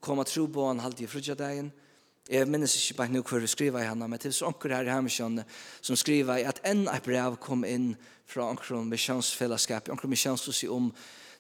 kommer 0.01 0.25
tro 0.25 0.47
på 0.47 0.69
han 0.69 0.81
halvt 0.81 1.01
i 1.01 1.07
frutjadeien, 1.07 1.73
Jeg 2.31 2.47
minnes 2.47 2.77
ikke 2.77 2.95
bare 2.95 3.11
nå 3.11 3.25
hvor 3.27 3.43
jeg 3.43 3.51
skriver 3.51 3.83
i 3.83 3.89
henne, 3.89 4.07
men 4.07 4.21
til 4.23 4.31
så 4.31 4.47
anker 4.47 4.71
her 4.71 4.87
i 4.87 4.93
Hammersjøen 4.93 5.41
som 5.83 5.97
skriver 5.99 6.45
at 6.47 6.61
en 6.69 6.85
et 6.87 7.03
brev 7.03 7.35
kom 7.43 7.65
inn 7.67 7.97
fra 8.31 8.45
anker 8.53 8.77
om 8.79 8.87
misjonsfellesskap, 8.87 9.89
anker 9.91 10.07
misjonshus 10.09 10.63
i 10.63 10.69
om, 10.71 10.93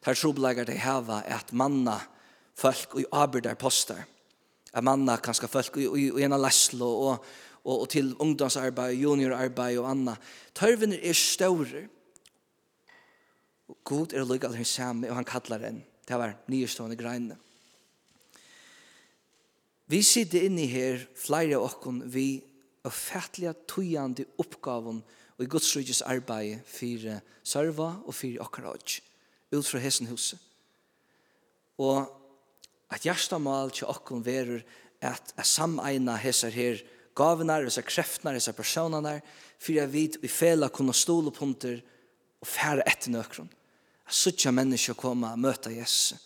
der 0.02 0.18
trobelager 0.18 0.66
de 0.66 0.74
heva 0.74 1.20
at 1.30 1.52
manna, 1.52 2.00
folk 2.56 2.94
og 2.94 3.04
arbeidar 3.12 3.58
poster. 3.60 4.02
Er 4.72 4.86
manna 4.86 5.16
kanskje 5.18 5.48
folk 5.50 5.76
og 5.76 5.98
i, 5.98 6.08
i 6.08 6.24
ena 6.24 6.38
leslo 6.38 6.88
og, 6.88 7.24
og, 7.64 7.74
og 7.74 7.88
til 7.90 8.12
ungdomsarbeid, 8.22 8.98
juniorarbeid 9.00 9.78
og 9.82 9.90
anna. 9.90 10.16
Tørvene 10.54 11.00
er 11.02 11.16
større. 11.16 11.86
God 13.84 14.14
er 14.14 14.26
lykke 14.26 14.48
aller 14.48 14.66
samme, 14.66 15.10
og 15.10 15.16
han 15.16 15.28
kallar 15.28 15.66
en. 15.68 15.82
Det 16.06 16.18
var 16.18 16.36
nyestående 16.50 16.98
greine. 16.98 17.36
Vi 19.90 20.02
sitter 20.06 20.46
inne 20.46 20.66
her, 20.70 21.02
flere 21.18 21.58
av 21.58 21.66
oss, 21.66 22.02
vi 22.14 22.42
er 22.84 22.94
fætliga 22.94 23.52
tøyande 23.68 24.24
oppgaven 24.38 25.00
og 25.36 25.44
i 25.44 25.48
Guds 25.50 25.70
rydges 25.74 26.02
arbeid 26.06 26.60
for 26.68 27.06
serva 27.42 27.88
og 28.04 28.14
for 28.14 28.42
okker 28.44 28.68
ut 28.70 29.66
fra 29.66 29.80
hessen 29.82 30.06
huset. 30.06 30.38
Og 31.80 32.06
at 32.90 33.06
hjertemål 33.06 33.70
til 33.74 33.90
okkon 33.90 34.24
verur 34.26 34.62
at 35.00 35.32
jeg 35.36 35.46
sameina 35.46 36.16
hesar 36.20 36.52
her 36.54 36.80
gavene, 37.16 37.60
hesser 37.64 37.86
kreftene, 37.86 38.34
hesser 38.36 38.56
personene, 38.56 39.20
personanar, 39.20 39.46
jeg 39.68 39.92
vet 39.92 40.18
vi 40.22 40.28
fela 40.28 40.68
kunna 40.72 40.92
stole 40.96 41.32
punter 41.34 41.80
og 42.40 42.48
færa 42.48 42.84
etter 42.88 43.12
nøkron. 43.12 43.50
At 44.08 44.16
suttja 44.16 44.52
mennesker 44.54 44.96
koma 44.98 45.34
og 45.34 45.42
møta 45.42 45.70
Jesus. 45.70 46.16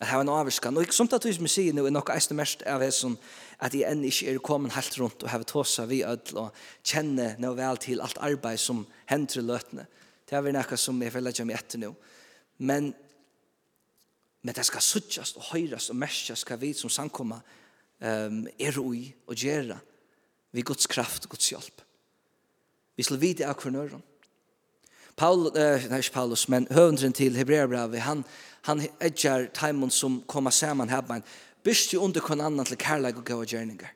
At 0.00 0.08
hava 0.08 0.24
en 0.24 0.32
avvarskan. 0.32 0.76
Og 0.80 0.92
som 0.96 1.08
tatt 1.08 1.26
vi 1.28 1.48
sier 1.48 1.76
nå 1.76 1.84
er 1.86 1.94
nok 1.94 2.10
eist 2.14 2.32
mest 2.36 2.64
av 2.68 2.82
hesson 2.84 3.18
at 3.60 3.74
jeg 3.76 3.84
enn 3.88 4.04
ikke 4.08 4.32
er 4.32 4.40
komin 4.44 4.72
helt 4.72 4.96
rundt 4.98 5.22
og 5.24 5.30
hava 5.30 5.44
tåsa 5.44 5.84
vi 5.88 6.00
ødel 6.04 6.46
og 6.46 6.62
kjenne 6.82 7.34
noe 7.40 7.56
vel 7.58 7.80
til 7.80 8.00
alt 8.00 8.20
arbeid 8.24 8.60
som 8.60 8.86
hendri 9.12 9.44
løtene. 9.44 9.86
Det 10.24 10.38
er 10.38 10.44
vi 10.46 10.54
nekka 10.56 10.78
som 10.78 11.00
jeg 11.02 11.12
føler 11.12 11.34
ikke 11.34 11.46
meg 11.48 11.60
etter 11.60 11.82
nå. 11.82 11.92
Men 12.64 12.92
Men 14.42 14.56
det 14.56 14.64
skal 14.66 14.84
suttjast 14.84 15.36
og 15.36 15.50
høyrast 15.52 15.92
og 15.92 15.98
merskjast 16.00 16.48
hva 16.48 16.56
vi 16.60 16.72
som 16.76 16.92
samkomma 16.92 17.40
um, 18.00 18.44
er 18.58 18.78
ui 18.80 19.10
og 19.26 19.36
gjerra 19.36 19.78
vi 20.50 20.64
Guds 20.66 20.88
kraft 20.90 21.26
og 21.26 21.36
Guds 21.36 21.50
hjelp. 21.52 21.82
Vi 22.96 23.06
skal 23.06 23.20
vite 23.20 23.46
av 23.46 23.60
hver 23.60 23.74
nøyron. 23.74 24.02
Paul, 25.16 25.50
eh, 25.56 25.84
nei, 25.90 26.00
ikke 26.00 26.14
Paulus, 26.14 26.48
men 26.48 26.66
høvendren 26.72 27.12
til 27.12 27.36
Hebreabrevet, 27.36 28.00
han, 28.00 28.24
han 28.64 28.80
edger 29.00 29.50
taimon 29.54 29.92
som 29.92 30.22
kommer 30.26 30.50
saman 30.50 30.88
her, 30.88 31.02
men 31.08 31.24
byrst 31.64 31.92
jo 31.92 32.02
under 32.04 32.24
kon 32.24 32.40
annan 32.40 32.66
til 32.66 32.78
kærleik 32.80 33.18
og 33.20 33.26
gav 33.28 33.44
gjerninger. 33.44 33.90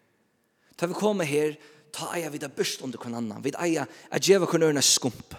Da 0.80 0.86
vi 0.90 0.98
kommer 0.98 1.24
her, 1.24 1.56
ta 1.94 2.10
eia 2.16 2.28
vi 2.28 2.42
da 2.42 2.50
byrst 2.52 2.82
under 2.84 3.00
kon 3.00 3.14
annan. 3.16 3.44
Vi 3.44 3.54
eia 3.56 3.86
at 4.10 4.22
djeva 4.26 4.46
kon 4.50 4.62
ørna 4.66 4.82
skump 4.84 5.36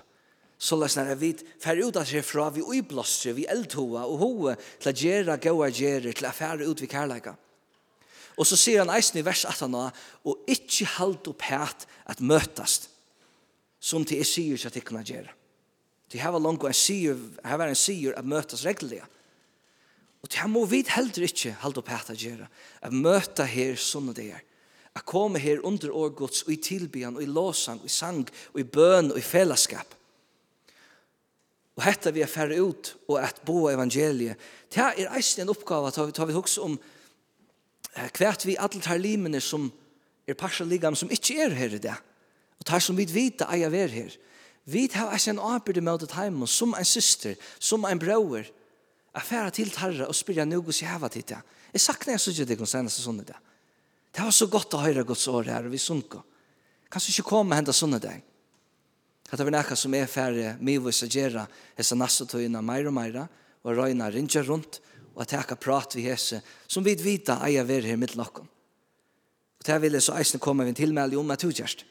så 0.57 0.77
løsner 0.79 1.11
jeg 1.11 1.19
vidt, 1.19 1.41
fer 1.61 1.79
ut 1.83 1.97
av 1.99 2.05
seg 2.07 2.23
fra 2.25 2.47
vi 2.55 2.63
uiblåstre, 2.63 3.33
vi 3.35 3.47
eldhoa 3.51 4.05
og 4.07 4.21
hoa, 4.21 4.53
til 4.79 4.91
å 4.91 4.95
gjøre 5.01 5.39
gode 5.43 5.71
gjerder, 5.75 6.15
til 6.15 6.29
å 6.29 6.35
fære 6.35 6.67
ut 6.69 6.83
vi 6.83 6.89
kærleika. 6.91 7.35
Og 8.35 8.47
så 8.47 8.57
sier 8.59 8.83
han 8.83 8.91
eisen 8.91 9.19
i 9.19 9.25
vers 9.25 9.45
18, 9.47 9.75
og 10.27 10.51
ikkje 10.51 10.87
halt 10.97 11.27
opp 11.31 11.43
hæt 11.47 11.85
at 12.11 12.23
møtast, 12.23 12.89
som 13.79 14.03
til 14.07 14.19
jeg 14.19 14.29
sier 14.31 14.55
ikke 14.55 14.71
at 14.71 14.79
jeg 14.79 14.87
kunne 14.87 15.03
gjøre. 15.07 15.35
Til 16.09 16.21
her 16.21 16.33
var 16.35 16.43
langt 16.43 16.63
og 16.63 16.69
en 16.69 16.77
sier, 16.77 17.19
her 17.43 17.59
var 17.59 17.71
en 17.71 17.79
sier 17.79 18.15
at 18.17 18.27
møtast 18.27 18.65
regelig. 18.67 19.01
Og 20.23 20.29
til 20.29 20.41
her 20.41 20.51
må 20.51 20.65
vi 20.69 20.83
heller 20.89 21.27
ikkje 21.27 21.55
halt 21.61 21.79
opp 21.79 21.91
hæt 21.91 22.11
at 22.13 22.21
gjøre, 22.21 22.47
at 22.81 22.95
møta 22.95 23.45
her 23.47 23.75
sånne 23.79 24.15
det 24.17 24.29
er. 24.37 24.43
At 24.95 25.03
komme 25.07 25.41
her 25.43 25.59
under 25.67 25.91
årgods, 25.91 26.45
og 26.47 26.53
i 26.55 26.61
tilbyan, 26.63 27.17
og 27.19 27.23
i 27.23 27.29
låsang, 27.29 27.81
og 27.83 27.89
i 27.89 27.91
sang, 27.91 28.23
og 28.53 28.59
i 28.61 28.63
bøn, 28.63 29.11
og 29.11 29.19
i 29.19 29.25
fellesskap. 29.25 29.91
Og 31.75 31.83
hetta 31.83 32.11
vi 32.15 32.23
er 32.23 32.31
færre 32.31 32.57
ut 32.63 32.93
og 33.09 33.17
at 33.19 33.41
bo 33.45 33.65
evangeliet. 33.67 34.39
Det 34.71 34.81
er 34.81 35.15
eisen 35.17 35.43
en 35.43 35.51
oppgave 35.51 35.89
at 35.91 35.97
vi, 35.99 36.27
vi 36.29 36.37
hos 36.37 36.57
om 36.63 36.77
hvert 38.15 38.45
vi 38.47 38.57
alle 38.59 38.81
tar 38.83 38.99
limene 38.99 39.41
som 39.43 39.67
er 40.27 40.37
parsaligam 40.39 40.95
som 40.95 41.11
ikke 41.11 41.37
er 41.45 41.55
her 41.55 41.75
i 41.75 41.81
det. 41.83 41.95
Og 42.59 42.67
tar 42.67 42.83
som 42.83 42.95
vi 42.97 43.07
vita 43.07 43.47
eier 43.51 43.71
ver 43.71 43.91
her. 43.91 44.15
Vi 44.65 44.87
tar 44.91 45.11
eisen 45.13 45.35
en 45.35 45.43
arbeid 45.45 45.81
med 45.83 45.99
det 46.01 46.15
heim 46.15 46.45
som 46.47 46.73
en 46.73 46.87
syster, 46.87 47.35
som 47.59 47.85
en 47.85 47.99
bror. 47.99 48.47
Jeg 49.15 49.23
færre 49.23 49.51
til 49.51 49.71
tarra 49.71 50.07
og 50.07 50.15
spyrja 50.15 50.45
noe 50.47 50.71
som 50.71 50.85
jeg 50.85 50.91
har 50.91 51.03
vært 51.03 51.19
hit. 51.19 51.35
Jeg 51.71 51.83
sakner 51.83 52.15
jeg 52.15 52.23
så 52.23 52.31
ikke 52.31 52.47
det 52.49 52.57
kan 52.59 52.71
seneste 52.71 53.03
sånn 53.03 53.21
i 53.21 53.27
det. 53.27 53.37
Det 54.15 54.23
var 54.23 54.31
så 54.31 54.47
godt 54.47 54.75
å 54.75 54.81
høre 54.83 55.03
Guds 55.07 55.27
år 55.27 55.51
her 55.51 55.67
og 55.67 55.75
vi 55.75 55.79
sunker. 55.79 56.23
Kanskje 56.91 57.17
ikke 57.17 57.29
komme 57.29 57.51
og 57.51 57.59
hente 57.59 57.75
sånne 57.75 57.99
deg 57.99 58.23
at 59.35 59.41
det 59.41 59.49
er 59.49 59.57
nekka 59.57 59.75
som 59.75 59.93
er 59.97 60.07
færre 60.07 60.55
mivus 60.63 61.03
a 61.03 61.07
gjerra 61.11 61.43
hessa 61.75 61.95
nassutøyina 61.99 62.61
meira 62.63 62.87
og 62.87 62.95
meira 62.95 63.25
og 63.65 63.75
røyna 63.75 64.07
rinja 64.13 64.43
rundt 64.47 64.79
og 65.15 65.23
at 65.25 65.33
teka 65.33 65.57
prat 65.59 65.95
vi 65.97 66.05
hese 66.07 66.39
som 66.67 66.85
vi 66.85 66.95
vita 66.95 67.41
eia 67.43 67.63
ver 67.67 67.83
her 67.83 67.99
mitt 67.99 68.15
nokkom. 68.15 68.47
Og 69.59 69.67
det 69.67 69.81
vil 69.81 69.97
jeg 69.97 70.05
så 70.07 70.15
eisne 70.19 70.39
komme 70.39 70.63
vi 70.63 70.71
en 70.71 70.79
tilmelde 70.79 71.19
om 71.19 71.31
at 71.35 71.43
du 71.43 71.51
gjerst. 71.51 71.83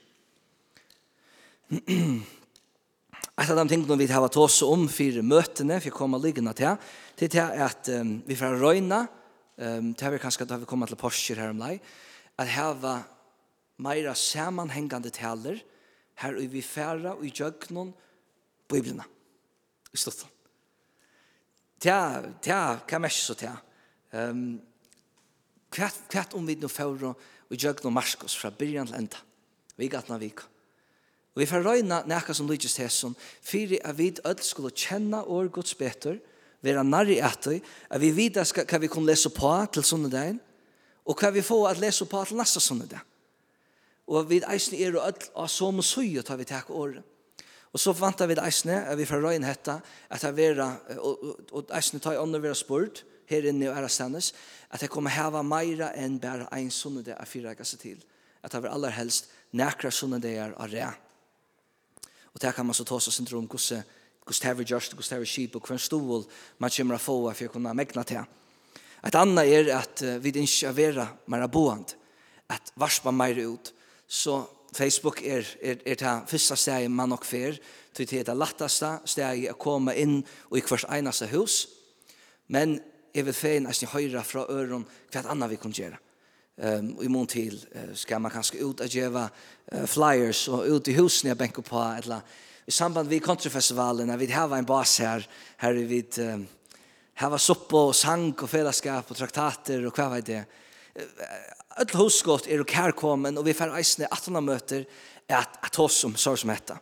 Et 3.35 3.51
av 3.51 3.59
de 3.59 3.67
tingene 3.69 3.99
vi 3.99 4.07
har 4.09 4.29
tås 4.33 4.63
om 4.63 4.87
fire 4.89 5.25
møtene, 5.27 5.81
for 5.81 5.91
jeg 5.91 5.97
kommer 5.97 6.23
liggende 6.23 6.53
til, 6.57 6.77
til 7.19 7.33
det 7.33 7.43
er 7.43 7.65
at 7.67 7.89
um, 7.91 8.17
vi 8.25 8.37
får 8.39 8.61
røyna, 8.61 9.01
um, 9.59 9.93
det 9.93 10.07
er 10.07 10.15
vi 10.15 10.21
kanskje 10.23 10.47
da 10.49 10.61
vi 10.63 10.69
kommer 10.71 10.87
til 10.87 11.01
Porsche 11.01 11.35
her 11.37 11.51
om 11.51 11.61
lei, 11.61 11.75
at 12.39 12.53
heva 12.55 13.01
meira 13.83 14.15
samanhengande 14.15 15.11
taler, 15.11 15.59
her 16.23 16.39
og 16.39 16.53
vi 16.53 16.63
færa 16.63 17.17
og 17.17 17.27
i 17.27 17.33
djøgnon 17.35 17.93
biblina. 18.71 19.05
I 19.93 19.99
stått. 19.99 20.25
Tja, 21.81 22.23
tja, 22.43 22.61
hva 22.89 23.01
mest 23.03 23.27
så 23.27 23.37
tja? 23.39 23.53
Um, 24.15 24.61
hva 25.75 26.25
om 26.39 26.47
vi 26.47 26.57
nå 26.59 26.71
færa 26.71 27.13
og 27.13 27.55
i 27.55 27.61
djøgnon 27.61 27.95
Marskos 27.95 28.37
fra 28.39 28.53
byrjan 28.55 28.91
til 28.91 29.01
enda? 29.03 29.23
Vi 29.77 29.91
gatna 29.91 30.19
vika. 30.19 30.47
Og 31.35 31.43
vi 31.43 31.49
får 31.51 31.65
røyna 31.67 32.05
nekka 32.07 32.35
som 32.35 32.47
lydjes 32.47 32.77
hesson, 32.79 33.17
fyrir 33.43 33.83
at 33.83 33.99
vi 33.99 34.13
öll 34.23 34.43
skulle 34.43 34.71
kjenna 34.71 35.25
år 35.27 35.51
gods 35.51 35.75
betur, 35.75 36.21
vera 36.63 36.85
narri 36.87 37.19
etter, 37.19 37.59
at 37.91 38.01
vi 38.01 38.13
vita 38.15 38.45
hva 38.47 38.79
vi 38.79 38.89
kunne 38.89 39.11
lese 39.11 39.33
på 39.35 39.51
til 39.75 39.85
sunnedein, 39.85 40.39
og 41.05 41.19
hva 41.19 41.33
vi 41.35 41.43
får 41.43 41.73
at 41.73 41.83
lese 41.83 42.07
på 42.07 42.23
til 42.25 42.39
neste 42.39 42.63
sunnedein 42.63 43.03
og 44.09 44.29
vi 44.29 44.43
eisne 44.45 44.79
er 44.85 44.97
og 44.99 45.27
av 45.35 45.49
som 45.49 45.81
og 45.81 45.87
suje 45.87 46.23
tar 46.23 46.37
vi 46.41 46.47
takk 46.49 46.71
året. 46.71 47.03
Og 47.75 47.81
så 47.81 47.93
vantar 47.97 48.29
vi 48.31 48.37
eisne, 48.39 48.85
at 48.87 48.99
vi 48.99 49.07
fra 49.09 49.19
røyen 49.19 49.45
hetta, 49.45 49.81
at 50.11 50.23
jeg 50.23 50.37
vera, 50.37 50.69
og, 50.99 51.25
og 51.25 51.55
og 51.59 51.73
eisne 51.75 51.99
tar 52.01 52.21
ånden 52.21 52.43
vera 52.43 52.55
spurt, 52.55 53.03
her 53.27 53.47
inne 53.49 53.71
og 53.71 53.79
ærastandes, 53.79 54.33
at 54.71 54.83
jeg 54.83 54.91
kommer 54.93 55.11
heva 55.15 55.43
meira 55.43 55.91
enn 55.97 56.19
bare 56.21 56.49
ein 56.53 56.71
sunne 56.71 57.03
det 57.05 57.17
er 57.17 57.29
fyra 57.29 57.55
seg 57.65 57.81
til. 57.81 57.99
At 58.45 58.53
jeg 58.53 58.63
vil 58.63 58.71
aller 58.71 58.93
helst 58.93 59.31
nekra 59.57 59.91
sunne 59.91 60.21
det 60.21 60.37
er 60.39 60.55
av 60.61 60.71
rea. 60.71 60.93
Og 62.35 62.41
det 62.43 62.55
kan 62.55 62.67
man 62.67 62.75
så 62.77 62.85
ta 62.85 62.99
seg 63.01 63.15
sin 63.15 63.29
rom, 63.31 63.47
hvordan 63.47 63.55
gosse, 63.55 63.83
gosse 64.27 64.47
hever 64.47 64.67
gjørst, 64.67 64.93
hvordan 64.93 65.03
gosse 65.03 65.15
hever 65.15 65.31
kjip, 65.31 65.57
og 65.57 65.69
hvem 65.69 65.79
stovol 65.81 66.27
man 66.59 66.71
kommer 66.77 66.99
få 66.99 67.19
for 67.33 67.47
å 67.47 67.53
kunne 67.55 67.75
megna 67.75 68.05
til. 68.05 68.25
Et 69.05 69.15
annet 69.21 69.51
er 69.53 69.71
at 69.77 70.03
vi 70.21 70.33
ikke 70.33 70.69
er 70.69 70.77
vera 70.77 71.09
mer 71.27 71.47
boand, 71.49 71.95
at 72.51 72.73
varspa 72.77 73.13
meira 73.13 73.45
ut, 73.49 73.74
så 74.07 74.43
Facebook 74.75 75.23
er, 75.23 75.47
er, 75.63 75.77
er 75.87 75.95
det 75.95 76.15
første 76.29 76.57
stedet 76.57 76.91
man 76.91 77.09
nok 77.09 77.25
fer, 77.25 77.59
til 77.95 78.09
det 78.11 78.21
er 78.21 78.31
det 78.31 78.39
letteste 78.39 78.91
stedet 79.07 79.53
å 79.53 79.59
komme 79.61 79.95
inn 79.97 80.19
og 80.51 80.59
i 80.59 80.65
hvert 80.67 80.89
eneste 80.97 81.31
hus. 81.31 81.61
Men 82.51 82.81
jeg 83.15 83.27
vil 83.29 83.37
fein 83.37 83.69
at 83.71 83.79
jeg 83.81 83.93
høyre 83.93 84.25
fra 84.27 84.47
øren 84.51 84.87
hva 85.13 85.23
annet 85.31 85.53
vi 85.53 85.61
kan 85.63 85.75
gjøre. 85.75 86.01
Um, 86.55 86.93
og 86.99 87.05
i 87.05 87.11
mån 87.11 87.27
til 87.27 87.57
uh, 87.75 87.95
skal 87.99 88.21
man 88.23 88.31
kanskje 88.31 88.63
ut 88.63 88.83
og 88.85 88.91
gjøre 88.91 89.25
uh, 89.27 89.87
flyers 89.91 90.45
og 90.55 90.69
ut 90.71 90.91
i 90.91 90.95
husene 90.95 91.33
jeg 91.33 91.39
benker 91.39 91.67
på, 91.67 91.81
eller 91.83 92.23
i 92.67 92.71
samband 92.71 93.11
med 93.11 93.23
kontrafestivalen, 93.23 94.13
vi 94.19 94.29
har 94.31 94.55
en 94.55 94.67
bas 94.67 94.93
her, 95.03 95.27
her 95.59 95.75
er 95.75 95.89
vi 95.91 95.99
um, 96.23 96.45
hava 97.19 97.35
var 97.35 97.43
sopp 97.43 97.75
og 97.75 97.91
sang 97.95 98.31
og 98.33 98.51
fellesskap 98.51 99.11
og 99.11 99.19
traktater 99.19 99.83
og 99.87 99.99
hva 99.99 100.09
var 100.15 100.23
det 100.27 100.45
öll 101.83 101.97
hosgott 101.99 102.49
er 102.49 102.63
og 102.63 102.69
kærkommen, 102.71 103.39
og 103.39 103.47
vi 103.47 103.57
får 103.57 103.75
eisne 103.79 104.09
atana 104.13 104.43
møter 104.45 104.85
at, 105.29 105.59
at 105.65 105.79
oss 105.83 106.03
som 106.05 106.17
sår 106.19 106.43
som 106.43 106.53
hetta. 106.55 106.79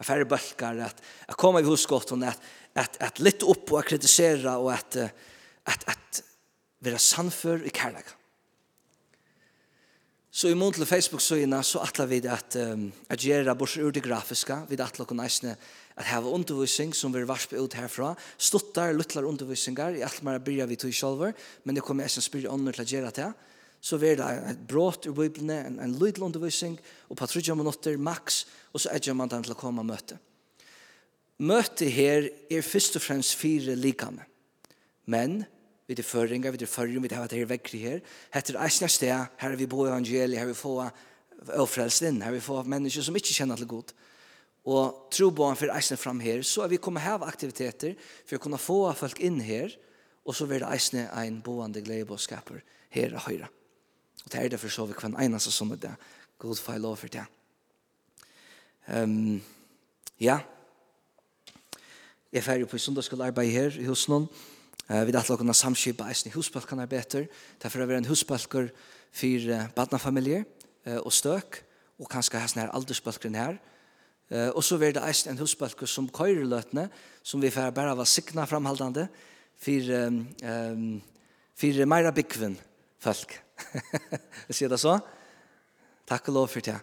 At 0.00 0.08
færre 0.08 0.28
bølgar, 0.28 0.78
at, 0.86 1.02
at 1.28 1.36
koma 1.36 1.60
i 1.60 1.66
hosgott, 1.66 2.12
at, 2.24 2.46
at, 2.74 2.96
at 3.00 3.20
litt 3.20 3.42
opp 3.42 3.72
og 3.72 3.78
och 3.78 3.90
kritisera, 3.90 4.58
og 4.58 4.72
at, 4.72 4.96
at, 5.66 5.84
at 5.86 6.22
vera 6.80 6.98
sannfør 6.98 7.66
i 7.66 7.70
kærlega. 7.74 8.16
Så 10.30 10.48
i 10.48 10.54
mån 10.54 10.72
til 10.72 10.86
Facebook-søgina 10.86 11.58
så 11.66 11.80
attlar 11.82 12.06
vi 12.06 12.20
at, 12.30 12.54
um, 12.56 12.92
at 13.10 13.18
gjera 13.18 13.54
bors 13.58 13.76
ur 13.76 13.90
det 13.90 14.02
grafiska, 14.02 14.62
vi 14.68 14.80
att 14.80 14.96
kun 14.96 15.20
eisne 15.20 15.56
at 15.96 16.06
hava 16.06 16.30
undervisning 16.30 16.94
som 16.94 17.12
vi 17.12 17.24
varspe 17.24 17.56
ut 17.58 17.74
herfra, 17.74 18.14
stuttar, 18.38 18.92
luttlar 18.92 19.24
undervisningar, 19.24 19.96
i 19.96 20.02
alt 20.02 20.22
mer 20.22 20.38
byrja 20.38 20.66
vi 20.66 20.76
tog 20.76 20.92
sjolver, 20.94 21.34
men 21.64 21.74
det 21.74 21.82
kommer 21.82 22.04
eisne 22.04 22.22
spyrir 22.22 22.48
ånder 22.48 22.72
til 22.72 22.84
å 22.84 22.88
gjera 22.88 23.10
det, 23.10 23.32
så 23.80 23.96
var 23.96 24.18
det 24.20 24.30
et 24.50 24.64
brått 24.68 25.06
ur 25.08 25.16
Bibelen, 25.16 25.50
en, 25.50 25.78
en 25.80 25.94
lydel 25.96 26.26
undervisning, 26.28 26.76
og 27.08 27.16
på 27.16 27.26
30 27.26 27.56
minutter 27.56 27.96
maks, 27.96 28.44
og 28.72 28.82
så 28.82 28.92
er 28.92 29.14
man 29.16 29.30
den 29.32 29.46
til 29.46 29.54
å 29.54 29.58
komme 29.58 29.80
og 29.80 29.88
møte. 29.88 30.18
Møte 31.40 31.88
her 31.88 32.28
er 32.52 32.66
først 32.66 32.98
og 33.00 33.04
fremst 33.06 33.38
fire 33.40 33.72
likame. 33.78 34.26
Men, 35.08 35.40
vi 35.88 35.96
er 35.96 36.06
føringer, 36.06 36.52
vi 36.52 36.60
er 36.62 36.70
føringer, 36.70 37.00
vi 37.00 37.14
har 37.16 37.30
det 37.30 37.40
her 37.40 37.48
vekkri 37.50 37.80
her. 37.82 38.02
Hette 38.34 38.52
er 38.52 38.60
eisne 38.66 38.90
sted, 38.92 39.10
her 39.40 39.54
er 39.54 39.58
vi 39.58 39.66
bo 39.66 39.86
evangeliet, 39.88 40.36
her 40.36 40.44
er 40.44 40.52
vi 40.52 40.58
få 40.58 40.76
avfrelsen, 41.56 42.20
her 42.20 42.30
er 42.30 42.36
vi 42.36 42.44
få 42.44 42.60
mennesker 42.62 43.06
som 43.06 43.16
ikke 43.16 43.34
kjenner 43.34 43.58
til 43.58 43.70
god. 43.72 43.94
Og 44.68 45.08
tro 45.10 45.30
på 45.32 45.48
han 45.48 45.56
for 45.56 45.72
eisne 45.72 45.96
fram 45.98 46.20
her, 46.20 46.44
så 46.44 46.66
er 46.66 46.74
vi 46.74 46.82
kommer 46.84 47.02
her 47.02 47.24
aktiviteter, 47.24 47.96
for 48.28 48.36
å 48.36 48.44
kunne 48.44 48.60
få 48.60 48.82
folk 49.00 49.24
inn 49.24 49.40
her, 49.40 49.72
og 50.28 50.36
så 50.36 50.46
vil 50.46 50.60
det 50.60 50.68
eisne 50.76 51.08
en 51.08 51.40
boende 51.42 51.80
glede 51.82 52.20
skaper 52.20 52.60
her 52.92 53.16
og 53.16 53.24
høyre. 53.30 53.48
Og 54.30 54.36
det 54.36 54.44
er 54.44 54.48
derfor 54.48 54.68
så 54.70 54.84
vi 54.86 54.94
kvann 54.94 55.16
eneste 55.18 55.50
som 55.50 55.70
det. 55.74 55.90
God 56.38 56.56
for 56.56 56.78
lov 56.78 56.96
for 56.96 57.08
det. 57.08 57.24
Um, 58.86 59.42
ja. 60.20 60.38
Jeg 62.32 62.44
færger 62.44 62.66
på 62.66 62.78
sundagsskolearbeid 62.78 63.50
her 63.50 63.74
i 63.80 63.84
hos 63.84 64.06
noen. 64.08 64.28
Uh, 64.86 65.02
vi 65.06 65.10
dattler 65.10 65.36
kunne 65.36 65.54
samskipa 65.54 66.06
eisen 66.08 66.30
i 66.30 66.34
husbalkene 66.34 66.86
bedre. 66.86 67.26
Derfor 67.62 67.80
er 67.80 67.86
vi 67.86 67.94
en 67.94 68.04
husbalker 68.04 68.70
for 69.10 69.50
uh, 69.50 69.66
badnafamilier 69.74 70.44
uh, 70.86 71.02
og 71.02 71.12
støk. 71.12 71.64
Og 71.98 72.08
kanskje 72.08 72.38
hesten 72.38 72.62
her 72.62 72.70
aldersbalkeren 72.70 73.34
her. 73.34 73.58
Uh, 74.30 74.54
og 74.54 74.64
så 74.64 74.78
er 74.78 74.94
det 74.94 75.08
eisen 75.08 75.34
en 75.34 75.42
husbalker 75.42 75.86
som 75.86 76.08
køyre 76.08 76.46
løtene, 76.46 76.88
som 77.22 77.42
vi 77.42 77.50
færger 77.50 77.74
bare 77.74 77.98
av 77.98 77.98
å 77.98 78.06
sikne 78.06 78.46
framhaldande 78.46 79.08
for, 79.58 79.94
um, 80.06 80.26
um, 80.46 80.90
for 81.58 81.86
meira 81.86 82.14
byggvinn 82.14 82.60
folk. 83.00 83.34
Jeg 84.48 84.56
sier 84.56 84.72
det 84.72 84.80
så. 84.80 84.98
Takk 86.08 86.30
og 86.30 86.34
lov 86.34 86.48
for 86.52 86.64
det. 86.64 86.78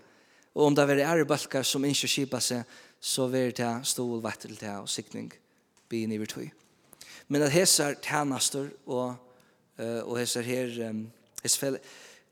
Og 0.58 0.70
om 0.70 0.76
det 0.76 0.88
er 0.90 1.04
ære 1.06 1.26
bølger 1.30 1.66
som 1.68 1.86
ikke 1.86 2.10
kjipa 2.10 2.40
seg, 2.42 2.64
så 3.00 3.28
vil 3.30 3.54
det 3.54 3.74
stål 3.86 4.24
vett 4.24 4.42
til 4.42 4.58
det 4.58 4.74
og 4.74 4.90
sikning 4.90 5.30
byen 5.90 6.12
i 6.12 6.20
tøy. 6.26 6.50
Men 7.28 7.44
at 7.46 7.54
hese 7.54 7.84
er 7.84 8.00
tjenester 8.02 8.70
og, 8.86 9.18
uh, 9.78 10.02
og 10.08 10.18
hese 10.18 10.40
er 10.42 10.48
her, 10.48 10.94
hese 11.44 11.60
fell, 11.60 11.78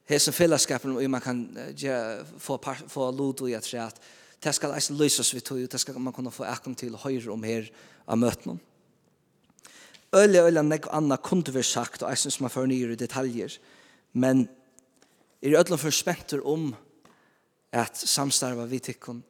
hese 0.10 0.32
fellesskapen 0.32 0.96
og 0.96 1.10
man 1.10 1.22
kan 1.22 1.42
ja, 1.78 2.24
få, 2.38 2.58
få 2.88 3.12
lod 3.12 3.42
og 3.42 3.52
jeg 3.52 3.64
tror 3.64 3.90
at 3.90 4.00
det 4.44 4.54
skal 4.56 4.76
eisen 4.76 4.98
løses 4.98 5.34
vi 5.34 5.42
tog, 5.42 5.60
det 5.72 5.80
skal 5.82 5.98
man 6.00 6.14
kunne 6.14 6.32
få 6.32 6.46
akkom 6.46 6.76
til 6.76 6.96
høyre 7.02 7.32
om 7.34 7.44
her 7.44 7.70
av 8.08 8.18
møtene. 8.18 8.60
Øyla, 10.16 10.46
øyla, 10.46 10.62
nek 10.62 10.86
og 10.88 10.98
anna 10.98 11.18
kunne 11.18 11.52
vi 11.52 11.64
sagt, 11.64 12.04
og 12.04 12.12
eisen 12.12 12.32
som 12.32 12.46
er 12.46 12.54
får 12.54 12.68
nye 12.70 12.96
detaljer, 12.96 13.58
Men 14.16 14.48
er 15.44 15.60
ødlom 15.60 15.80
for 15.80 15.92
spenter 15.92 16.44
om 16.48 16.70
at 17.76 17.98
samstarva 17.98 18.66
vi 18.72 18.80
tikkun 18.80 19.24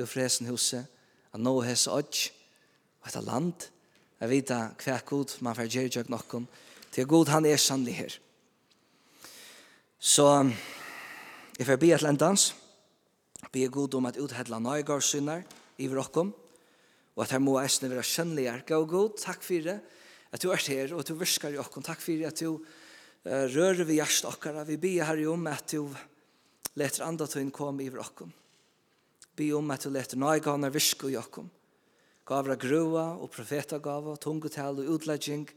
i 0.00 0.06
fresen 0.08 0.48
huset, 0.48 0.86
at 1.32 1.40
nå 1.40 1.52
hese 1.66 1.92
odj, 1.92 2.30
og 3.02 3.10
et 3.10 3.24
land, 3.26 3.68
at 4.20 4.30
vita 4.30 4.60
hva 4.80 4.98
god 5.04 5.36
man 5.44 5.56
fer 5.58 5.68
gjergjøk 5.68 6.08
nokkon, 6.12 6.46
til 6.92 7.08
god 7.08 7.32
han 7.32 7.46
er 7.46 7.60
sannlig 7.60 7.96
her. 7.98 8.16
Så 9.98 10.26
jeg 11.58 11.68
fer 11.68 11.80
bi 11.80 11.92
et 11.92 12.04
lendans, 12.04 12.52
bi 13.52 13.66
god 13.68 13.98
om 13.98 14.08
at 14.08 14.16
uthedla 14.16 14.62
nøygarsynner 14.62 15.44
i 15.78 15.90
vrokkom, 15.92 16.32
og 17.16 17.24
at 17.24 17.34
her 17.36 17.42
må 17.44 17.58
eisne 17.60 17.90
være 17.92 18.06
kjenneligere. 18.06 18.64
Gå 18.64 18.84
god, 18.88 19.18
takk 19.20 19.44
for 19.44 19.68
det, 19.68 19.80
at 20.32 20.40
du 20.40 20.48
er 20.54 20.64
her, 20.72 20.94
og 20.94 21.02
at 21.02 21.12
du 21.12 21.18
virskar 21.20 21.52
i 21.52 21.60
okkom 21.60 21.84
takk 21.84 22.00
for 22.00 22.24
at 22.26 22.40
du 22.40 22.54
er 22.56 22.80
rører 23.24 23.84
vi 23.86 24.00
hjärst 24.00 24.26
okkara. 24.26 24.64
Vi 24.66 24.78
ber 24.80 25.06
herre 25.06 25.26
om 25.30 25.46
at 25.50 25.74
du 25.74 25.86
leter 26.78 27.04
andra 27.06 27.28
tøyn 27.30 27.52
kom 27.54 27.80
i 27.80 27.90
vrokkom. 27.92 28.32
Be 29.36 29.48
om 29.56 29.70
at 29.72 29.86
du 29.86 29.92
leter 29.92 30.20
nøyganer 30.20 30.72
virsko 30.72 31.10
i 31.10 31.18
okkom. 31.20 31.48
Gavra 32.28 32.56
grua 32.56 33.12
og 33.18 33.30
profetagava, 33.34 34.16
tungutal 34.16 34.78
og 34.82 34.90
utlegging, 34.96 35.48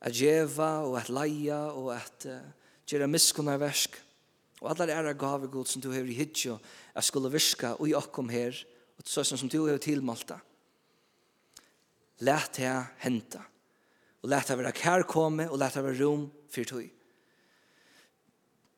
at 0.00 0.12
djeva 0.12 0.82
og 0.84 0.98
at 1.00 1.08
leia 1.08 1.60
og 1.72 1.94
at 1.96 2.26
uh, 2.28 2.42
gjøre 2.86 3.08
miskunnarversk. 3.08 3.96
Og 4.60 4.70
alle 4.72 4.92
æra 4.92 5.14
gaver 5.16 5.52
god 5.52 5.68
som 5.68 5.82
du 5.82 5.90
har 5.92 6.04
i 6.04 6.16
hitjo 6.16 6.58
at 6.94 7.04
skulle 7.04 7.32
viska 7.32 7.74
och 7.74 7.88
i 7.88 7.94
okkom 7.94 8.28
her, 8.28 8.64
og 8.98 9.04
så 9.04 9.24
som 9.24 9.48
du 9.48 9.66
har 9.68 9.78
tilmalta. 9.78 10.40
Læt 12.20 12.56
det 12.56 12.86
henta 12.98 13.42
og 14.26 14.32
leta 14.32 14.56
vera 14.58 14.72
kærkomme 14.74 15.46
og 15.52 15.60
leta 15.62 15.82
være 15.86 16.00
rom 16.02 16.24
for 16.50 16.66
tog. 16.66 16.86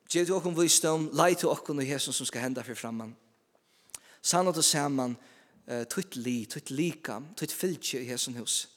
Gjev 0.09 0.27
du 0.29 0.35
okkum 0.37 0.57
visdom, 0.57 1.09
leit 1.17 1.41
til 1.41 1.49
okkum 1.49 1.81
og 1.81 1.89
Jesus 1.89 2.17
som 2.21 2.29
skal 2.29 2.45
henda 2.45 2.65
fyrir 2.65 2.77
framman. 2.77 3.17
og 4.33 4.55
til 4.55 4.63
saman 4.63 5.17
uh, 5.17 5.85
tutt 5.85 6.17
li, 6.17 6.45
tutt 6.47 6.71
lika, 6.71 7.21
tutt 7.37 7.53
fylgje 7.53 8.01
i 8.01 8.11
Jesus 8.11 8.37
hus. 8.37 8.69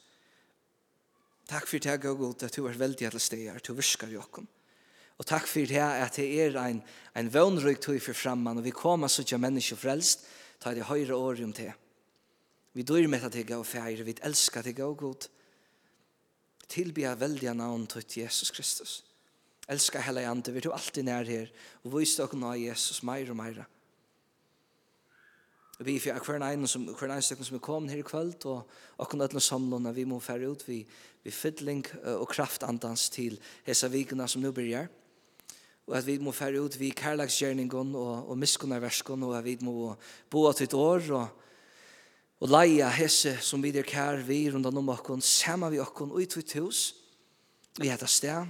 Takk 1.48 1.68
for 1.68 1.78
det, 1.80 2.06
og 2.06 2.18
god 2.18 2.44
at 2.44 2.56
du 2.56 2.66
er 2.66 2.78
veldig 2.80 3.08
alle 3.08 3.20
stegar, 3.20 3.60
du 3.60 3.74
virkar 3.74 4.08
i 4.08 4.18
okkum. 4.18 4.48
Og 5.18 5.26
takk 5.26 5.48
for 5.48 5.68
det 5.68 5.78
at 5.78 6.16
det 6.16 6.40
er 6.40 6.56
ein, 6.58 6.82
ein 7.16 7.34
vønrygg 7.34 7.82
tøy 7.82 8.00
for 8.00 8.14
framman 8.14 8.58
og 8.58 8.64
vi 8.64 8.72
koma 8.72 9.08
til 9.08 9.40
menneske 9.40 9.76
frelst, 9.76 10.24
ta 10.60 10.74
det 10.74 10.88
høyre 10.88 11.16
året 11.16 11.44
om 11.44 11.54
det. 11.54 11.74
Vi 12.74 12.84
dør 12.84 13.08
med 13.08 13.24
at 13.24 13.34
det 13.34 13.48
går 13.48 13.60
og 13.60 13.66
feir, 13.66 14.04
vi 14.04 14.16
elskar 14.24 14.64
det 14.64 14.76
gav 14.76 14.96
god 14.96 15.28
tilbya 16.72 17.14
veldiga 17.20 17.54
navn 17.54 17.86
til 17.92 18.24
Jesus 18.24 18.52
Kristus. 18.52 19.02
Elska 19.70 20.02
hela 20.02 20.24
ande, 20.30 20.54
vi 20.54 20.64
du 20.64 20.72
alltid 20.72 21.06
nær 21.08 21.28
her, 21.28 21.52
og 21.84 21.94
vis 22.00 22.16
dere 22.18 22.40
nå 22.40 22.54
Jesus 22.60 23.04
meir 23.08 23.30
og 23.32 23.38
meira. 23.40 23.68
Og 25.80 25.86
vi 25.88 25.98
fyrir 26.00 26.22
hver 26.22 26.44
en 26.46 26.68
som, 26.70 26.88
hver 26.88 27.12
en 27.12 27.22
stykken 27.22 27.48
som 27.48 27.58
er 27.58 27.66
kommet 27.66 27.92
her 27.92 28.02
i 28.02 28.08
kvöld, 28.08 28.46
og 28.46 28.68
akkur 29.00 29.18
nødlen 29.18 29.42
samlåna, 29.42 29.92
vi 29.92 30.04
må 30.06 30.20
fære 30.20 30.50
ut, 30.50 30.68
vi, 30.68 30.84
vi 31.24 31.32
fyddling 31.32 31.86
og 32.18 32.28
kraftandans 32.30 33.10
til 33.10 33.40
hesa 33.66 33.88
vikuna 33.88 34.28
som 34.28 34.42
nu 34.42 34.52
byrjar 34.52 34.90
og 35.92 35.98
at 35.98 36.06
vi 36.08 36.18
må 36.24 36.32
fære 36.32 36.62
ut 36.64 36.78
vi 36.80 36.94
kærlagsgjerningen 36.96 37.96
og, 37.96 38.30
og 38.30 38.38
miskunnerverskene, 38.40 39.28
og 39.28 39.38
at 39.38 39.44
vi 39.44 39.58
må 39.62 39.96
bo 40.30 40.46
at 40.48 40.62
vi 40.62 40.68
år, 40.74 41.08
og 41.12 41.28
og 42.42 42.50
leia 42.50 42.90
hesse 42.90 43.36
som 43.46 43.62
vi 43.62 43.70
der 43.74 43.86
kær 43.86 44.24
vi 44.26 44.48
rundt 44.50 44.66
om 44.66 44.90
okkon, 44.90 45.22
sama 45.22 45.70
vi 45.70 45.80
okkon 45.80 46.12
ut 46.12 46.38
i 46.38 46.60
hus, 46.60 46.96
vi 47.78 47.90
heta 47.90 48.08
sted, 48.10 48.50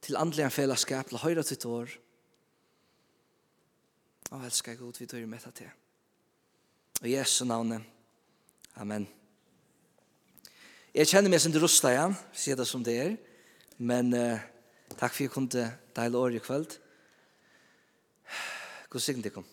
til 0.00 0.16
andliga 0.16 0.48
fellesskap, 0.48 1.10
til 1.10 1.20
høyra 1.20 1.44
til 1.44 1.60
tår, 1.60 1.92
og 4.30 4.44
elskar 4.44 4.80
god 4.80 4.96
vi 5.00 5.06
tør 5.06 5.26
med 5.26 5.52
til. 5.52 5.68
Og 7.02 7.10
Jesu 7.10 7.44
navne, 7.44 7.84
Amen. 8.78 9.08
Jeg 10.94 11.08
kjenner 11.10 11.32
meg 11.32 11.40
som 11.42 11.50
det 11.50 11.60
rusta, 11.62 11.90
ja, 11.90 12.04
sier 12.32 12.56
det 12.56 12.66
som 12.70 12.84
det 12.86 12.94
er, 13.02 13.16
men 13.78 14.14
uh, 14.14 14.38
takk 14.94 15.10
for 15.10 15.18
at 15.18 15.24
jeg 15.24 15.32
kunne 15.34 15.64
deile 15.96 16.18
året 16.18 16.38
i 16.38 16.42
kveld. 16.42 16.78
God 18.88 19.02
sikkert 19.02 19.34
kom. 19.34 19.46